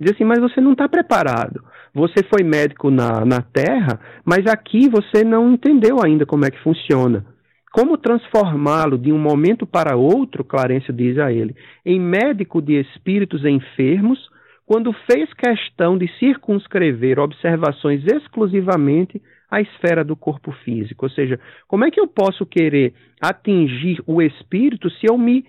diz 0.00 0.12
assim: 0.12 0.24
Mas 0.24 0.38
você 0.38 0.60
não 0.60 0.72
está 0.72 0.88
preparado. 0.88 1.62
Você 1.92 2.22
foi 2.32 2.44
médico 2.44 2.90
na, 2.90 3.24
na 3.24 3.42
Terra, 3.42 3.98
mas 4.24 4.46
aqui 4.46 4.88
você 4.88 5.24
não 5.24 5.52
entendeu 5.52 5.96
ainda 6.04 6.24
como 6.24 6.44
é 6.44 6.50
que 6.50 6.62
funciona. 6.62 7.26
Como 7.72 7.96
transformá-lo 7.96 8.98
de 8.98 9.12
um 9.12 9.18
momento 9.18 9.64
para 9.64 9.96
outro, 9.96 10.42
Clarencio 10.44 10.92
diz 10.92 11.18
a 11.18 11.32
ele, 11.32 11.54
em 11.86 12.00
médico 12.00 12.60
de 12.60 12.80
espíritos 12.80 13.44
enfermos, 13.44 14.18
quando 14.66 14.92
fez 14.92 15.32
questão 15.34 15.96
de 15.96 16.08
circunscrever 16.18 17.18
observações 17.18 18.04
exclusivamente 18.06 19.22
à 19.48 19.60
esfera 19.60 20.04
do 20.04 20.16
corpo 20.16 20.52
físico. 20.64 21.06
Ou 21.06 21.10
seja, 21.10 21.38
como 21.66 21.84
é 21.84 21.90
que 21.90 22.00
eu 22.00 22.08
posso 22.08 22.44
querer 22.44 22.92
atingir 23.20 24.02
o 24.06 24.20
espírito 24.20 24.90
se 24.90 25.06
eu 25.08 25.16
me, 25.16 25.44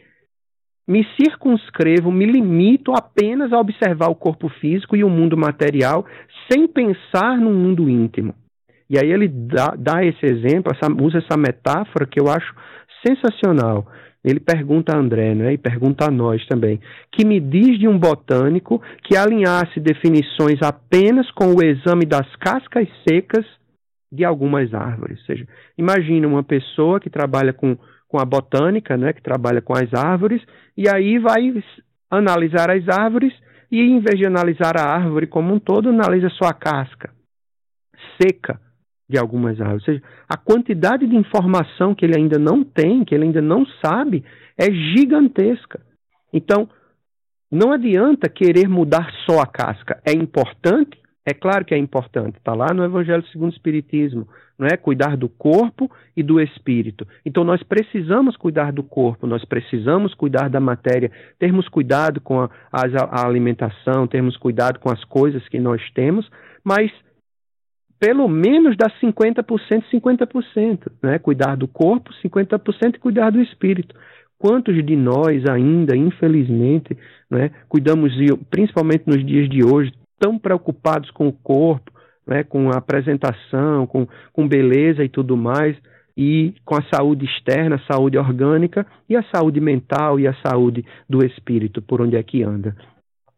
me 0.87 1.05
circunscrevo, 1.19 2.11
me 2.11 2.25
limito 2.25 2.91
apenas 2.93 3.51
a 3.51 3.59
observar 3.59 4.09
o 4.09 4.15
corpo 4.15 4.47
físico 4.47 4.95
e 4.95 5.03
o 5.03 5.09
mundo 5.09 5.35
material, 5.37 6.05
sem 6.51 6.67
pensar 6.67 7.37
no 7.37 7.51
mundo 7.51 7.89
íntimo? 7.89 8.35
E 8.91 8.99
aí 8.99 9.09
ele 9.09 9.29
dá, 9.29 9.73
dá 9.77 10.03
esse 10.03 10.25
exemplo, 10.25 10.73
essa, 10.75 10.91
usa 10.91 11.19
essa 11.19 11.37
metáfora 11.37 12.05
que 12.05 12.19
eu 12.19 12.27
acho 12.27 12.53
sensacional. 13.07 13.87
Ele 14.21 14.39
pergunta 14.39 14.93
a 14.93 14.99
André, 14.99 15.33
né, 15.33 15.53
e 15.53 15.57
pergunta 15.57 16.05
a 16.05 16.11
nós 16.11 16.45
também, 16.45 16.79
que 17.09 17.25
me 17.25 17.39
diz 17.39 17.79
de 17.79 17.87
um 17.87 17.97
botânico 17.97 18.81
que 19.03 19.15
alinhasse 19.15 19.79
definições 19.79 20.61
apenas 20.61 21.31
com 21.31 21.55
o 21.55 21.63
exame 21.63 22.05
das 22.05 22.35
cascas 22.35 22.85
secas 23.07 23.45
de 24.11 24.25
algumas 24.25 24.73
árvores. 24.73 25.19
Ou 25.21 25.25
seja, 25.25 25.47
imagina 25.77 26.27
uma 26.27 26.43
pessoa 26.43 26.99
que 26.99 27.09
trabalha 27.09 27.53
com, 27.53 27.77
com 28.09 28.19
a 28.19 28.25
botânica, 28.25 28.97
né, 28.97 29.13
que 29.13 29.23
trabalha 29.23 29.61
com 29.61 29.73
as 29.73 29.91
árvores, 29.93 30.43
e 30.77 30.87
aí 30.87 31.17
vai 31.17 31.63
analisar 32.11 32.69
as 32.69 32.87
árvores 32.89 33.33
e, 33.71 33.79
em 33.79 34.01
vez 34.01 34.19
de 34.19 34.25
analisar 34.25 34.77
a 34.77 34.85
árvore 34.85 35.27
como 35.27 35.53
um 35.53 35.59
todo, 35.59 35.87
analisa 35.87 36.29
sua 36.29 36.53
casca 36.53 37.09
seca 38.21 38.59
de 39.11 39.17
algumas 39.17 39.59
árvores. 39.59 39.87
Ou 39.87 39.93
seja, 39.93 40.03
a 40.27 40.37
quantidade 40.37 41.05
de 41.05 41.15
informação 41.15 41.93
que 41.93 42.05
ele 42.05 42.17
ainda 42.17 42.39
não 42.39 42.63
tem, 42.63 43.03
que 43.03 43.13
ele 43.13 43.25
ainda 43.25 43.41
não 43.41 43.65
sabe, 43.83 44.23
é 44.57 44.71
gigantesca. 44.71 45.81
Então, 46.33 46.69
não 47.51 47.73
adianta 47.73 48.29
querer 48.29 48.67
mudar 48.69 49.11
só 49.25 49.41
a 49.41 49.45
casca. 49.45 50.01
É 50.07 50.13
importante? 50.13 50.97
É 51.25 51.33
claro 51.33 51.65
que 51.65 51.75
é 51.75 51.77
importante. 51.77 52.37
Está 52.37 52.53
lá 52.53 52.73
no 52.73 52.83
Evangelho 52.83 53.23
segundo 53.27 53.51
o 53.51 53.53
Espiritismo. 53.53 54.27
Não 54.57 54.67
é? 54.67 54.77
Cuidar 54.77 55.17
do 55.17 55.27
corpo 55.27 55.91
e 56.15 56.23
do 56.23 56.39
espírito. 56.39 57.05
Então, 57.25 57.43
nós 57.43 57.61
precisamos 57.63 58.37
cuidar 58.37 58.71
do 58.71 58.83
corpo, 58.83 59.25
nós 59.25 59.43
precisamos 59.43 60.13
cuidar 60.13 60.49
da 60.49 60.59
matéria, 60.59 61.11
termos 61.39 61.67
cuidado 61.67 62.21
com 62.21 62.39
a, 62.39 62.49
a 62.71 63.25
alimentação, 63.25 64.07
termos 64.07 64.37
cuidado 64.37 64.79
com 64.79 64.91
as 64.91 65.03
coisas 65.03 65.47
que 65.49 65.59
nós 65.59 65.81
temos, 65.93 66.29
mas 66.63 66.91
pelo 68.01 68.27
menos 68.27 68.75
dá 68.75 68.89
50%, 68.99 69.45
50%, 69.93 70.91
né? 71.03 71.19
Cuidar 71.19 71.55
do 71.55 71.67
corpo, 71.67 72.11
50% 72.25 72.95
e 72.95 72.99
cuidar 72.99 73.29
do 73.29 73.39
espírito. 73.39 73.95
Quantos 74.39 74.83
de 74.83 74.95
nós 74.95 75.47
ainda, 75.47 75.95
infelizmente, 75.95 76.97
né, 77.29 77.51
cuidamos, 77.69 78.11
principalmente 78.49 79.03
nos 79.05 79.23
dias 79.23 79.47
de 79.47 79.63
hoje, 79.63 79.93
tão 80.19 80.39
preocupados 80.39 81.11
com 81.11 81.27
o 81.27 81.31
corpo, 81.31 81.91
né, 82.25 82.43
com 82.43 82.71
a 82.71 82.77
apresentação, 82.77 83.85
com, 83.85 84.07
com 84.33 84.47
beleza 84.47 85.03
e 85.03 85.09
tudo 85.09 85.37
mais, 85.37 85.77
e 86.17 86.55
com 86.65 86.73
a 86.73 86.83
saúde 86.91 87.25
externa, 87.25 87.75
a 87.75 87.93
saúde 87.93 88.17
orgânica 88.17 88.83
e 89.07 89.15
a 89.15 89.23
saúde 89.31 89.61
mental 89.61 90.19
e 90.19 90.27
a 90.27 90.33
saúde 90.43 90.83
do 91.07 91.23
espírito, 91.23 91.83
por 91.83 92.01
onde 92.01 92.15
é 92.15 92.23
que 92.23 92.41
anda. 92.41 92.75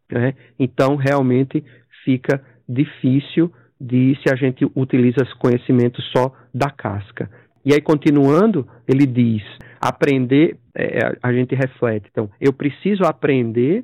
Né? 0.10 0.36
Então, 0.58 0.96
realmente 0.96 1.62
fica 2.06 2.42
difícil 2.68 3.52
de 3.84 4.18
se 4.22 4.34
a 4.34 4.36
gente 4.36 4.66
utiliza 4.74 5.18
esse 5.24 5.36
conhecimento 5.36 6.02
só 6.16 6.34
da 6.54 6.70
casca. 6.70 7.30
E 7.66 7.74
aí, 7.74 7.82
continuando, 7.82 8.66
ele 8.88 9.06
diz: 9.06 9.44
aprender, 9.80 10.58
é, 10.74 11.18
a 11.22 11.34
gente 11.34 11.54
reflete. 11.54 12.08
Então, 12.10 12.30
eu 12.40 12.54
preciso 12.54 13.04
aprender 13.04 13.84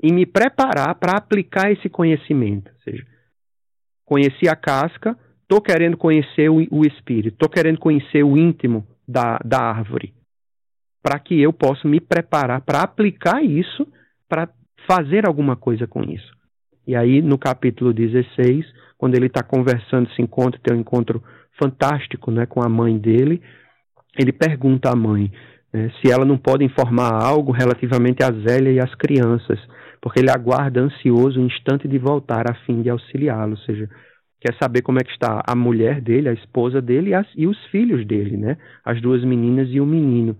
e 0.00 0.12
me 0.12 0.24
preparar 0.24 0.94
para 0.94 1.18
aplicar 1.18 1.72
esse 1.72 1.88
conhecimento. 1.88 2.70
Ou 2.72 2.80
seja, 2.82 3.04
conheci 4.04 4.48
a 4.48 4.54
casca, 4.54 5.18
estou 5.42 5.60
querendo 5.60 5.96
conhecer 5.96 6.48
o, 6.48 6.64
o 6.70 6.84
espírito, 6.84 7.34
estou 7.34 7.48
querendo 7.48 7.78
conhecer 7.78 8.22
o 8.22 8.36
íntimo 8.38 8.86
da, 9.06 9.38
da 9.44 9.58
árvore, 9.58 10.14
para 11.02 11.18
que 11.18 11.40
eu 11.40 11.52
possa 11.52 11.88
me 11.88 12.00
preparar 12.00 12.60
para 12.60 12.82
aplicar 12.82 13.42
isso, 13.42 13.86
para 14.28 14.48
fazer 14.86 15.26
alguma 15.26 15.56
coisa 15.56 15.86
com 15.88 16.04
isso. 16.04 16.32
E 16.86 16.94
aí, 16.94 17.22
no 17.22 17.38
capítulo 17.38 17.92
16, 17.92 18.66
quando 18.98 19.14
ele 19.14 19.26
está 19.26 19.42
conversando, 19.42 20.10
se 20.10 20.22
encontra, 20.22 20.60
tem 20.62 20.76
um 20.76 20.80
encontro 20.80 21.22
fantástico 21.58 22.30
né, 22.30 22.46
com 22.46 22.62
a 22.62 22.68
mãe 22.68 22.98
dele, 22.98 23.42
ele 24.18 24.32
pergunta 24.32 24.90
à 24.90 24.96
mãe 24.96 25.30
né, 25.72 25.90
se 26.00 26.10
ela 26.10 26.24
não 26.24 26.38
pode 26.38 26.64
informar 26.64 27.12
algo 27.22 27.52
relativamente 27.52 28.22
a 28.22 28.30
Zélia 28.30 28.72
e 28.72 28.80
às 28.80 28.94
crianças, 28.94 29.58
porque 30.00 30.20
ele 30.20 30.30
aguarda 30.30 30.80
ansioso 30.80 31.40
o 31.40 31.44
instante 31.44 31.88
de 31.88 31.98
voltar 31.98 32.50
a 32.50 32.54
fim 32.64 32.82
de 32.82 32.90
auxiliá-lo, 32.90 33.52
ou 33.52 33.58
seja, 33.58 33.88
quer 34.40 34.54
saber 34.62 34.82
como 34.82 34.98
é 34.98 35.02
que 35.02 35.10
está 35.10 35.42
a 35.46 35.56
mulher 35.56 36.00
dele, 36.00 36.28
a 36.28 36.32
esposa 36.32 36.80
dele 36.80 37.10
e, 37.10 37.14
as, 37.14 37.26
e 37.34 37.46
os 37.46 37.58
filhos 37.66 38.06
dele, 38.06 38.36
né, 38.36 38.56
as 38.84 39.00
duas 39.00 39.24
meninas 39.24 39.68
e 39.70 39.80
o 39.80 39.86
menino. 39.86 40.36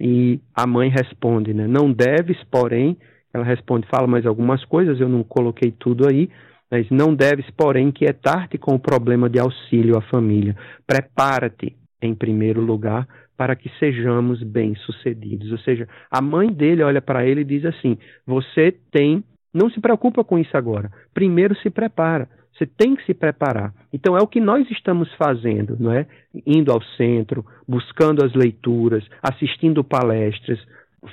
E 0.00 0.40
a 0.54 0.66
mãe 0.66 0.88
responde, 0.88 1.54
né, 1.54 1.66
não 1.68 1.92
deves, 1.92 2.42
porém, 2.50 2.96
ela 3.32 3.44
responde, 3.44 3.86
fala 3.88 4.06
mais 4.06 4.26
algumas 4.26 4.64
coisas, 4.64 4.98
eu 4.98 5.08
não 5.08 5.22
coloquei 5.22 5.70
tudo 5.70 6.08
aí, 6.08 6.28
mas 6.72 6.88
não 6.88 7.14
deves, 7.14 7.44
porém, 7.50 7.88
inquietar-te 7.88 8.56
com 8.56 8.74
o 8.74 8.78
problema 8.78 9.28
de 9.28 9.38
auxílio 9.38 9.98
à 9.98 10.00
família. 10.00 10.56
Prepara-te, 10.86 11.76
em 12.00 12.14
primeiro 12.14 12.62
lugar, 12.62 13.06
para 13.36 13.54
que 13.54 13.68
sejamos 13.78 14.42
bem-sucedidos. 14.42 15.52
Ou 15.52 15.58
seja, 15.58 15.86
a 16.10 16.22
mãe 16.22 16.50
dele 16.50 16.82
olha 16.82 17.02
para 17.02 17.26
ele 17.26 17.42
e 17.42 17.44
diz 17.44 17.66
assim: 17.66 17.98
Você 18.26 18.74
tem, 18.90 19.22
não 19.52 19.68
se 19.68 19.82
preocupa 19.82 20.24
com 20.24 20.38
isso 20.38 20.56
agora. 20.56 20.90
Primeiro 21.12 21.54
se 21.56 21.68
prepara. 21.68 22.26
Você 22.56 22.64
tem 22.64 22.96
que 22.96 23.04
se 23.04 23.12
preparar. 23.12 23.74
Então 23.92 24.16
é 24.16 24.22
o 24.22 24.26
que 24.26 24.40
nós 24.40 24.66
estamos 24.70 25.12
fazendo, 25.16 25.76
não 25.78 25.92
é? 25.92 26.06
Indo 26.46 26.72
ao 26.72 26.82
centro, 26.96 27.44
buscando 27.68 28.24
as 28.24 28.32
leituras, 28.32 29.04
assistindo 29.22 29.84
palestras, 29.84 30.58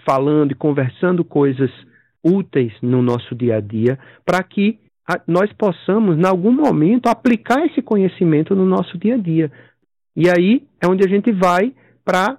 falando 0.07 0.53
e 0.53 0.55
conversando 0.55 1.25
coisas 1.25 1.69
úteis 2.23 2.73
no 2.81 3.01
nosso 3.01 3.35
dia 3.35 3.57
a 3.57 3.61
dia, 3.61 3.99
para 4.25 4.41
que 4.41 4.79
nós 5.27 5.51
possamos, 5.53 6.17
em 6.17 6.25
algum 6.25 6.51
momento, 6.51 7.07
aplicar 7.07 7.65
esse 7.65 7.81
conhecimento 7.81 8.55
no 8.55 8.65
nosso 8.65 8.97
dia 8.97 9.15
a 9.15 9.17
dia. 9.17 9.51
E 10.15 10.29
aí 10.29 10.67
é 10.81 10.87
onde 10.87 11.03
a 11.03 11.09
gente 11.09 11.31
vai 11.31 11.73
para 12.03 12.37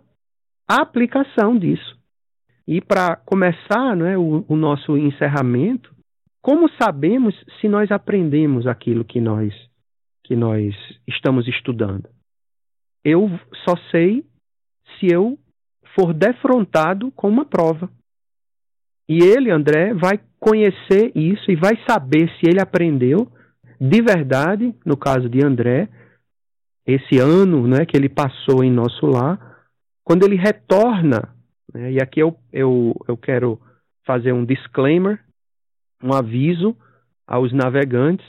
a 0.69 0.83
aplicação 0.83 1.57
disso. 1.59 1.99
E 2.67 2.81
para 2.81 3.17
começar 3.17 3.97
né, 3.97 4.17
o, 4.17 4.45
o 4.47 4.57
nosso 4.57 4.97
encerramento, 4.97 5.93
como 6.41 6.71
sabemos 6.81 7.35
se 7.61 7.69
nós 7.69 7.91
aprendemos 7.91 8.67
aquilo 8.67 9.05
que 9.05 9.21
nós, 9.21 9.53
que 10.25 10.37
nós 10.37 10.75
estamos 11.09 11.49
estudando? 11.49 12.09
Eu 13.05 13.29
só 13.65 13.75
sei 13.91 14.25
se 14.99 15.13
eu 15.13 15.39
for 15.95 16.15
defrontado 16.15 17.11
com 17.13 17.29
uma 17.29 17.45
prova. 17.45 17.91
E 19.11 19.25
ele, 19.25 19.51
André, 19.51 19.93
vai 19.93 20.21
conhecer 20.39 21.11
isso 21.17 21.51
e 21.51 21.57
vai 21.57 21.77
saber 21.85 22.31
se 22.39 22.49
ele 22.49 22.61
aprendeu 22.61 23.27
de 23.81 24.01
verdade, 24.01 24.73
no 24.87 24.97
caso 24.97 25.29
de 25.29 25.45
André, 25.45 25.89
esse 26.87 27.19
ano 27.19 27.67
né, 27.67 27.85
que 27.85 27.97
ele 27.97 28.09
passou 28.09 28.63
em 28.63 28.71
nosso 28.71 29.07
lar, 29.07 29.59
quando 30.05 30.25
ele 30.25 30.37
retorna, 30.37 31.35
né, 31.75 31.91
e 31.91 32.01
aqui 32.01 32.21
eu, 32.21 32.37
eu, 32.53 32.95
eu 33.09 33.17
quero 33.17 33.61
fazer 34.07 34.33
um 34.33 34.45
disclaimer, 34.45 35.19
um 36.01 36.15
aviso 36.15 36.77
aos 37.27 37.53
navegantes 37.53 38.27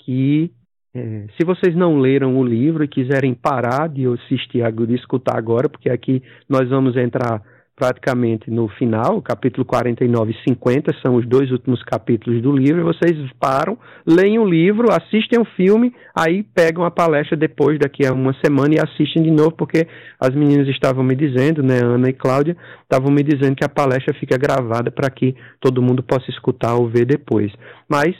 que 0.00 0.50
é, 0.94 1.26
se 1.36 1.44
vocês 1.44 1.76
não 1.76 2.00
leram 2.00 2.36
o 2.36 2.44
livro 2.44 2.82
e 2.82 2.88
quiserem 2.88 3.34
parar 3.34 3.88
de 3.88 4.04
assistir, 4.04 4.64
de 4.72 4.94
escutar 4.96 5.38
agora, 5.38 5.68
porque 5.68 5.88
aqui 5.88 6.24
nós 6.48 6.68
vamos 6.68 6.96
entrar 6.96 7.40
praticamente 7.78 8.50
no 8.50 8.66
final, 8.70 9.22
capítulo 9.22 9.64
49 9.64 10.32
e 10.32 10.50
50 10.50 10.92
são 11.00 11.14
os 11.14 11.24
dois 11.24 11.48
últimos 11.52 11.80
capítulos 11.84 12.42
do 12.42 12.50
livro, 12.50 12.82
vocês 12.82 13.16
param, 13.38 13.78
leem 14.04 14.36
o 14.40 14.44
livro, 14.44 14.90
assistem 14.90 15.38
o 15.38 15.44
filme, 15.44 15.94
aí 16.12 16.42
pegam 16.42 16.84
a 16.84 16.90
palestra 16.90 17.36
depois, 17.36 17.78
daqui 17.78 18.04
a 18.04 18.12
uma 18.12 18.34
semana, 18.44 18.74
e 18.74 18.80
assistem 18.80 19.22
de 19.22 19.30
novo, 19.30 19.52
porque 19.52 19.86
as 20.18 20.34
meninas 20.34 20.66
estavam 20.66 21.04
me 21.04 21.14
dizendo, 21.14 21.62
né, 21.62 21.78
Ana 21.80 22.10
e 22.10 22.12
Cláudia, 22.12 22.56
estavam 22.82 23.12
me 23.12 23.22
dizendo 23.22 23.54
que 23.54 23.64
a 23.64 23.68
palestra 23.68 24.12
fica 24.14 24.36
gravada 24.36 24.90
para 24.90 25.08
que 25.08 25.36
todo 25.60 25.80
mundo 25.80 26.02
possa 26.02 26.28
escutar 26.30 26.74
ou 26.74 26.88
ver 26.88 27.04
depois. 27.04 27.52
Mas 27.88 28.16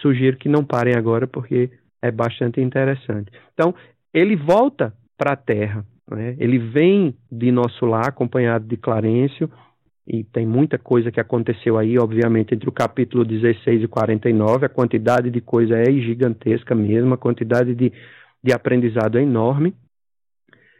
sugiro 0.00 0.38
que 0.38 0.48
não 0.48 0.64
parem 0.64 0.94
agora, 0.96 1.26
porque 1.26 1.70
é 2.00 2.10
bastante 2.10 2.62
interessante. 2.62 3.30
Então, 3.52 3.74
ele 4.14 4.36
volta 4.36 4.94
para 5.18 5.34
a 5.34 5.36
Terra, 5.36 5.84
né? 6.14 6.36
Ele 6.38 6.58
vem 6.58 7.14
de 7.30 7.50
nosso 7.50 7.84
lar 7.86 8.08
acompanhado 8.08 8.66
de 8.66 8.76
Clarencio, 8.76 9.50
e 10.06 10.24
tem 10.24 10.44
muita 10.44 10.78
coisa 10.78 11.12
que 11.12 11.20
aconteceu 11.20 11.78
aí, 11.78 11.96
obviamente, 11.96 12.54
entre 12.54 12.68
o 12.68 12.72
capítulo 12.72 13.24
16 13.24 13.84
e 13.84 13.88
49, 13.88 14.66
a 14.66 14.68
quantidade 14.68 15.30
de 15.30 15.40
coisa 15.40 15.76
é 15.76 15.92
gigantesca 15.92 16.74
mesmo, 16.74 17.14
a 17.14 17.18
quantidade 17.18 17.74
de, 17.74 17.92
de 18.42 18.52
aprendizado 18.52 19.16
é 19.16 19.22
enorme. 19.22 19.74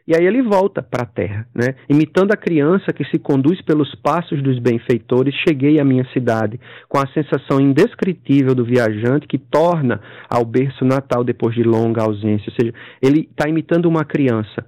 E 0.05 0.13
aí 0.13 0.25
ele 0.25 0.41
volta 0.41 0.83
para 0.83 1.03
a 1.03 1.05
terra, 1.05 1.47
né? 1.55 1.75
Imitando 1.89 2.33
a 2.33 2.37
criança 2.37 2.91
que 2.91 3.05
se 3.05 3.17
conduz 3.17 3.61
pelos 3.61 3.95
passos 3.95 4.43
dos 4.43 4.59
benfeitores, 4.59 5.33
cheguei 5.47 5.79
à 5.79 5.85
minha 5.85 6.03
cidade, 6.11 6.59
com 6.89 6.99
a 6.99 7.07
sensação 7.07 7.61
indescritível 7.61 8.53
do 8.53 8.65
viajante 8.65 9.25
que 9.25 9.37
torna 9.37 10.01
ao 10.29 10.43
berço 10.43 10.83
natal 10.83 11.23
depois 11.23 11.55
de 11.55 11.63
longa 11.63 12.03
ausência. 12.03 12.49
Ou 12.49 12.55
seja, 12.59 12.73
ele 13.01 13.29
está 13.31 13.47
imitando 13.47 13.85
uma 13.85 14.03
criança, 14.03 14.65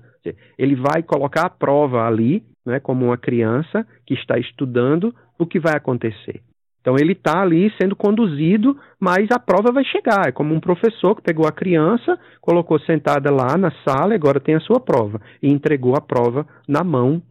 ele 0.58 0.76
vai 0.76 1.04
colocar 1.04 1.46
a 1.46 1.50
prova 1.50 2.06
ali, 2.06 2.44
né, 2.66 2.80
como 2.80 3.06
uma 3.06 3.18
criança 3.18 3.86
que 4.06 4.14
está 4.14 4.38
estudando 4.38 5.14
o 5.38 5.46
que 5.46 5.60
vai 5.60 5.76
acontecer. 5.76 6.42
Então 6.86 6.96
ele 7.00 7.14
está 7.14 7.42
ali 7.42 7.74
sendo 7.82 7.96
conduzido, 7.96 8.78
mas 9.00 9.28
a 9.32 9.40
prova 9.40 9.72
vai 9.72 9.84
chegar. 9.84 10.28
É 10.28 10.32
como 10.32 10.54
um 10.54 10.60
professor 10.60 11.16
que 11.16 11.24
pegou 11.24 11.48
a 11.48 11.52
criança, 11.52 12.18
colocou 12.40 12.80
sentada 12.80 13.32
lá 13.32 13.58
na 13.58 13.72
sala, 13.84 14.14
e 14.14 14.16
agora 14.16 14.40
tem 14.40 14.54
a 14.54 14.60
sua 14.60 14.80
prova, 14.80 15.20
e 15.42 15.50
entregou 15.50 15.96
a 15.98 16.02
prova 16.02 16.46
na 16.68 16.84
mão 16.84 17.24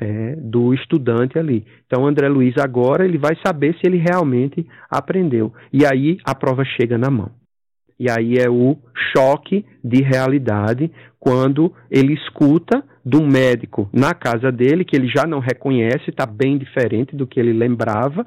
é, 0.00 0.36
do 0.36 0.72
estudante 0.72 1.36
ali. 1.38 1.66
Então 1.86 2.06
André 2.06 2.28
Luiz 2.28 2.54
agora 2.56 3.04
ele 3.04 3.18
vai 3.18 3.36
saber 3.44 3.74
se 3.74 3.80
ele 3.84 3.98
realmente 3.98 4.64
aprendeu. 4.88 5.52
E 5.72 5.84
aí 5.84 6.18
a 6.24 6.32
prova 6.32 6.64
chega 6.64 6.96
na 6.96 7.10
mão. 7.10 7.39
E 8.00 8.10
aí 8.10 8.38
é 8.38 8.48
o 8.48 8.78
choque 9.12 9.62
de 9.84 10.02
realidade 10.02 10.90
quando 11.18 11.70
ele 11.90 12.14
escuta 12.14 12.82
de 13.04 13.18
um 13.18 13.26
médico 13.26 13.90
na 13.92 14.14
casa 14.14 14.50
dele, 14.50 14.86
que 14.86 14.96
ele 14.96 15.06
já 15.06 15.26
não 15.26 15.38
reconhece, 15.38 16.08
está 16.08 16.24
bem 16.24 16.56
diferente 16.56 17.14
do 17.14 17.26
que 17.26 17.38
ele 17.38 17.52
lembrava, 17.52 18.26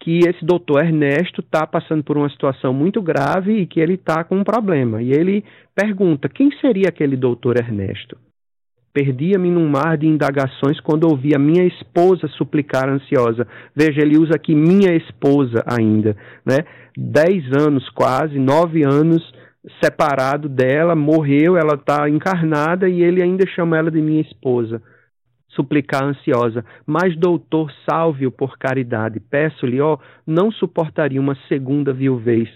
que 0.00 0.18
esse 0.28 0.44
doutor 0.44 0.84
Ernesto 0.84 1.40
está 1.40 1.64
passando 1.64 2.02
por 2.02 2.18
uma 2.18 2.28
situação 2.28 2.74
muito 2.74 3.00
grave 3.00 3.60
e 3.60 3.66
que 3.66 3.78
ele 3.78 3.94
está 3.94 4.24
com 4.24 4.38
um 4.38 4.44
problema. 4.44 5.00
E 5.00 5.12
ele 5.12 5.44
pergunta: 5.72 6.28
quem 6.28 6.50
seria 6.60 6.88
aquele 6.88 7.16
doutor 7.16 7.56
Ernesto? 7.56 8.18
Perdia-me 8.94 9.50
num 9.50 9.68
mar 9.68 9.98
de 9.98 10.06
indagações 10.06 10.78
quando 10.78 11.10
ouvi 11.10 11.34
a 11.34 11.38
minha 11.38 11.66
esposa 11.66 12.28
suplicar 12.28 12.88
ansiosa. 12.88 13.44
Veja, 13.74 14.00
ele 14.00 14.16
usa 14.16 14.36
aqui 14.36 14.54
minha 14.54 14.94
esposa 14.94 15.64
ainda, 15.66 16.16
né? 16.46 16.58
Dez 16.96 17.44
anos 17.60 17.88
quase, 17.90 18.38
nove 18.38 18.84
anos 18.84 19.20
separado 19.82 20.48
dela, 20.48 20.94
morreu, 20.94 21.56
ela 21.56 21.74
está 21.74 22.08
encarnada 22.08 22.88
e 22.88 23.02
ele 23.02 23.20
ainda 23.20 23.44
chama 23.48 23.76
ela 23.76 23.90
de 23.90 24.00
minha 24.00 24.20
esposa. 24.20 24.80
Suplicar 25.48 26.04
ansiosa, 26.04 26.64
mas 26.86 27.16
doutor, 27.16 27.72
salve-o 27.90 28.30
por 28.30 28.56
caridade. 28.56 29.18
Peço-lhe, 29.18 29.80
ó, 29.80 29.98
não 30.24 30.52
suportaria 30.52 31.20
uma 31.20 31.36
segunda 31.48 31.92
viuvez. 31.92 32.48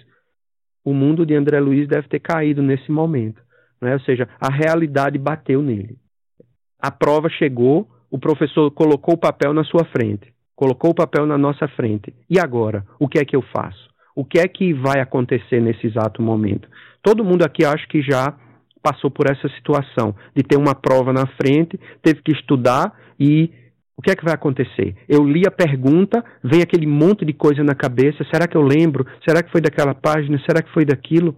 O 0.84 0.94
mundo 0.94 1.26
de 1.26 1.34
André 1.34 1.58
Luiz 1.58 1.88
deve 1.88 2.06
ter 2.06 2.20
caído 2.20 2.62
nesse 2.62 2.92
momento. 2.92 3.42
Né? 3.80 3.94
Ou 3.94 4.00
seja, 4.00 4.28
a 4.40 4.52
realidade 4.52 5.18
bateu 5.18 5.60
nele 5.60 5.96
a 6.80 6.90
prova 6.90 7.28
chegou, 7.28 7.88
o 8.10 8.18
professor 8.18 8.70
colocou 8.70 9.14
o 9.14 9.18
papel 9.18 9.52
na 9.52 9.64
sua 9.64 9.84
frente, 9.84 10.32
colocou 10.54 10.90
o 10.90 10.94
papel 10.94 11.26
na 11.26 11.36
nossa 11.36 11.66
frente. 11.68 12.14
E 12.30 12.38
agora? 12.38 12.84
O 12.98 13.08
que 13.08 13.18
é 13.18 13.24
que 13.24 13.36
eu 13.36 13.42
faço? 13.42 13.88
O 14.14 14.24
que 14.24 14.38
é 14.38 14.48
que 14.48 14.72
vai 14.72 15.00
acontecer 15.00 15.60
nesse 15.60 15.86
exato 15.86 16.22
momento? 16.22 16.68
Todo 17.02 17.24
mundo 17.24 17.44
aqui 17.44 17.64
acho 17.64 17.86
que 17.88 18.02
já 18.02 18.34
passou 18.82 19.10
por 19.10 19.30
essa 19.30 19.48
situação 19.50 20.14
de 20.34 20.42
ter 20.42 20.56
uma 20.56 20.74
prova 20.74 21.12
na 21.12 21.26
frente, 21.40 21.78
teve 22.02 22.22
que 22.22 22.32
estudar 22.32 22.92
e 23.18 23.50
o 23.96 24.02
que 24.02 24.12
é 24.12 24.16
que 24.16 24.24
vai 24.24 24.34
acontecer? 24.34 24.94
Eu 25.08 25.24
li 25.24 25.42
a 25.46 25.50
pergunta, 25.50 26.24
vem 26.42 26.62
aquele 26.62 26.86
monte 26.86 27.24
de 27.24 27.32
coisa 27.32 27.64
na 27.64 27.74
cabeça, 27.74 28.24
será 28.32 28.46
que 28.46 28.56
eu 28.56 28.62
lembro? 28.62 29.04
Será 29.26 29.42
que 29.42 29.50
foi 29.50 29.60
daquela 29.60 29.92
página? 29.92 30.40
Será 30.46 30.62
que 30.62 30.72
foi 30.72 30.84
daquilo? 30.84 31.34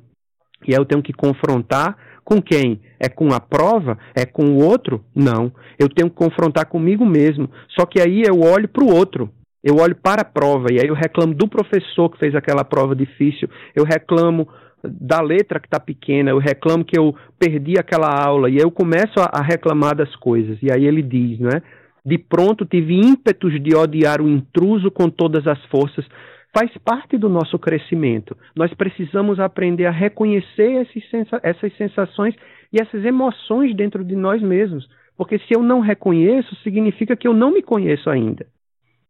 E 0.69 0.75
aí 0.75 0.79
eu 0.79 0.85
tenho 0.85 1.03
que 1.03 1.13
confrontar 1.13 1.97
com 2.31 2.41
quem? 2.41 2.81
É 3.01 3.09
com 3.09 3.33
a 3.33 3.41
prova? 3.41 3.99
É 4.15 4.25
com 4.25 4.45
o 4.45 4.65
outro? 4.65 5.05
Não. 5.13 5.51
Eu 5.77 5.89
tenho 5.89 6.09
que 6.09 6.15
confrontar 6.15 6.67
comigo 6.67 7.05
mesmo. 7.05 7.51
Só 7.77 7.85
que 7.85 8.01
aí 8.01 8.23
eu 8.23 8.41
olho 8.41 8.69
para 8.69 8.85
o 8.85 8.95
outro. 8.95 9.29
Eu 9.65 9.77
olho 9.77 9.97
para 9.97 10.23
a 10.23 10.25
prova 10.25 10.69
e 10.71 10.79
aí 10.81 10.87
eu 10.87 10.95
reclamo 10.95 11.35
do 11.35 11.49
professor 11.49 12.09
que 12.09 12.19
fez 12.19 12.35
aquela 12.37 12.65
prova 12.65 12.95
difícil. 12.95 13.49
Eu 13.75 13.85
reclamo 13.85 14.49
da 14.83 15.21
letra 15.21 15.59
que 15.59 15.67
está 15.67 15.79
pequena, 15.79 16.31
eu 16.31 16.39
reclamo 16.39 16.85
que 16.85 16.99
eu 16.99 17.15
perdi 17.39 17.79
aquela 17.79 18.09
aula, 18.09 18.49
e 18.49 18.55
aí 18.55 18.63
eu 18.63 18.71
começo 18.71 19.21
a, 19.21 19.29
a, 19.39 19.43
reclamar 19.43 19.95
das 19.95 20.15
coisas. 20.17 20.57
E 20.63 20.73
aí 20.73 20.87
ele 20.87 21.03
diz, 21.03 21.39
não 21.39 21.51
é? 21.51 21.61
De 22.07 22.17
pronto 22.17 22.65
tive 22.65 22.95
ímpetos 22.95 23.63
de 23.63 23.77
odiar 23.77 24.23
o 24.23 24.29
intruso 24.29 24.91
com 24.91 25.11
todas 25.11 25.47
as 25.47 25.63
forças. 25.67 26.07
Faz 26.53 26.77
parte 26.79 27.17
do 27.17 27.29
nosso 27.29 27.59
crescimento. 27.59 28.37
Nós 28.57 28.75
precisamos 28.75 29.39
aprender 29.39 29.87
a 29.87 29.91
reconhecer 29.91 30.87
sensa 31.11 31.41
essas 31.45 31.73
sensações 31.77 32.35
e 32.73 32.81
essas 32.81 33.05
emoções 33.05 33.75
dentro 33.75 34.05
de 34.05 34.17
nós 34.17 34.43
mesmos. 34.43 34.89
Porque 35.17 35.39
se 35.39 35.55
eu 35.55 35.63
não 35.63 35.81
reconheço, 35.81 36.57
significa 36.57 37.15
que 37.15 37.29
eu 37.29 37.35
não 37.35 37.53
me 37.53 37.63
conheço 37.63 38.11
ainda. 38.11 38.47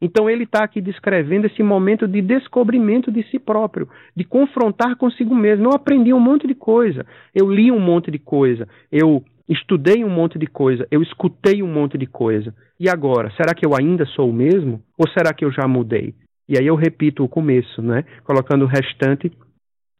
Então 0.03 0.29
ele 0.29 0.45
está 0.45 0.65
aqui 0.65 0.81
descrevendo 0.81 1.47
esse 1.47 1.63
momento 1.63 2.09
de 2.09 2.23
descobrimento 2.23 3.13
de 3.13 3.23
si 3.25 3.39
próprio, 3.39 3.89
de 4.17 4.25
confrontar 4.25 4.97
consigo 4.97 5.35
mesmo. 5.35 5.67
Eu 5.67 5.73
aprendi 5.73 6.13
um 6.13 6.21
monte 6.21 6.47
de 6.47 6.55
coisa, 6.55 7.07
eu 7.35 7.51
li 7.51 7.71
um 7.71 7.81
monte 7.81 8.11
de 8.11 8.19
coisa, 8.19 8.67
eu 8.91 9.23
estudei 9.49 10.05
um 10.05 10.11
monte 10.11 10.39
de 10.39 10.47
coisa, 10.47 10.87
eu 10.91 11.03
escutei 11.03 11.63
um 11.63 11.73
monte 11.73 11.99
de 11.99 12.07
coisa. 12.07 12.55
E 12.79 12.89
agora, 12.89 13.31
será 13.33 13.55
que 13.55 13.65
eu 13.67 13.75
ainda 13.79 14.07
sou 14.07 14.31
o 14.31 14.33
mesmo? 14.33 14.83
Ou 14.99 15.09
será 15.09 15.35
que 15.35 15.45
eu 15.45 15.53
já 15.53 15.69
mudei? 15.69 16.15
E 16.51 16.59
aí 16.59 16.67
eu 16.67 16.75
repito 16.75 17.23
o 17.23 17.29
começo, 17.29 17.81
né? 17.81 18.05
colocando 18.25 18.65
o 18.65 18.69
restante 18.69 19.31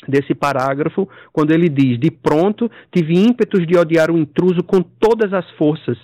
desse 0.09 0.35
parágrafo, 0.35 1.09
quando 1.33 1.53
ele 1.53 1.69
diz: 1.69 1.97
De 1.97 2.11
pronto 2.11 2.69
tive 2.93 3.15
ímpetos 3.15 3.65
de 3.65 3.79
odiar 3.79 4.11
o 4.11 4.19
intruso 4.19 4.65
com 4.65 4.83
todas 4.83 5.33
as 5.33 5.49
forças, 5.53 5.97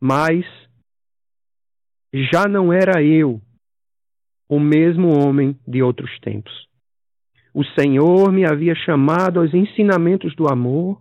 mas 0.00 0.46
já 2.30 2.46
não 2.46 2.72
era 2.72 3.02
eu 3.02 3.40
o 4.48 4.60
mesmo 4.60 5.08
homem 5.20 5.58
de 5.66 5.82
outros 5.82 6.16
tempos. 6.20 6.52
O 7.52 7.64
Senhor 7.64 8.30
me 8.30 8.44
havia 8.44 8.74
chamado 8.76 9.40
aos 9.40 9.52
ensinamentos 9.52 10.32
do 10.36 10.46
amor, 10.46 11.00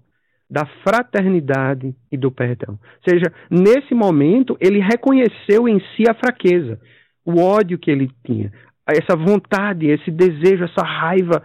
da 0.50 0.66
fraternidade 0.84 1.96
e 2.12 2.18
do 2.18 2.32
perdão. 2.32 2.80
Ou 2.80 3.10
seja, 3.12 3.32
nesse 3.50 3.94
momento, 3.94 4.58
ele 4.60 4.80
reconheceu 4.80 5.68
em 5.68 5.80
si 5.80 6.04
a 6.10 6.14
fraqueza, 6.14 6.80
o 7.26 7.40
ódio 7.42 7.78
que 7.78 7.90
ele 7.90 8.12
tinha, 8.26 8.52
essa 8.88 9.16
vontade, 9.16 9.88
esse 9.88 10.12
desejo, 10.12 10.66
essa 10.66 10.86
raiva. 10.86 11.44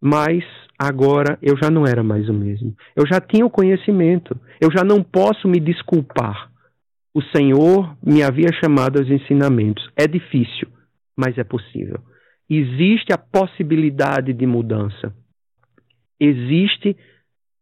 Mas 0.00 0.42
agora 0.78 1.38
eu 1.42 1.56
já 1.56 1.70
não 1.70 1.84
era 1.86 2.02
mais 2.02 2.28
o 2.28 2.32
mesmo. 2.32 2.74
Eu 2.96 3.06
já 3.06 3.20
tinha 3.20 3.44
o 3.44 3.50
conhecimento. 3.50 4.38
Eu 4.60 4.70
já 4.70 4.82
não 4.82 5.02
posso 5.02 5.46
me 5.46 5.60
desculpar 5.60 6.50
o 7.12 7.20
Senhor 7.22 7.96
me 8.04 8.22
havia 8.22 8.52
chamado 8.52 8.98
aos 8.98 9.08
ensinamentos. 9.08 9.88
É 9.96 10.06
difícil, 10.06 10.68
mas 11.16 11.36
é 11.38 11.44
possível. 11.44 12.00
Existe 12.48 13.12
a 13.12 13.18
possibilidade 13.18 14.32
de 14.32 14.46
mudança. 14.46 15.14
Existe 16.18 16.96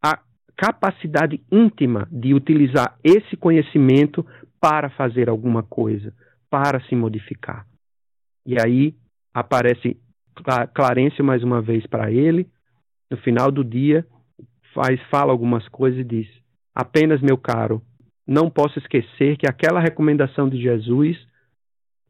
a 0.03 0.19
capacidade 0.55 1.41
íntima 1.51 2.07
de 2.11 2.33
utilizar 2.33 2.97
esse 3.03 3.35
conhecimento 3.37 4.25
para 4.59 4.89
fazer 4.89 5.29
alguma 5.29 5.63
coisa, 5.63 6.13
para 6.49 6.81
se 6.81 6.95
modificar. 6.95 7.65
E 8.45 8.55
aí 8.59 8.95
aparece 9.33 9.97
Clarêncio 10.73 11.23
mais 11.23 11.43
uma 11.43 11.61
vez 11.61 11.85
para 11.85 12.11
ele, 12.11 12.47
no 13.11 13.17
final 13.17 13.51
do 13.51 13.63
dia, 13.63 14.05
faz, 14.73 14.99
fala 15.09 15.31
algumas 15.31 15.67
coisas 15.67 15.99
e 15.99 16.03
diz: 16.03 16.27
Apenas, 16.73 17.21
meu 17.21 17.37
caro, 17.37 17.81
não 18.25 18.49
posso 18.49 18.79
esquecer 18.79 19.37
que 19.37 19.47
aquela 19.47 19.79
recomendação 19.79 20.47
de 20.47 20.61
Jesus 20.61 21.17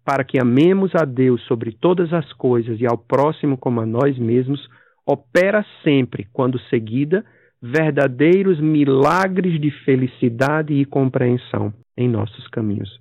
para 0.06 0.24
que 0.24 0.40
amemos 0.40 0.92
a 0.96 1.06
Deus 1.06 1.42
sobre 1.44 1.72
todas 1.72 2.12
as 2.14 2.32
coisas 2.34 2.80
e 2.82 2.86
ao 2.86 2.98
próximo 2.98 3.58
como 3.58 3.80
a 3.80 3.86
nós 3.86 4.18
mesmos 4.18 4.68
opera 5.06 5.66
sempre, 5.84 6.28
quando 6.34 6.60
seguida, 6.62 7.24
verdadeiros 7.62 8.60
milagres 8.60 9.60
de 9.60 9.72
felicidade 9.84 10.74
e 10.74 10.86
compreensão 10.86 11.74
em 11.98 12.08
nossos 12.08 12.48
caminhos. 12.48 13.00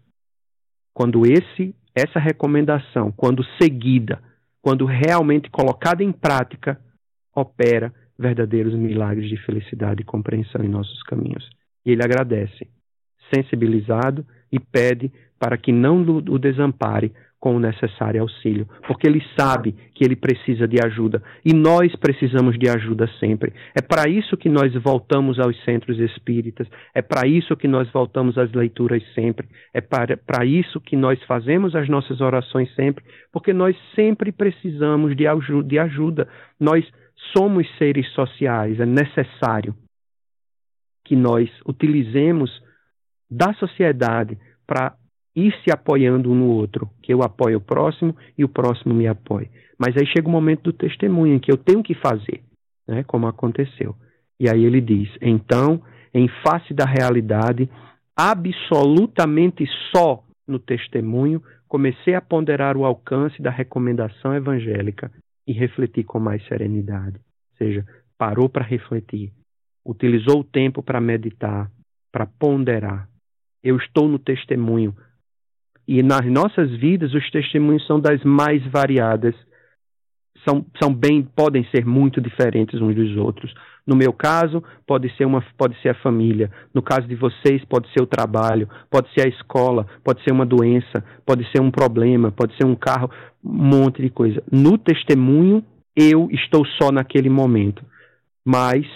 Quando 0.98 1.24
esse 1.24 1.72
essa 1.94 2.18
recomendação, 2.18 3.12
quando 3.12 3.44
seguida, 3.62 4.20
quando 4.60 4.84
realmente 4.84 5.48
colocada 5.48 6.02
em 6.02 6.10
prática, 6.10 6.76
opera 7.32 7.94
verdadeiros 8.18 8.74
milagres 8.74 9.28
de 9.28 9.36
felicidade 9.36 10.02
e 10.02 10.04
compreensão 10.04 10.60
em 10.64 10.68
nossos 10.68 11.00
caminhos. 11.04 11.48
E 11.86 11.92
ele 11.92 12.02
agradece 12.02 12.66
sensibilizado 13.32 14.26
e 14.50 14.58
pede 14.58 15.12
para 15.38 15.56
que 15.56 15.70
não 15.70 16.02
o 16.02 16.36
desampare 16.36 17.12
com 17.40 17.54
o 17.54 17.60
necessário 17.60 18.20
auxílio, 18.20 18.66
porque 18.86 19.06
ele 19.06 19.22
sabe 19.38 19.72
que 19.94 20.04
ele 20.04 20.16
precisa 20.16 20.66
de 20.66 20.84
ajuda 20.84 21.22
e 21.44 21.54
nós 21.54 21.94
precisamos 21.96 22.58
de 22.58 22.68
ajuda 22.68 23.08
sempre. 23.20 23.52
É 23.76 23.80
para 23.80 24.08
isso 24.10 24.36
que 24.36 24.48
nós 24.48 24.72
voltamos 24.74 25.38
aos 25.38 25.56
centros 25.64 25.98
espíritas, 26.00 26.66
é 26.94 27.00
para 27.00 27.28
isso 27.28 27.56
que 27.56 27.68
nós 27.68 27.88
voltamos 27.92 28.36
às 28.36 28.50
leituras 28.52 29.02
sempre, 29.14 29.48
é 29.72 29.80
para, 29.80 30.16
para 30.16 30.44
isso 30.44 30.80
que 30.80 30.96
nós 30.96 31.22
fazemos 31.24 31.76
as 31.76 31.88
nossas 31.88 32.20
orações 32.20 32.74
sempre, 32.74 33.04
porque 33.32 33.52
nós 33.52 33.76
sempre 33.94 34.32
precisamos 34.32 35.16
de, 35.16 35.24
de 35.64 35.78
ajuda. 35.78 36.28
Nós 36.58 36.84
somos 37.36 37.68
seres 37.78 38.08
sociais, 38.14 38.80
é 38.80 38.86
necessário 38.86 39.74
que 41.04 41.14
nós 41.14 41.48
utilizemos 41.66 42.50
da 43.30 43.52
sociedade 43.54 44.38
para 44.66 44.94
ir 45.46 45.54
se 45.62 45.70
apoiando 45.70 46.30
um 46.30 46.34
no 46.34 46.48
outro, 46.48 46.88
que 47.02 47.12
eu 47.12 47.22
apoio 47.22 47.58
o 47.58 47.60
próximo 47.60 48.16
e 48.36 48.44
o 48.44 48.48
próximo 48.48 48.94
me 48.94 49.06
apoie. 49.06 49.50
Mas 49.78 49.96
aí 49.96 50.06
chega 50.06 50.28
o 50.28 50.32
momento 50.32 50.64
do 50.64 50.72
testemunho 50.72 51.34
em 51.34 51.38
que 51.38 51.52
eu 51.52 51.56
tenho 51.56 51.82
que 51.82 51.94
fazer, 51.94 52.42
né, 52.86 53.04
como 53.04 53.26
aconteceu. 53.26 53.94
E 54.40 54.48
aí 54.48 54.64
ele 54.64 54.80
diz: 54.80 55.08
então, 55.20 55.80
em 56.12 56.28
face 56.42 56.74
da 56.74 56.84
realidade, 56.84 57.68
absolutamente 58.16 59.64
só 59.94 60.24
no 60.46 60.58
testemunho, 60.58 61.42
comecei 61.68 62.14
a 62.14 62.20
ponderar 62.20 62.76
o 62.76 62.84
alcance 62.84 63.40
da 63.40 63.50
recomendação 63.50 64.34
evangélica 64.34 65.12
e 65.46 65.52
refleti 65.52 66.02
com 66.02 66.18
mais 66.18 66.44
serenidade. 66.46 67.16
Ou 67.16 67.58
seja, 67.58 67.86
parou 68.16 68.48
para 68.48 68.64
refletir, 68.64 69.32
utilizou 69.84 70.40
o 70.40 70.44
tempo 70.44 70.82
para 70.82 71.00
meditar, 71.00 71.70
para 72.10 72.26
ponderar, 72.26 73.08
eu 73.62 73.76
estou 73.76 74.08
no 74.08 74.18
testemunho. 74.18 74.94
E 75.88 76.02
nas 76.02 76.26
nossas 76.26 76.70
vidas, 76.76 77.14
os 77.14 77.30
testemunhos 77.30 77.86
são 77.86 77.98
das 77.98 78.22
mais 78.22 78.62
variadas. 78.66 79.34
São, 80.46 80.64
são 80.80 80.92
bem, 80.92 81.22
podem 81.22 81.66
ser 81.74 81.86
muito 81.86 82.20
diferentes 82.20 82.78
uns 82.78 82.94
dos 82.94 83.16
outros. 83.16 83.54
No 83.86 83.96
meu 83.96 84.12
caso, 84.12 84.62
pode 84.86 85.10
ser, 85.16 85.24
uma, 85.24 85.42
pode 85.56 85.80
ser 85.80 85.88
a 85.88 86.02
família. 86.02 86.52
No 86.74 86.82
caso 86.82 87.08
de 87.08 87.14
vocês, 87.14 87.64
pode 87.64 87.90
ser 87.94 88.02
o 88.02 88.06
trabalho, 88.06 88.68
pode 88.90 89.08
ser 89.14 89.26
a 89.26 89.30
escola, 89.30 89.86
pode 90.04 90.22
ser 90.22 90.30
uma 90.30 90.44
doença, 90.44 91.02
pode 91.24 91.50
ser 91.50 91.62
um 91.62 91.70
problema, 91.70 92.30
pode 92.30 92.54
ser 92.58 92.66
um 92.66 92.76
carro, 92.76 93.10
um 93.42 93.50
monte 93.50 94.02
de 94.02 94.10
coisa. 94.10 94.42
No 94.52 94.76
testemunho, 94.76 95.64
eu 95.96 96.28
estou 96.30 96.66
só 96.80 96.92
naquele 96.92 97.30
momento. 97.30 97.82
Mas 98.44 98.86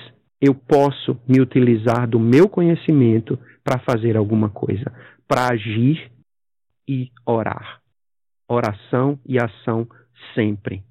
eu 0.43 0.55
posso 0.55 1.19
me 1.27 1.41
utilizar 1.41 2.07
do 2.07 2.21
meu 2.21 2.51
conhecimento 2.51 3.39
para 3.65 3.79
fazer 3.79 4.15
alguma 4.15 4.51
coisa, 4.51 4.93
para 5.27 5.55
agir 5.55 6.13
e 6.89 7.11
orar. 7.27 7.81
Oração 8.49 9.19
e 9.27 9.39
ação 9.39 9.87
sempre. 10.35 10.83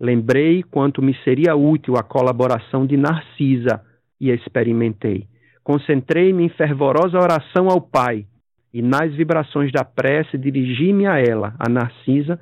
Lembrei 0.00 0.62
quanto 0.62 1.02
me 1.02 1.14
seria 1.24 1.56
útil 1.56 1.96
a 1.96 2.02
colaboração 2.02 2.86
de 2.86 2.96
Narcisa 2.96 3.84
e 4.20 4.30
experimentei. 4.30 5.26
Concentrei-me 5.64 6.44
em 6.44 6.48
fervorosa 6.48 7.18
oração 7.18 7.68
ao 7.68 7.80
Pai 7.80 8.26
e 8.72 8.80
nas 8.80 9.12
vibrações 9.14 9.72
da 9.72 9.84
prece 9.84 10.38
dirigi-me 10.38 11.06
a 11.06 11.18
ela, 11.18 11.54
a 11.58 11.68
Narcisa, 11.68 12.40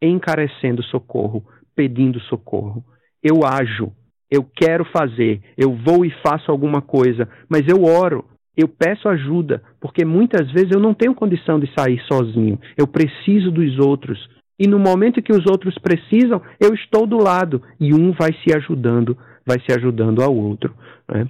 encarecendo 0.00 0.82
socorro, 0.82 1.44
pedindo 1.74 2.20
socorro. 2.20 2.84
Eu 3.22 3.44
ajo, 3.44 3.92
eu 4.30 4.44
quero 4.44 4.84
fazer, 4.84 5.42
eu 5.56 5.74
vou 5.74 6.04
e 6.04 6.10
faço 6.22 6.50
alguma 6.50 6.80
coisa, 6.80 7.28
mas 7.48 7.66
eu 7.66 7.82
oro, 7.84 8.24
eu 8.60 8.68
peço 8.68 9.08
ajuda, 9.08 9.62
porque 9.80 10.04
muitas 10.04 10.50
vezes 10.50 10.70
eu 10.72 10.80
não 10.80 10.94
tenho 10.94 11.14
condição 11.14 11.58
de 11.58 11.72
sair 11.74 12.00
sozinho. 12.06 12.58
Eu 12.76 12.86
preciso 12.86 13.50
dos 13.50 13.78
outros. 13.78 14.18
E 14.58 14.66
no 14.66 14.78
momento 14.78 15.22
que 15.22 15.32
os 15.32 15.46
outros 15.46 15.76
precisam, 15.78 16.42
eu 16.60 16.74
estou 16.74 17.06
do 17.06 17.16
lado 17.16 17.62
e 17.78 17.94
um 17.94 18.12
vai 18.12 18.30
se 18.44 18.54
ajudando, 18.54 19.16
vai 19.46 19.58
se 19.60 19.72
ajudando 19.76 20.22
ao 20.22 20.34
outro. 20.34 20.74
Né? 21.08 21.26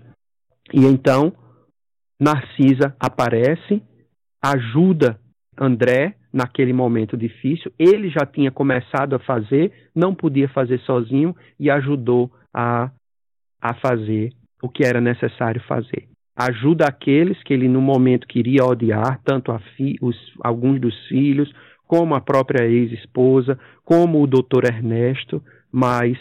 E 0.72 0.84
então 0.84 1.32
Narcisa 2.20 2.94
aparece, 2.98 3.82
ajuda 4.42 5.18
André, 5.58 6.16
naquele 6.32 6.72
momento 6.72 7.16
difícil, 7.16 7.72
ele 7.78 8.08
já 8.08 8.24
tinha 8.26 8.50
começado 8.50 9.14
a 9.14 9.18
fazer, 9.18 9.90
não 9.94 10.14
podia 10.14 10.48
fazer 10.48 10.80
sozinho 10.80 11.36
e 11.58 11.70
ajudou 11.70 12.30
a, 12.54 12.90
a 13.60 13.74
fazer 13.74 14.32
o 14.62 14.68
que 14.68 14.84
era 14.84 15.00
necessário 15.00 15.62
fazer. 15.68 16.09
Ajuda 16.36 16.86
aqueles 16.86 17.42
que 17.42 17.52
ele 17.52 17.68
no 17.68 17.80
momento 17.80 18.26
queria 18.26 18.64
odiar, 18.64 19.20
tanto 19.24 19.56
fi, 19.76 19.96
os, 20.00 20.16
alguns 20.42 20.80
dos 20.80 20.94
filhos, 21.06 21.52
como 21.86 22.14
a 22.14 22.20
própria 22.20 22.66
ex-esposa, 22.66 23.58
como 23.84 24.22
o 24.22 24.26
doutor 24.26 24.64
Ernesto, 24.64 25.42
mas 25.72 26.16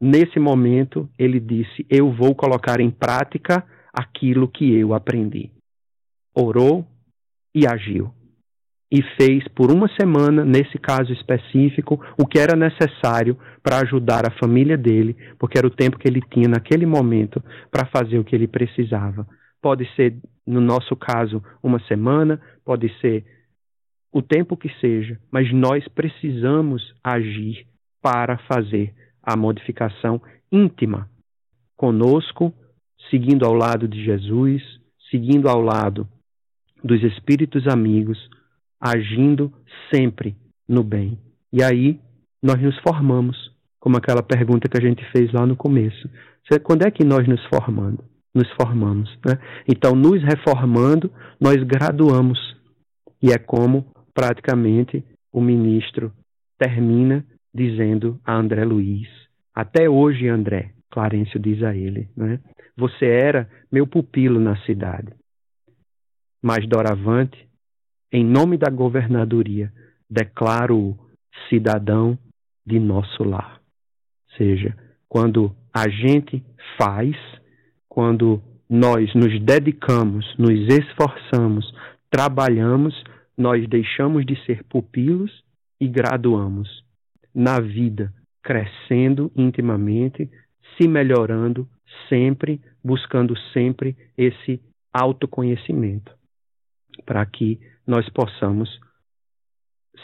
nesse 0.00 0.38
momento 0.38 1.08
ele 1.18 1.40
disse: 1.40 1.86
Eu 1.88 2.12
vou 2.12 2.34
colocar 2.34 2.80
em 2.80 2.90
prática 2.90 3.64
aquilo 3.92 4.46
que 4.46 4.72
eu 4.74 4.94
aprendi. 4.94 5.50
Orou 6.34 6.86
e 7.54 7.66
agiu. 7.66 8.12
E 8.92 9.02
fez 9.16 9.46
por 9.48 9.70
uma 9.70 9.88
semana, 10.00 10.44
nesse 10.44 10.76
caso 10.76 11.12
específico, 11.12 12.00
o 12.18 12.26
que 12.26 12.40
era 12.40 12.56
necessário 12.56 13.38
para 13.62 13.78
ajudar 13.80 14.26
a 14.26 14.36
família 14.42 14.76
dele, 14.76 15.16
porque 15.38 15.56
era 15.56 15.66
o 15.66 15.74
tempo 15.74 15.98
que 15.98 16.08
ele 16.08 16.20
tinha 16.32 16.48
naquele 16.48 16.86
momento 16.86 17.42
para 17.70 17.86
fazer 17.86 18.18
o 18.18 18.24
que 18.24 18.34
ele 18.34 18.48
precisava. 18.48 19.26
Pode 19.62 19.88
ser, 19.94 20.16
no 20.44 20.60
nosso 20.60 20.96
caso, 20.96 21.42
uma 21.62 21.78
semana, 21.86 22.40
pode 22.64 22.88
ser 23.00 23.24
o 24.12 24.20
tempo 24.20 24.56
que 24.56 24.68
seja, 24.80 25.18
mas 25.30 25.52
nós 25.52 25.86
precisamos 25.88 26.82
agir 27.04 27.66
para 28.02 28.38
fazer 28.38 28.92
a 29.22 29.36
modificação 29.36 30.20
íntima 30.50 31.08
conosco, 31.76 32.52
seguindo 33.08 33.46
ao 33.46 33.54
lado 33.54 33.86
de 33.86 34.04
Jesus, 34.04 34.62
seguindo 35.10 35.48
ao 35.48 35.60
lado 35.60 36.08
dos 36.82 37.02
espíritos 37.02 37.66
amigos, 37.68 38.18
agindo 38.80 39.52
sempre 39.92 40.34
no 40.68 40.82
bem. 40.82 41.18
E 41.52 41.62
aí 41.62 42.00
nós 42.42 42.60
nos 42.60 42.78
formamos, 42.78 43.36
como 43.78 43.96
aquela 43.96 44.22
pergunta 44.22 44.68
que 44.68 44.78
a 44.78 44.80
gente 44.80 45.04
fez 45.12 45.32
lá 45.32 45.46
no 45.46 45.56
começo. 45.56 46.08
Quando 46.64 46.86
é 46.86 46.90
que 46.90 47.04
nós 47.04 47.28
nos 47.28 47.44
formando? 47.46 48.02
Nos 48.34 48.48
formamos, 48.52 49.10
né? 49.26 49.38
Então, 49.68 49.94
nos 49.94 50.22
reformando, 50.22 51.12
nós 51.40 51.56
graduamos. 51.62 52.38
E 53.22 53.32
é 53.32 53.38
como 53.38 53.86
praticamente 54.14 55.04
o 55.32 55.40
ministro 55.40 56.12
termina 56.58 57.24
dizendo 57.54 58.18
a 58.24 58.34
André 58.34 58.64
Luiz: 58.64 59.08
Até 59.54 59.88
hoje, 59.88 60.28
André, 60.28 60.72
Clarencio 60.90 61.38
diz 61.38 61.62
a 61.62 61.74
ele, 61.74 62.08
né? 62.16 62.40
Você 62.76 63.06
era 63.06 63.48
meu 63.70 63.86
pupilo 63.86 64.40
na 64.40 64.56
cidade. 64.64 65.12
Mas 66.42 66.66
doravante, 66.66 67.49
em 68.12 68.24
nome 68.24 68.56
da 68.56 68.70
governadoria, 68.70 69.72
declaro-o 70.08 70.98
cidadão 71.48 72.18
de 72.66 72.78
nosso 72.78 73.22
lar. 73.22 73.60
Ou 74.30 74.36
seja, 74.36 74.76
quando 75.08 75.54
a 75.72 75.88
gente 75.88 76.42
faz, 76.76 77.16
quando 77.88 78.42
nós 78.68 79.12
nos 79.14 79.40
dedicamos, 79.40 80.24
nos 80.38 80.66
esforçamos, 80.68 81.72
trabalhamos, 82.10 82.94
nós 83.36 83.66
deixamos 83.68 84.24
de 84.24 84.36
ser 84.44 84.64
pupilos 84.64 85.42
e 85.80 85.88
graduamos 85.88 86.84
na 87.34 87.60
vida, 87.60 88.12
crescendo 88.42 89.30
intimamente, 89.36 90.30
se 90.76 90.86
melhorando 90.86 91.68
sempre, 92.08 92.60
buscando 92.82 93.36
sempre 93.52 93.96
esse 94.16 94.60
autoconhecimento, 94.92 96.12
para 97.04 97.24
que 97.26 97.58
nós 97.86 98.08
possamos 98.10 98.80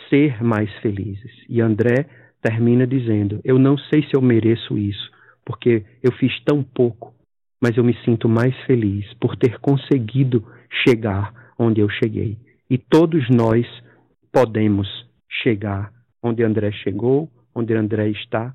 ser 0.08 0.42
mais 0.42 0.72
felizes. 0.80 1.32
E 1.48 1.60
André 1.60 2.06
termina 2.40 2.86
dizendo: 2.86 3.40
Eu 3.44 3.58
não 3.58 3.76
sei 3.78 4.02
se 4.02 4.14
eu 4.14 4.22
mereço 4.22 4.76
isso, 4.76 5.10
porque 5.44 5.84
eu 6.02 6.12
fiz 6.12 6.32
tão 6.44 6.62
pouco, 6.62 7.14
mas 7.62 7.76
eu 7.76 7.84
me 7.84 7.94
sinto 8.04 8.28
mais 8.28 8.54
feliz 8.64 9.12
por 9.14 9.36
ter 9.36 9.58
conseguido 9.58 10.44
chegar 10.84 11.52
onde 11.58 11.80
eu 11.80 11.88
cheguei. 11.88 12.36
E 12.68 12.76
todos 12.76 13.28
nós 13.30 13.66
podemos 14.32 14.88
chegar 15.42 15.92
onde 16.22 16.42
André 16.42 16.72
chegou, 16.72 17.30
onde 17.54 17.74
André 17.74 18.10
está, 18.10 18.54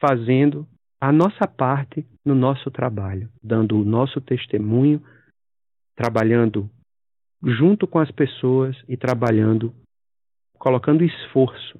fazendo 0.00 0.66
a 1.00 1.12
nossa 1.12 1.46
parte 1.46 2.04
no 2.24 2.34
nosso 2.34 2.70
trabalho, 2.70 3.28
dando 3.42 3.80
o 3.80 3.84
nosso 3.84 4.20
testemunho, 4.20 5.02
trabalhando 5.94 6.70
junto 7.42 7.86
com 7.86 7.98
as 7.98 8.10
pessoas 8.10 8.76
e 8.88 8.96
trabalhando, 8.96 9.72
colocando 10.58 11.04
esforço 11.04 11.78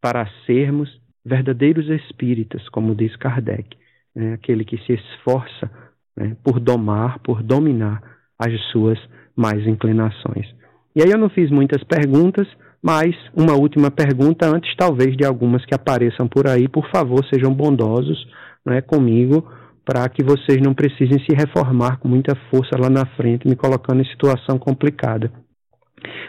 para 0.00 0.28
sermos 0.46 1.00
verdadeiros 1.24 1.88
espíritas, 1.88 2.68
como 2.70 2.94
diz 2.94 3.14
Kardec, 3.16 3.76
né? 4.14 4.34
aquele 4.34 4.64
que 4.64 4.78
se 4.78 4.94
esforça 4.94 5.70
né? 6.16 6.36
por 6.42 6.58
domar, 6.58 7.18
por 7.20 7.42
dominar 7.42 8.02
as 8.38 8.60
suas 8.72 8.98
mais 9.36 9.66
inclinações. 9.66 10.46
E 10.94 11.02
aí 11.02 11.10
eu 11.10 11.18
não 11.18 11.30
fiz 11.30 11.50
muitas 11.50 11.82
perguntas, 11.84 12.46
mas 12.82 13.14
uma 13.34 13.54
última 13.54 13.90
pergunta 13.90 14.46
antes, 14.46 14.74
talvez, 14.76 15.16
de 15.16 15.24
algumas 15.24 15.64
que 15.64 15.74
apareçam 15.74 16.26
por 16.26 16.48
aí. 16.48 16.68
Por 16.68 16.90
favor, 16.90 17.24
sejam 17.26 17.54
bondosos 17.54 18.26
né, 18.66 18.80
comigo, 18.82 19.48
para 19.84 20.08
que 20.08 20.22
vocês 20.22 20.60
não 20.60 20.74
precisem 20.74 21.18
se 21.20 21.34
reformar 21.34 21.98
com 21.98 22.08
muita 22.08 22.34
força 22.50 22.76
lá 22.78 22.88
na 22.88 23.04
frente, 23.16 23.48
me 23.48 23.56
colocando 23.56 24.00
em 24.00 24.06
situação 24.06 24.58
complicada. 24.58 25.30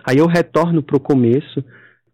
Aí 0.07 0.17
eu 0.17 0.27
retorno 0.27 0.81
para 0.81 0.97
o 0.97 0.99
começo 0.99 1.63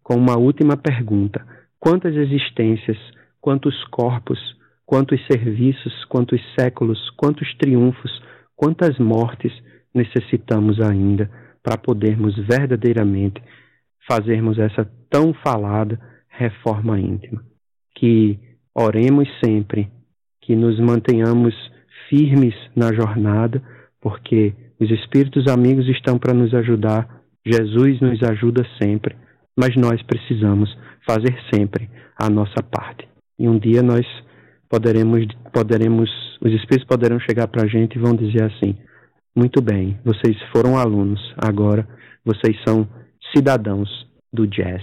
com 0.02 0.14
uma 0.14 0.38
última 0.38 0.76
pergunta: 0.76 1.44
quantas 1.78 2.14
existências, 2.14 2.98
quantos 3.40 3.84
corpos, 3.84 4.38
quantos 4.84 5.20
serviços, 5.26 6.04
quantos 6.06 6.40
séculos, 6.58 6.98
quantos 7.16 7.52
triunfos, 7.56 8.22
quantas 8.56 8.98
mortes 8.98 9.52
necessitamos 9.94 10.80
ainda? 10.80 11.30
para 11.62 11.76
podermos 11.76 12.36
verdadeiramente 12.36 13.42
fazermos 14.08 14.58
essa 14.58 14.90
tão 15.10 15.32
falada 15.34 16.00
reforma 16.28 16.98
íntima. 16.98 17.42
Que 17.94 18.38
oremos 18.74 19.28
sempre, 19.44 19.90
que 20.50 20.56
nos 20.56 20.80
mantenhamos 20.80 21.54
firmes 22.08 22.56
na 22.74 22.92
jornada, 22.92 23.62
porque 24.00 24.52
os 24.80 24.90
Espíritos 24.90 25.46
amigos 25.46 25.86
estão 25.86 26.18
para 26.18 26.34
nos 26.34 26.52
ajudar, 26.52 27.22
Jesus 27.46 28.00
nos 28.00 28.20
ajuda 28.24 28.66
sempre, 28.82 29.14
mas 29.56 29.76
nós 29.76 30.02
precisamos 30.02 30.68
fazer 31.06 31.38
sempre 31.54 31.88
a 32.20 32.28
nossa 32.28 32.60
parte. 32.64 33.06
E 33.38 33.48
um 33.48 33.60
dia 33.60 33.80
nós 33.80 34.04
poderemos, 34.68 35.24
poderemos 35.52 36.10
os 36.40 36.52
Espíritos 36.52 36.88
poderão 36.88 37.20
chegar 37.20 37.46
para 37.46 37.62
a 37.62 37.68
gente 37.68 37.94
e 37.94 38.00
vão 38.00 38.16
dizer 38.16 38.42
assim: 38.42 38.76
muito 39.36 39.62
bem, 39.62 40.00
vocês 40.04 40.36
foram 40.52 40.76
alunos, 40.76 41.20
agora 41.38 41.86
vocês 42.24 42.60
são 42.66 42.88
cidadãos 43.32 43.88
do 44.32 44.48
jazz. 44.48 44.82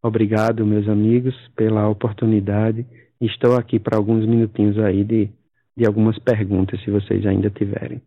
Obrigado, 0.00 0.64
meus 0.64 0.88
amigos, 0.88 1.34
pela 1.56 1.88
oportunidade. 1.88 2.86
Estou 3.20 3.56
aqui 3.56 3.78
para 3.78 3.96
alguns 3.96 4.26
minutinhos 4.26 4.78
aí 4.78 5.02
de, 5.04 5.30
de 5.76 5.86
algumas 5.86 6.18
perguntas, 6.18 6.80
se 6.82 6.90
vocês 6.90 7.24
ainda 7.26 7.50
tiverem. 7.50 8.02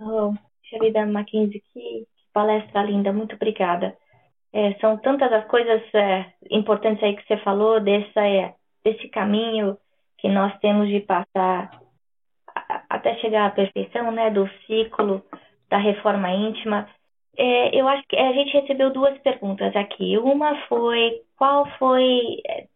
Oh, 0.00 0.32
querida 0.68 1.04
Mackenzie, 1.06 1.62
que 1.72 2.06
palestra 2.32 2.82
linda, 2.82 3.12
muito 3.12 3.34
obrigada. 3.34 3.96
É, 4.52 4.74
são 4.74 4.96
tantas 4.96 5.32
as 5.32 5.46
coisas 5.46 5.82
é, 5.94 6.26
importantes 6.50 7.02
aí 7.02 7.16
que 7.16 7.26
você 7.26 7.36
falou, 7.38 7.80
dessa, 7.80 8.26
é, 8.26 8.54
desse 8.84 9.08
caminho 9.08 9.76
que 10.18 10.28
nós 10.28 10.56
temos 10.60 10.88
de 10.88 11.00
passar 11.00 11.70
até 12.88 13.16
chegar 13.16 13.46
à 13.46 13.50
perfeição, 13.50 14.10
né, 14.10 14.30
do 14.30 14.48
ciclo 14.66 15.22
da 15.68 15.78
reforma 15.78 16.30
íntima. 16.30 16.88
É, 17.36 17.78
eu 17.78 17.86
acho 17.86 18.02
que 18.08 18.16
a 18.16 18.32
gente 18.32 18.52
recebeu 18.52 18.92
duas 18.92 19.16
perguntas 19.18 19.74
aqui. 19.76 20.18
Uma 20.18 20.56
foi 20.66 21.22
qual 21.36 21.66
foi, 21.78 22.40
é, 22.46 22.66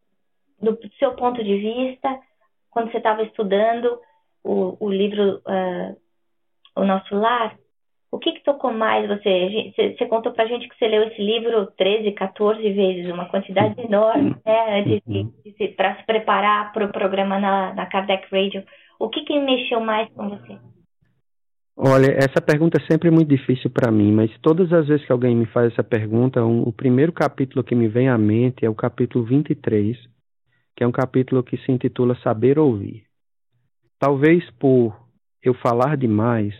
do 0.62 0.78
seu 0.98 1.14
ponto 1.14 1.42
de 1.42 1.56
vista, 1.56 2.18
quando 2.70 2.90
você 2.90 2.98
estava 2.98 3.22
estudando 3.22 3.98
o, 4.44 4.76
o 4.80 4.90
livro 4.90 5.38
uh, 5.38 5.96
O 6.76 6.84
Nosso 6.84 7.14
Lar, 7.14 7.56
o 8.10 8.18
que, 8.18 8.32
que 8.32 8.44
tocou 8.44 8.72
mais 8.72 9.08
você? 9.08 9.72
Você, 9.74 10.06
contou 10.06 10.32
pra 10.32 10.46
gente 10.46 10.68
que 10.68 10.78
você 10.78 10.86
leu 10.86 11.02
esse 11.04 11.20
livro 11.20 11.66
13, 11.78 12.12
14 12.12 12.60
vezes, 12.72 13.10
uma 13.10 13.28
quantidade 13.28 13.80
enorme, 13.80 14.36
né, 14.44 14.82
de, 14.82 15.02
de, 15.06 15.24
de 15.24 15.68
para 15.68 15.96
se 15.96 16.04
preparar 16.04 16.72
para 16.72 16.84
o 16.84 16.92
programa 16.92 17.38
na, 17.38 17.72
na 17.72 17.86
Kardec 17.86 18.28
Radio. 18.30 18.62
O 18.98 19.08
que, 19.08 19.22
que 19.24 19.38
mexeu 19.40 19.80
mais 19.80 20.10
com 20.10 20.28
você? 20.28 20.58
Olha, 21.74 22.12
essa 22.12 22.40
pergunta 22.40 22.78
é 22.78 22.86
sempre 22.86 23.10
muito 23.10 23.28
difícil 23.28 23.70
para 23.70 23.90
mim, 23.90 24.12
mas 24.12 24.30
todas 24.42 24.70
as 24.74 24.86
vezes 24.86 25.06
que 25.06 25.12
alguém 25.12 25.34
me 25.34 25.46
faz 25.46 25.72
essa 25.72 25.82
pergunta, 25.82 26.44
um, 26.44 26.62
o 26.62 26.72
primeiro 26.72 27.12
capítulo 27.12 27.64
que 27.64 27.74
me 27.74 27.88
vem 27.88 28.10
à 28.10 28.18
mente 28.18 28.64
é 28.64 28.68
o 28.68 28.74
capítulo 28.74 29.24
23, 29.24 29.96
que 30.76 30.84
é 30.84 30.86
um 30.86 30.92
capítulo 30.92 31.42
que 31.42 31.56
se 31.58 31.70
intitula 31.70 32.16
Saber 32.22 32.58
Ouvir. 32.58 33.04
Talvez 33.98 34.48
por 34.52 34.96
eu 35.42 35.54
falar 35.54 35.96
demais, 35.96 36.54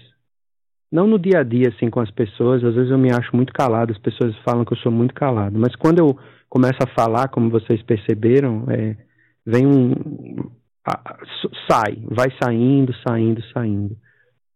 não 0.90 1.06
no 1.06 1.18
dia 1.18 1.40
a 1.40 1.42
dia, 1.42 1.68
assim, 1.68 1.88
com 1.88 2.00
as 2.00 2.10
pessoas, 2.10 2.62
às 2.62 2.74
vezes 2.74 2.90
eu 2.90 2.98
me 2.98 3.10
acho 3.10 3.34
muito 3.34 3.52
calado, 3.52 3.92
as 3.92 3.98
pessoas 3.98 4.36
falam 4.44 4.64
que 4.64 4.74
eu 4.74 4.78
sou 4.78 4.92
muito 4.92 5.14
calado, 5.14 5.58
mas 5.58 5.74
quando 5.76 5.98
eu 5.98 6.18
começo 6.50 6.78
a 6.82 6.94
falar, 6.94 7.28
como 7.28 7.48
vocês 7.48 7.82
perceberam, 7.82 8.66
é, 8.68 8.94
vem 9.46 9.66
um. 9.66 9.94
Sai, 11.70 11.96
vai 12.04 12.28
saindo, 12.42 12.92
saindo, 13.08 13.42
saindo. 13.54 13.96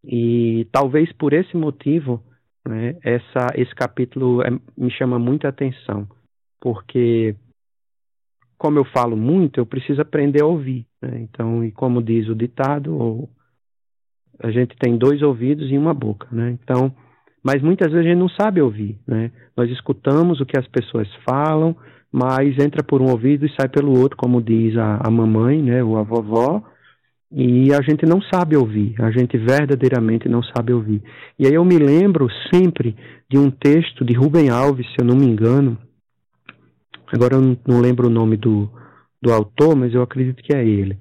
E 0.04 0.68
talvez 0.70 1.10
por 1.12 1.32
esse 1.32 1.56
motivo, 1.56 2.22
né, 2.68 2.96
essa, 3.02 3.46
esse 3.54 3.74
capítulo 3.74 4.42
é, 4.42 4.50
me 4.76 4.90
chama 4.90 5.18
muita 5.18 5.48
atenção, 5.48 6.06
porque, 6.60 7.34
como 8.58 8.78
eu 8.78 8.84
falo 8.84 9.16
muito, 9.16 9.60
eu 9.60 9.66
preciso 9.66 10.00
aprender 10.00 10.42
a 10.42 10.46
ouvir. 10.46 10.86
Né? 11.00 11.20
Então, 11.22 11.64
e 11.64 11.70
como 11.70 12.02
diz 12.02 12.28
o 12.28 12.34
ditado, 12.34 12.96
ou 12.96 13.28
a 14.40 14.50
gente 14.50 14.76
tem 14.76 14.96
dois 14.96 15.22
ouvidos 15.22 15.70
e 15.70 15.78
uma 15.78 15.94
boca, 15.94 16.26
né? 16.30 16.58
Então, 16.62 16.94
mas 17.42 17.62
muitas 17.62 17.90
vezes 17.90 18.06
a 18.06 18.10
gente 18.10 18.18
não 18.18 18.28
sabe 18.28 18.60
ouvir, 18.60 18.98
né? 19.06 19.30
Nós 19.56 19.70
escutamos 19.70 20.40
o 20.40 20.46
que 20.46 20.58
as 20.58 20.66
pessoas 20.68 21.08
falam, 21.28 21.74
mas 22.12 22.58
entra 22.58 22.82
por 22.82 23.00
um 23.00 23.10
ouvido 23.10 23.46
e 23.46 23.54
sai 23.54 23.68
pelo 23.68 23.98
outro, 23.98 24.16
como 24.16 24.42
diz 24.42 24.76
a, 24.76 25.00
a 25.04 25.10
mamãe, 25.10 25.62
né, 25.62 25.82
ou 25.82 25.98
a 25.98 26.02
vovó, 26.02 26.62
e 27.30 27.72
a 27.72 27.82
gente 27.82 28.06
não 28.06 28.22
sabe 28.22 28.56
ouvir, 28.56 28.94
a 28.98 29.10
gente 29.10 29.36
verdadeiramente 29.36 30.28
não 30.28 30.42
sabe 30.42 30.72
ouvir. 30.72 31.02
E 31.38 31.46
aí 31.46 31.54
eu 31.54 31.64
me 31.64 31.78
lembro 31.78 32.28
sempre 32.52 32.96
de 33.28 33.38
um 33.38 33.50
texto 33.50 34.04
de 34.04 34.14
Rubem 34.14 34.48
Alves, 34.48 34.86
se 34.88 34.96
eu 35.00 35.04
não 35.04 35.16
me 35.16 35.26
engano, 35.26 35.76
agora 37.14 37.34
eu 37.34 37.56
não, 37.66 37.80
lembro 37.80 38.08
o 38.08 38.10
nome 38.10 38.36
do, 38.36 38.70
do 39.20 39.32
autor, 39.32 39.76
mas 39.76 39.94
eu 39.94 40.02
acredito 40.02 40.42
que 40.42 40.54
é 40.54 40.66
ele, 40.66 40.98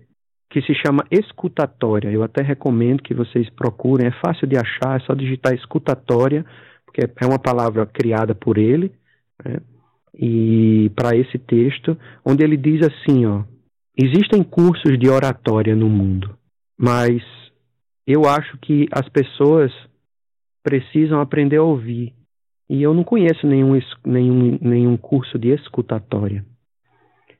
que 0.49 0.61
se 0.61 0.73
chama 0.75 1.05
escutatória. 1.09 2.11
Eu 2.11 2.23
até 2.23 2.43
recomendo 2.43 3.03
que 3.03 3.13
vocês 3.13 3.49
procurem, 3.49 4.07
é 4.07 4.19
fácil 4.19 4.47
de 4.47 4.57
achar, 4.57 4.99
é 4.99 5.05
só 5.05 5.13
digitar 5.13 5.53
escutatória, 5.53 6.45
porque 6.85 7.01
é 7.01 7.25
uma 7.25 7.39
palavra 7.39 7.85
criada 7.85 8.35
por 8.35 8.57
ele, 8.57 8.91
né? 9.43 9.57
e 10.13 10.89
para 10.95 11.15
esse 11.15 11.37
texto, 11.37 11.97
onde 12.23 12.43
ele 12.43 12.55
diz 12.55 12.85
assim, 12.85 13.25
ó, 13.25 13.43
existem 13.97 14.43
cursos 14.43 14.97
de 14.97 15.09
oratória 15.09 15.75
no 15.75 15.89
mundo, 15.89 16.37
mas 16.77 17.21
eu 18.07 18.25
acho 18.25 18.57
que 18.59 18.87
as 18.91 19.07
pessoas 19.09 19.71
precisam 20.63 21.19
aprender 21.19 21.57
a 21.57 21.63
ouvir. 21.63 22.13
E 22.69 22.81
eu 22.81 22.93
não 22.93 23.03
conheço 23.03 23.45
nenhum, 23.45 23.79
nenhum, 24.05 24.57
nenhum 24.61 24.97
curso 24.97 25.37
de 25.37 25.49
escutatória. 25.49 26.43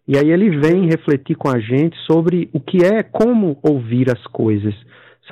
E 0.08 0.18
aí 0.18 0.30
ele 0.30 0.60
vem 0.60 0.86
refletir 0.86 1.36
com 1.36 1.50
a 1.50 1.60
gente 1.60 1.98
sobre 2.06 2.48
o 2.54 2.60
que 2.60 2.86
é, 2.86 3.02
como 3.02 3.58
ouvir 3.64 4.12
as 4.12 4.24
coisas, 4.28 4.76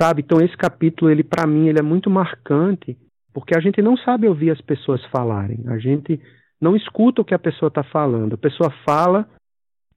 sabe? 0.00 0.22
Então 0.22 0.44
esse 0.44 0.56
capítulo, 0.56 1.10
ele 1.10 1.22
para 1.22 1.46
mim, 1.46 1.68
ele 1.68 1.78
é 1.78 1.82
muito 1.82 2.10
marcante, 2.10 2.96
porque 3.32 3.56
a 3.56 3.60
gente 3.60 3.80
não 3.80 3.96
sabe 3.96 4.26
ouvir 4.26 4.50
as 4.50 4.60
pessoas 4.60 5.04
falarem. 5.06 5.60
A 5.68 5.78
gente 5.78 6.20
não 6.60 6.74
escuta 6.74 7.22
o 7.22 7.24
que 7.24 7.34
a 7.34 7.38
pessoa 7.38 7.68
está 7.68 7.84
falando. 7.84 8.34
A 8.34 8.38
pessoa 8.38 8.72
fala, 8.84 9.28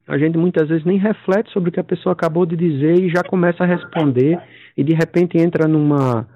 a 0.07 0.17
gente 0.17 0.37
muitas 0.37 0.69
vezes 0.69 0.85
nem 0.85 0.99
reflete 0.99 1.51
sobre 1.51 1.69
o 1.69 1.71
que 1.71 1.79
a 1.79 1.83
pessoa 1.83 2.13
acabou 2.13 2.45
de 2.45 2.55
dizer 2.55 2.99
e 2.99 3.09
já 3.09 3.23
começa 3.23 3.63
a 3.63 3.67
responder 3.67 4.39
e 4.75 4.83
de 4.83 4.93
repente 4.93 5.37
entra 5.37 5.67
numa 5.67 6.27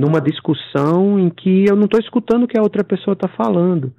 numa 0.00 0.20
discussão 0.20 1.18
em 1.18 1.28
que 1.28 1.66
eu 1.68 1.76
não 1.76 1.84
estou 1.84 2.00
escutando 2.00 2.44
o 2.44 2.48
que 2.48 2.58
a 2.58 2.62
outra 2.62 2.82
pessoa 2.82 3.12
está 3.12 3.28
falando. 3.28 3.92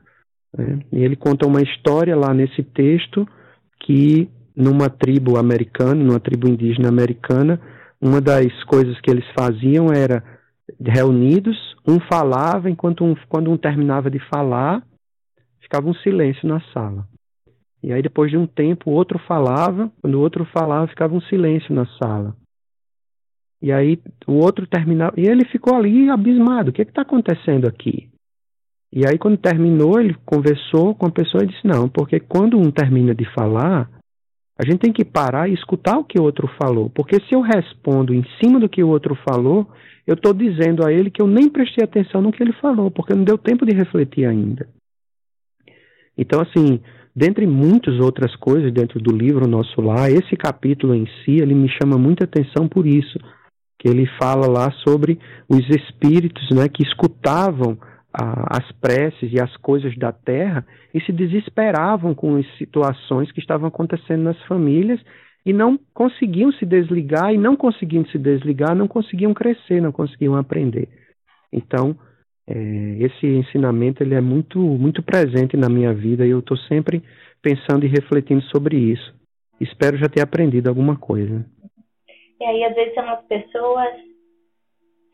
Né? 0.57 0.79
E 0.91 1.03
ele 1.03 1.15
conta 1.15 1.45
uma 1.45 1.61
história 1.61 2.15
lá 2.15 2.33
nesse 2.33 2.63
texto 2.63 3.27
que 3.79 4.27
numa 4.55 4.89
tribo 4.89 5.37
americana, 5.37 6.03
numa 6.03 6.19
tribo 6.19 6.47
indígena 6.47 6.89
americana, 6.89 7.61
uma 8.01 8.19
das 8.19 8.51
coisas 8.63 8.99
que 8.99 9.11
eles 9.11 9.25
faziam 9.37 9.93
era 9.93 10.23
reunidos, 10.83 11.57
um 11.87 11.99
falava, 11.99 12.67
enquanto 12.67 13.03
um, 13.03 13.15
quando 13.29 13.51
um 13.51 13.57
terminava 13.57 14.09
de 14.09 14.19
falar, 14.27 14.83
ficava 15.61 15.87
um 15.87 15.93
silêncio 15.93 16.47
na 16.47 16.59
sala. 16.73 17.05
E 17.83 17.93
aí 17.93 18.01
depois 18.01 18.31
de 18.31 18.37
um 18.37 18.47
tempo 18.47 18.89
o 18.89 18.93
outro 18.93 19.19
falava, 19.27 19.91
quando 20.01 20.15
o 20.15 20.19
outro 20.19 20.45
falava, 20.45 20.87
ficava 20.87 21.13
um 21.13 21.21
silêncio 21.21 21.73
na 21.75 21.85
sala. 22.01 22.35
E 23.61 23.71
aí 23.71 23.99
o 24.27 24.33
outro 24.33 24.65
terminava, 24.65 25.13
e 25.17 25.27
ele 25.27 25.45
ficou 25.45 25.75
ali 25.75 26.09
abismado, 26.09 26.71
o 26.71 26.73
que 26.73 26.81
está 26.81 27.03
acontecendo 27.03 27.67
aqui? 27.67 28.09
E 28.93 29.07
aí, 29.07 29.17
quando 29.17 29.37
terminou, 29.37 30.01
ele 30.01 30.15
conversou 30.25 30.93
com 30.93 31.05
a 31.05 31.11
pessoa 31.11 31.43
e 31.43 31.47
disse: 31.47 31.65
Não, 31.65 31.87
porque 31.87 32.19
quando 32.19 32.57
um 32.57 32.69
termina 32.69 33.15
de 33.15 33.23
falar, 33.33 33.89
a 34.59 34.65
gente 34.65 34.79
tem 34.79 34.91
que 34.91 35.05
parar 35.05 35.49
e 35.49 35.53
escutar 35.53 35.97
o 35.97 36.03
que 36.03 36.19
o 36.19 36.23
outro 36.23 36.47
falou. 36.61 36.89
Porque 36.89 37.15
se 37.27 37.33
eu 37.33 37.41
respondo 37.41 38.13
em 38.13 38.23
cima 38.41 38.59
do 38.59 38.67
que 38.67 38.83
o 38.83 38.89
outro 38.89 39.17
falou, 39.27 39.67
eu 40.05 40.15
estou 40.15 40.33
dizendo 40.33 40.85
a 40.85 40.91
ele 40.91 41.09
que 41.09 41.21
eu 41.21 41.27
nem 41.27 41.49
prestei 41.49 41.83
atenção 41.83 42.21
no 42.21 42.33
que 42.33 42.43
ele 42.43 42.53
falou, 42.53 42.91
porque 42.91 43.13
não 43.13 43.23
deu 43.23 43.37
tempo 43.37 43.65
de 43.65 43.73
refletir 43.73 44.25
ainda. 44.25 44.67
Então, 46.17 46.41
assim, 46.41 46.81
dentre 47.15 47.47
muitas 47.47 47.97
outras 47.99 48.35
coisas 48.35 48.73
dentro 48.73 48.99
do 48.99 49.15
livro 49.15 49.47
Nosso 49.47 49.79
Lar, 49.79 50.11
esse 50.11 50.35
capítulo 50.35 50.93
em 50.93 51.07
si, 51.23 51.37
ele 51.37 51.55
me 51.55 51.69
chama 51.69 51.97
muita 51.97 52.25
atenção 52.25 52.67
por 52.67 52.85
isso, 52.85 53.17
que 53.81 53.89
ele 53.89 54.05
fala 54.21 54.47
lá 54.47 54.69
sobre 54.87 55.17
os 55.49 55.67
espíritos 55.69 56.47
né, 56.51 56.69
que 56.69 56.83
escutavam 56.83 57.79
as 58.13 58.71
preces 58.73 59.31
e 59.33 59.41
as 59.41 59.55
coisas 59.57 59.97
da 59.97 60.11
terra 60.11 60.63
e 60.93 61.01
se 61.01 61.11
desesperavam 61.11 62.13
com 62.13 62.35
as 62.35 62.45
situações 62.57 63.31
que 63.31 63.39
estavam 63.39 63.67
acontecendo 63.67 64.21
nas 64.21 64.39
famílias 64.43 64.99
e 65.43 65.51
não 65.51 65.79
conseguiam 65.95 66.51
se 66.51 66.65
desligar 66.65 67.33
e 67.33 67.37
não 67.37 67.55
conseguindo 67.55 68.07
se 68.09 68.19
desligar 68.19 68.75
não 68.75 68.87
conseguiam 68.87 69.33
crescer, 69.33 69.81
não 69.81 69.91
conseguiam 69.91 70.35
aprender. 70.35 70.87
Então, 71.51 71.95
é, 72.45 72.97
esse 72.99 73.25
ensinamento 73.25 74.03
ele 74.03 74.13
é 74.13 74.21
muito 74.21 74.59
muito 74.59 75.01
presente 75.01 75.57
na 75.57 75.69
minha 75.69 75.93
vida 75.93 76.23
e 76.23 76.29
eu 76.29 76.39
estou 76.39 76.57
sempre 76.57 77.01
pensando 77.41 77.83
e 77.83 77.89
refletindo 77.89 78.43
sobre 78.43 78.77
isso. 78.77 79.11
Espero 79.59 79.97
já 79.97 80.07
ter 80.07 80.21
aprendido 80.21 80.67
alguma 80.67 80.95
coisa. 80.97 81.43
E 82.41 82.45
aí, 82.45 82.63
às 82.65 82.75
vezes, 82.75 82.93
são 82.93 83.09
as 83.09 83.23
pessoas 83.25 83.95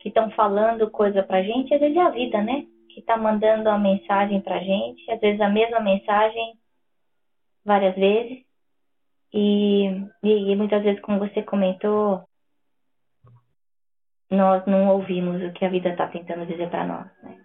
que 0.00 0.08
estão 0.08 0.30
falando 0.30 0.90
coisa 0.90 1.22
pra 1.22 1.42
gente, 1.42 1.74
às 1.74 1.80
vezes 1.80 1.96
é 1.96 2.00
a 2.00 2.10
vida, 2.10 2.42
né? 2.42 2.66
que 2.98 3.00
está 3.00 3.16
mandando 3.16 3.68
a 3.68 3.78
mensagem 3.78 4.40
para 4.40 4.56
a 4.56 4.60
gente, 4.60 5.08
às 5.10 5.20
vezes 5.20 5.40
a 5.40 5.48
mesma 5.48 5.78
mensagem 5.78 6.54
várias 7.64 7.94
vezes. 7.94 8.38
E, 9.32 9.86
e, 10.22 10.52
e 10.52 10.56
muitas 10.56 10.82
vezes, 10.82 11.00
como 11.02 11.20
você 11.20 11.42
comentou, 11.42 12.22
nós 14.30 14.66
não 14.66 14.88
ouvimos 14.88 15.42
o 15.42 15.52
que 15.52 15.64
a 15.64 15.68
vida 15.68 15.90
está 15.90 16.08
tentando 16.08 16.46
dizer 16.46 16.68
para 16.70 16.86
nós. 16.86 17.06
Né? 17.22 17.36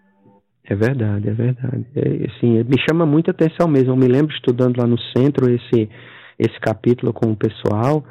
É 0.64 0.74
verdade, 0.74 1.28
é 1.28 1.32
verdade. 1.32 1.86
É, 1.94 2.30
assim, 2.30 2.64
me 2.64 2.78
chama 2.88 3.06
muita 3.06 3.30
atenção 3.30 3.68
mesmo. 3.68 3.92
Eu 3.92 3.96
me 3.96 4.08
lembro 4.08 4.34
estudando 4.34 4.78
lá 4.78 4.86
no 4.86 4.98
centro 4.98 5.48
esse, 5.50 5.88
esse 6.38 6.58
capítulo 6.58 7.12
com 7.12 7.30
o 7.30 7.36
pessoal 7.36 8.02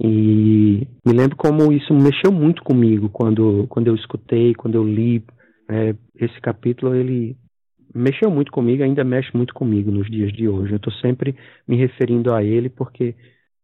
e 0.00 0.86
me 1.04 1.12
lembro 1.12 1.36
como 1.36 1.72
isso 1.72 1.92
mexeu 1.92 2.32
muito 2.32 2.62
comigo 2.62 3.08
quando, 3.08 3.66
quando 3.68 3.88
eu 3.88 3.94
escutei, 3.96 4.54
quando 4.54 4.76
eu 4.76 4.84
li 4.84 5.24
é, 5.68 5.94
esse 6.16 6.40
capítulo 6.40 6.94
ele 6.94 7.36
mexeu 7.94 8.30
muito 8.30 8.52
comigo, 8.52 8.82
ainda 8.82 9.02
mexe 9.02 9.30
muito 9.34 9.52
comigo 9.52 9.90
nos 9.90 10.08
dias 10.10 10.32
de 10.32 10.48
hoje. 10.48 10.72
Eu 10.72 10.76
estou 10.76 10.92
sempre 10.94 11.34
me 11.66 11.76
referindo 11.76 12.32
a 12.32 12.42
ele 12.42 12.68
porque 12.68 13.14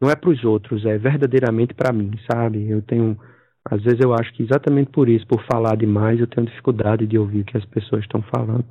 não 0.01 0.11
é 0.11 0.17
para 0.17 0.31
os 0.31 0.45
outros, 0.45 0.85
é 0.85 0.99
verdadeiramente 0.99 1.73
para 1.75 1.93
mim, 1.93 2.11
sabe? 2.31 2.69
Eu 2.69 2.83
tenho, 2.83 3.17
às 3.65 3.83
vezes 3.83 4.01
eu 4.01 4.13
acho 4.13 4.33
que 4.35 4.43
exatamente 4.43 4.91
por 4.91 5.09
isso, 5.09 5.27
por 5.27 5.43
falar 5.45 5.77
demais, 5.77 6.19
eu 6.19 6.27
tenho 6.27 6.47
dificuldade 6.47 7.07
de 7.07 7.19
ouvir 7.19 7.41
o 7.41 7.45
que 7.45 7.57
as 7.57 7.65
pessoas 7.67 8.03
estão 8.03 8.23
falando. 8.23 8.65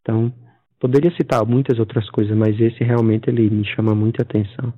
Então, 0.00 0.32
poderia 0.80 1.10
citar 1.12 1.44
muitas 1.46 1.78
outras 1.78 2.08
coisas, 2.10 2.36
mas 2.36 2.58
esse 2.60 2.82
realmente 2.82 3.28
ele 3.28 3.48
me 3.50 3.64
chama 3.64 3.94
muita 3.94 4.22
atenção. 4.22 4.72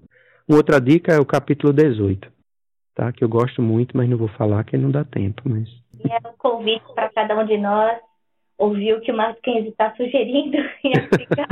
Outra 0.48 0.80
dica 0.80 1.12
é 1.12 1.18
o 1.18 1.26
capítulo 1.26 1.72
18, 1.72 2.30
tá? 2.94 3.12
Que 3.12 3.24
eu 3.24 3.28
gosto 3.28 3.60
muito, 3.60 3.96
mas 3.96 4.08
não 4.08 4.16
vou 4.16 4.28
falar 4.28 4.64
que 4.64 4.76
não 4.76 4.90
dá 4.90 5.04
tempo, 5.04 5.42
mas 5.44 5.68
e 6.04 6.12
é 6.12 6.28
um 6.28 6.36
convite 6.36 6.84
para 6.94 7.08
cada 7.10 7.38
um 7.38 7.46
de 7.46 7.56
nós 7.56 7.98
ouvir 8.58 8.94
o 8.94 9.00
que 9.00 9.12
o 9.12 9.16
Mackenzie 9.16 9.70
está 9.70 9.94
sugerindo 9.96 10.56
e 10.84 10.98
aplicar 10.98 11.48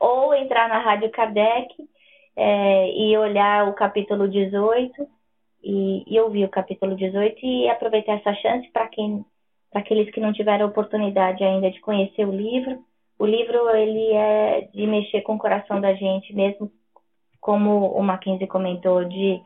Ou 0.00 0.34
entrar 0.34 0.68
na 0.68 0.78
Rádio 0.78 1.10
Kardec 1.10 1.74
é, 2.36 2.90
e 2.90 3.16
olhar 3.16 3.68
o 3.68 3.74
capítulo 3.74 4.28
18 4.28 5.06
e, 5.62 6.04
e, 6.06 6.20
ouvir 6.20 6.44
o 6.44 6.48
capítulo 6.48 6.96
18 6.96 7.38
e 7.44 7.68
aproveitar 7.68 8.14
essa 8.14 8.34
chance 8.34 8.68
para 8.72 8.88
quem 8.88 9.24
para 9.70 9.80
aqueles 9.80 10.10
que 10.12 10.20
não 10.20 10.34
tiveram 10.34 10.66
oportunidade 10.66 11.42
ainda 11.42 11.70
de 11.70 11.80
conhecer 11.80 12.26
o 12.28 12.36
livro. 12.36 12.84
O 13.22 13.24
livro 13.24 13.70
ele 13.70 14.14
é 14.14 14.62
de 14.74 14.84
mexer 14.84 15.20
com 15.20 15.36
o 15.36 15.38
coração 15.38 15.80
da 15.80 15.94
gente 15.94 16.34
mesmo, 16.34 16.68
como 17.40 17.86
o 17.92 18.02
Mackenzie 18.02 18.48
comentou, 18.48 19.04
de 19.04 19.40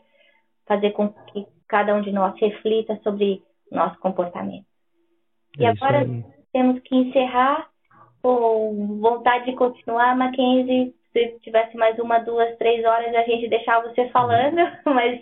fazer 0.66 0.92
com 0.92 1.10
que 1.10 1.46
cada 1.68 1.94
um 1.94 2.00
de 2.00 2.10
nós 2.10 2.34
reflita 2.40 2.98
sobre 3.02 3.42
nosso 3.70 3.98
comportamento. 3.98 4.64
E 5.58 5.66
é 5.66 5.68
agora 5.68 6.06
temos 6.54 6.80
que 6.84 6.96
encerrar 6.96 7.68
com 8.22 8.98
vontade 8.98 9.44
de 9.44 9.52
continuar, 9.54 10.16
Mackenzie. 10.16 10.94
Se 11.12 11.38
tivesse 11.40 11.76
mais 11.76 11.98
uma, 11.98 12.20
duas, 12.20 12.56
três 12.56 12.82
horas, 12.82 13.14
a 13.14 13.24
gente 13.24 13.46
deixava 13.46 13.92
você 13.92 14.08
falando, 14.08 14.56
mas 14.86 15.20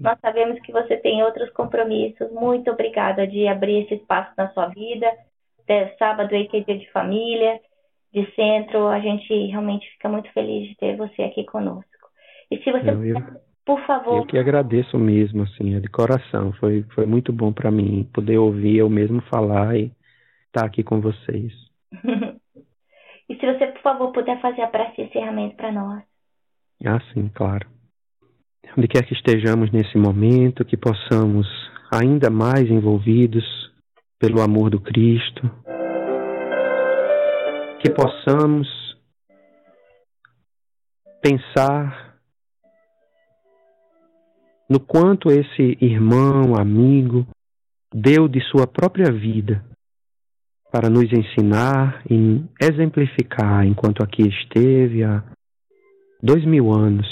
Nós 0.00 0.18
sabemos 0.20 0.60
que 0.62 0.72
você 0.72 0.96
tem 0.96 1.22
outros 1.22 1.48
compromissos. 1.50 2.32
Muito 2.32 2.68
obrigada 2.68 3.28
de 3.28 3.46
abrir 3.46 3.84
esse 3.84 3.94
espaço 3.94 4.32
na 4.36 4.50
sua 4.50 4.66
vida. 4.66 5.08
Até 5.62 5.94
sábado 5.96 6.34
aí 6.34 6.48
que 6.48 6.56
é 6.56 6.60
dia 6.60 6.76
de 6.76 6.90
família, 6.90 7.60
de 8.12 8.30
centro. 8.34 8.88
A 8.88 9.00
gente 9.00 9.32
realmente 9.46 9.90
fica 9.92 10.08
muito 10.08 10.30
feliz 10.32 10.68
de 10.68 10.76
ter 10.76 10.96
você 10.96 11.22
aqui 11.22 11.44
conosco. 11.44 11.90
E 12.50 12.58
se 12.58 12.70
você 12.70 12.90
eu, 12.90 13.04
eu, 13.04 13.16
por 13.64 13.80
favor. 13.86 14.18
Eu 14.18 14.26
que 14.26 14.38
agradeço 14.38 14.98
mesmo, 14.98 15.42
assim, 15.42 15.74
é 15.74 15.80
de 15.80 15.88
coração. 15.88 16.52
Foi, 16.54 16.82
foi 16.94 17.06
muito 17.06 17.32
bom 17.32 17.52
para 17.52 17.70
mim 17.70 18.08
poder 18.12 18.38
ouvir 18.38 18.78
eu 18.78 18.90
mesmo 18.90 19.22
falar 19.22 19.76
e 19.76 19.84
estar 20.46 20.60
tá 20.60 20.66
aqui 20.66 20.82
com 20.82 21.00
vocês. 21.00 21.52
e 23.28 23.36
se 23.36 23.46
você, 23.46 23.66
por 23.68 23.82
favor, 23.82 24.12
puder 24.12 24.40
fazer 24.40 24.62
a 24.62 24.66
prece 24.66 24.96
de 24.96 25.02
encerramento 25.08 25.56
para 25.56 25.72
nós. 25.72 26.02
Ah, 26.84 27.00
sim, 27.14 27.30
claro. 27.32 27.66
Onde 28.76 28.88
quer 28.88 29.04
que 29.04 29.14
estejamos 29.14 29.70
nesse 29.70 29.96
momento, 29.96 30.64
que 30.64 30.76
possamos, 30.76 31.46
ainda 31.92 32.30
mais 32.30 32.68
envolvidos 32.68 33.44
pelo 34.18 34.40
amor 34.40 34.70
do 34.70 34.80
Cristo, 34.80 35.50
que 37.82 37.90
possamos 37.90 38.68
pensar 41.20 42.16
no 44.70 44.78
quanto 44.78 45.28
esse 45.32 45.76
irmão, 45.80 46.54
amigo, 46.54 47.26
deu 47.92 48.28
de 48.28 48.40
sua 48.42 48.68
própria 48.68 49.10
vida 49.10 49.64
para 50.70 50.88
nos 50.88 51.12
ensinar 51.12 52.04
e 52.08 52.44
exemplificar, 52.60 53.66
enquanto 53.66 54.02
aqui 54.02 54.28
esteve 54.28 55.02
há 55.02 55.24
dois 56.22 56.44
mil 56.44 56.72
anos, 56.72 57.06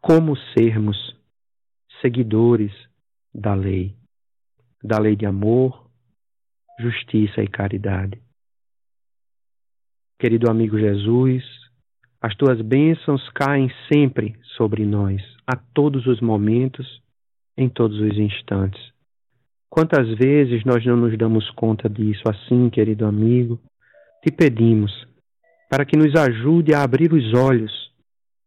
como 0.00 0.34
sermos 0.56 0.96
seguidores 2.00 2.72
da 3.34 3.54
lei, 3.54 3.94
da 4.82 4.98
lei 4.98 5.14
de 5.14 5.26
amor, 5.26 5.90
justiça 6.80 7.42
e 7.42 7.48
caridade. 7.48 8.25
Querido 10.18 10.50
amigo 10.50 10.78
Jesus, 10.78 11.44
as 12.22 12.34
tuas 12.36 12.62
bênçãos 12.62 13.28
caem 13.34 13.70
sempre 13.92 14.34
sobre 14.56 14.86
nós, 14.86 15.20
a 15.46 15.54
todos 15.56 16.06
os 16.06 16.22
momentos, 16.22 17.02
em 17.54 17.68
todos 17.68 18.00
os 18.00 18.16
instantes. 18.16 18.80
Quantas 19.68 20.08
vezes 20.16 20.64
nós 20.64 20.82
não 20.86 20.96
nos 20.96 21.18
damos 21.18 21.50
conta 21.50 21.86
disso 21.86 22.22
assim, 22.30 22.70
querido 22.70 23.04
amigo? 23.04 23.60
Te 24.24 24.32
pedimos 24.32 25.06
para 25.68 25.84
que 25.84 25.98
nos 25.98 26.14
ajude 26.14 26.72
a 26.72 26.82
abrir 26.82 27.12
os 27.12 27.34
olhos, 27.34 27.92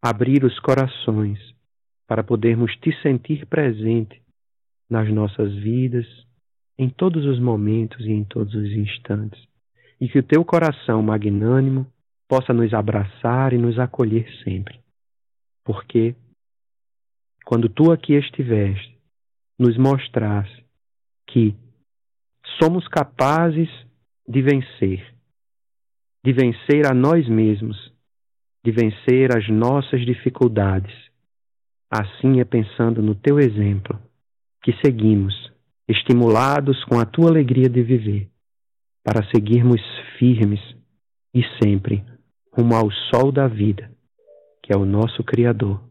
abrir 0.02 0.44
os 0.44 0.58
corações, 0.60 1.38
para 2.08 2.24
podermos 2.24 2.76
te 2.78 2.92
sentir 3.04 3.46
presente 3.46 4.20
nas 4.90 5.08
nossas 5.14 5.54
vidas, 5.54 6.08
em 6.80 6.90
todos 6.90 7.26
os 7.28 7.40
momentos 7.40 8.04
e 8.08 8.12
em 8.12 8.24
todos 8.24 8.56
os 8.56 8.72
instantes. 8.72 9.49
E 10.00 10.08
que 10.08 10.20
o 10.20 10.24
teu 10.24 10.46
coração 10.46 11.02
magnânimo 11.02 11.86
possa 12.28 12.54
nos 12.54 12.74
abraçar 12.74 13.54
e 13.54 13.58
nos 13.58 13.78
acolher 13.80 14.28
sempre. 14.44 14.80
Porque, 15.64 16.16
quando 17.46 17.68
tu 17.68 17.92
aqui 17.92 18.14
estiveste, 18.14 18.98
nos 19.58 19.78
mostraste 19.78 20.66
que 21.28 21.56
somos 22.62 22.88
capazes 22.88 23.70
de 24.28 24.42
vencer, 24.42 25.14
de 26.24 26.32
vencer 26.32 26.86
a 26.86 26.94
nós 26.94 27.28
mesmos, 27.28 27.92
de 28.64 28.72
vencer 28.72 29.36
as 29.36 29.48
nossas 29.50 30.06
dificuldades. 30.06 30.94
Assim 31.90 32.40
é 32.40 32.46
pensando 32.46 33.02
no 33.02 33.16
teu 33.16 33.40
exemplo 33.40 34.00
que 34.62 34.74
seguimos, 34.84 35.34
estimulados 35.88 36.84
com 36.86 37.00
a 37.00 37.06
tua 37.06 37.30
alegria 37.30 37.70
de 37.70 37.82
viver, 37.82 38.30
para 39.04 39.26
seguirmos 39.30 39.82
firmes 40.18 40.60
e 41.34 41.42
sempre 41.62 42.04
rumo 42.56 42.76
ao 42.76 42.92
sol 43.12 43.32
da 43.32 43.48
vida, 43.48 43.92
que 44.64 44.74
é 44.74 44.78
o 44.78 44.86
nosso 44.86 45.24
Criador. 45.24 45.82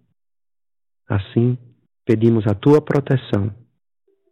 Assim, 1.08 1.56
pedimos 2.04 2.46
a 2.46 2.54
tua 2.54 2.82
proteção 2.82 3.54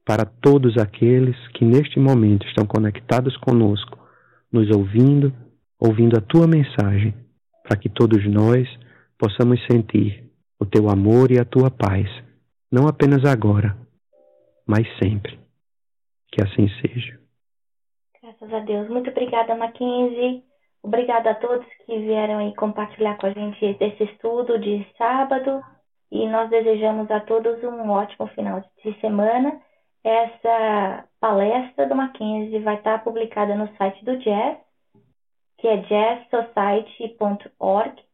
para 0.05 0.24
todos 0.24 0.77
aqueles 0.79 1.37
que 1.49 1.64
neste 1.64 1.99
momento 1.99 2.47
estão 2.47 2.64
conectados 2.64 3.37
conosco, 3.39 3.99
nos 4.53 4.70
ouvindo, 4.70 5.33
ouvindo 5.81 6.16
a 6.16 6.20
tua 6.20 6.47
mensagem, 6.47 7.14
para 7.64 7.77
que 7.77 7.89
todos 7.89 8.24
nós 8.31 8.68
possamos 9.18 9.61
sentir 9.66 10.31
o 10.61 10.64
teu 10.64 10.89
amor 10.89 11.31
e 11.31 11.39
a 11.39 11.45
tua 11.45 11.70
paz, 11.70 12.09
não 12.70 12.87
apenas 12.87 13.24
agora, 13.24 13.77
mas 14.66 14.87
sempre. 15.03 15.39
Que 16.31 16.43
assim 16.43 16.68
seja. 16.81 17.16
Graças 18.39 18.55
a 18.55 18.61
Deus. 18.61 18.89
Muito 18.89 19.11
obrigada, 19.11 19.55
Mackenzie. 19.55 20.43
Obrigada 20.82 21.30
a 21.30 21.34
todos 21.34 21.66
que 21.84 21.99
vieram 21.99 22.39
aí 22.39 22.55
compartilhar 22.55 23.16
com 23.16 23.26
a 23.26 23.30
gente 23.30 23.76
esse 23.80 24.05
estudo 24.05 24.59
de 24.59 24.87
sábado 24.99 25.62
e 26.11 26.26
nós 26.28 26.51
desejamos 26.51 27.11
a 27.11 27.20
todos 27.20 27.62
um 27.64 27.89
ótimo 27.91 28.26
final 28.28 28.62
de 28.84 29.01
semana. 29.01 29.59
Essa 30.05 31.09
palestra 31.18 31.87
do 31.87 31.97
Mackenzie 31.97 32.61
vai 32.61 32.76
estar 32.76 33.03
publicada 33.03 33.57
no 33.57 33.74
site 33.76 34.05
do 34.05 34.18
Jazz, 34.18 34.59
que 35.59 35.66
é 35.66 35.78
jazzsociety.org 35.78 38.05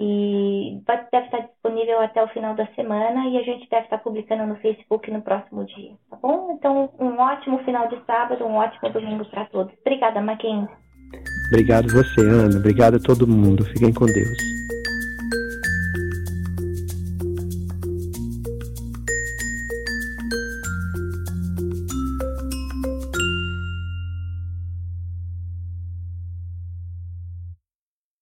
e 0.00 0.80
deve 0.86 1.26
estar 1.26 1.40
disponível 1.40 2.00
até 2.00 2.22
o 2.22 2.28
final 2.28 2.54
da 2.54 2.66
semana 2.68 3.26
e 3.26 3.36
a 3.36 3.42
gente 3.42 3.68
deve 3.68 3.82
estar 3.82 3.98
publicando 3.98 4.46
no 4.46 4.54
Facebook 4.56 5.10
no 5.10 5.20
próximo 5.20 5.64
dia, 5.64 5.90
tá 6.08 6.16
bom? 6.22 6.56
Então, 6.56 6.88
um 7.00 7.18
ótimo 7.18 7.58
final 7.64 7.88
de 7.88 8.00
sábado, 8.06 8.44
um 8.44 8.54
ótimo 8.54 8.90
domingo 8.90 9.24
para 9.24 9.46
todos. 9.46 9.74
Obrigada, 9.80 10.20
Mackenzie. 10.20 10.72
Obrigado 11.48 11.88
você, 11.88 12.20
Ana. 12.20 12.56
Obrigado 12.58 12.96
a 12.96 13.00
todo 13.00 13.26
mundo. 13.26 13.64
Fiquem 13.64 13.92
com 13.92 14.06
Deus. 14.06 14.38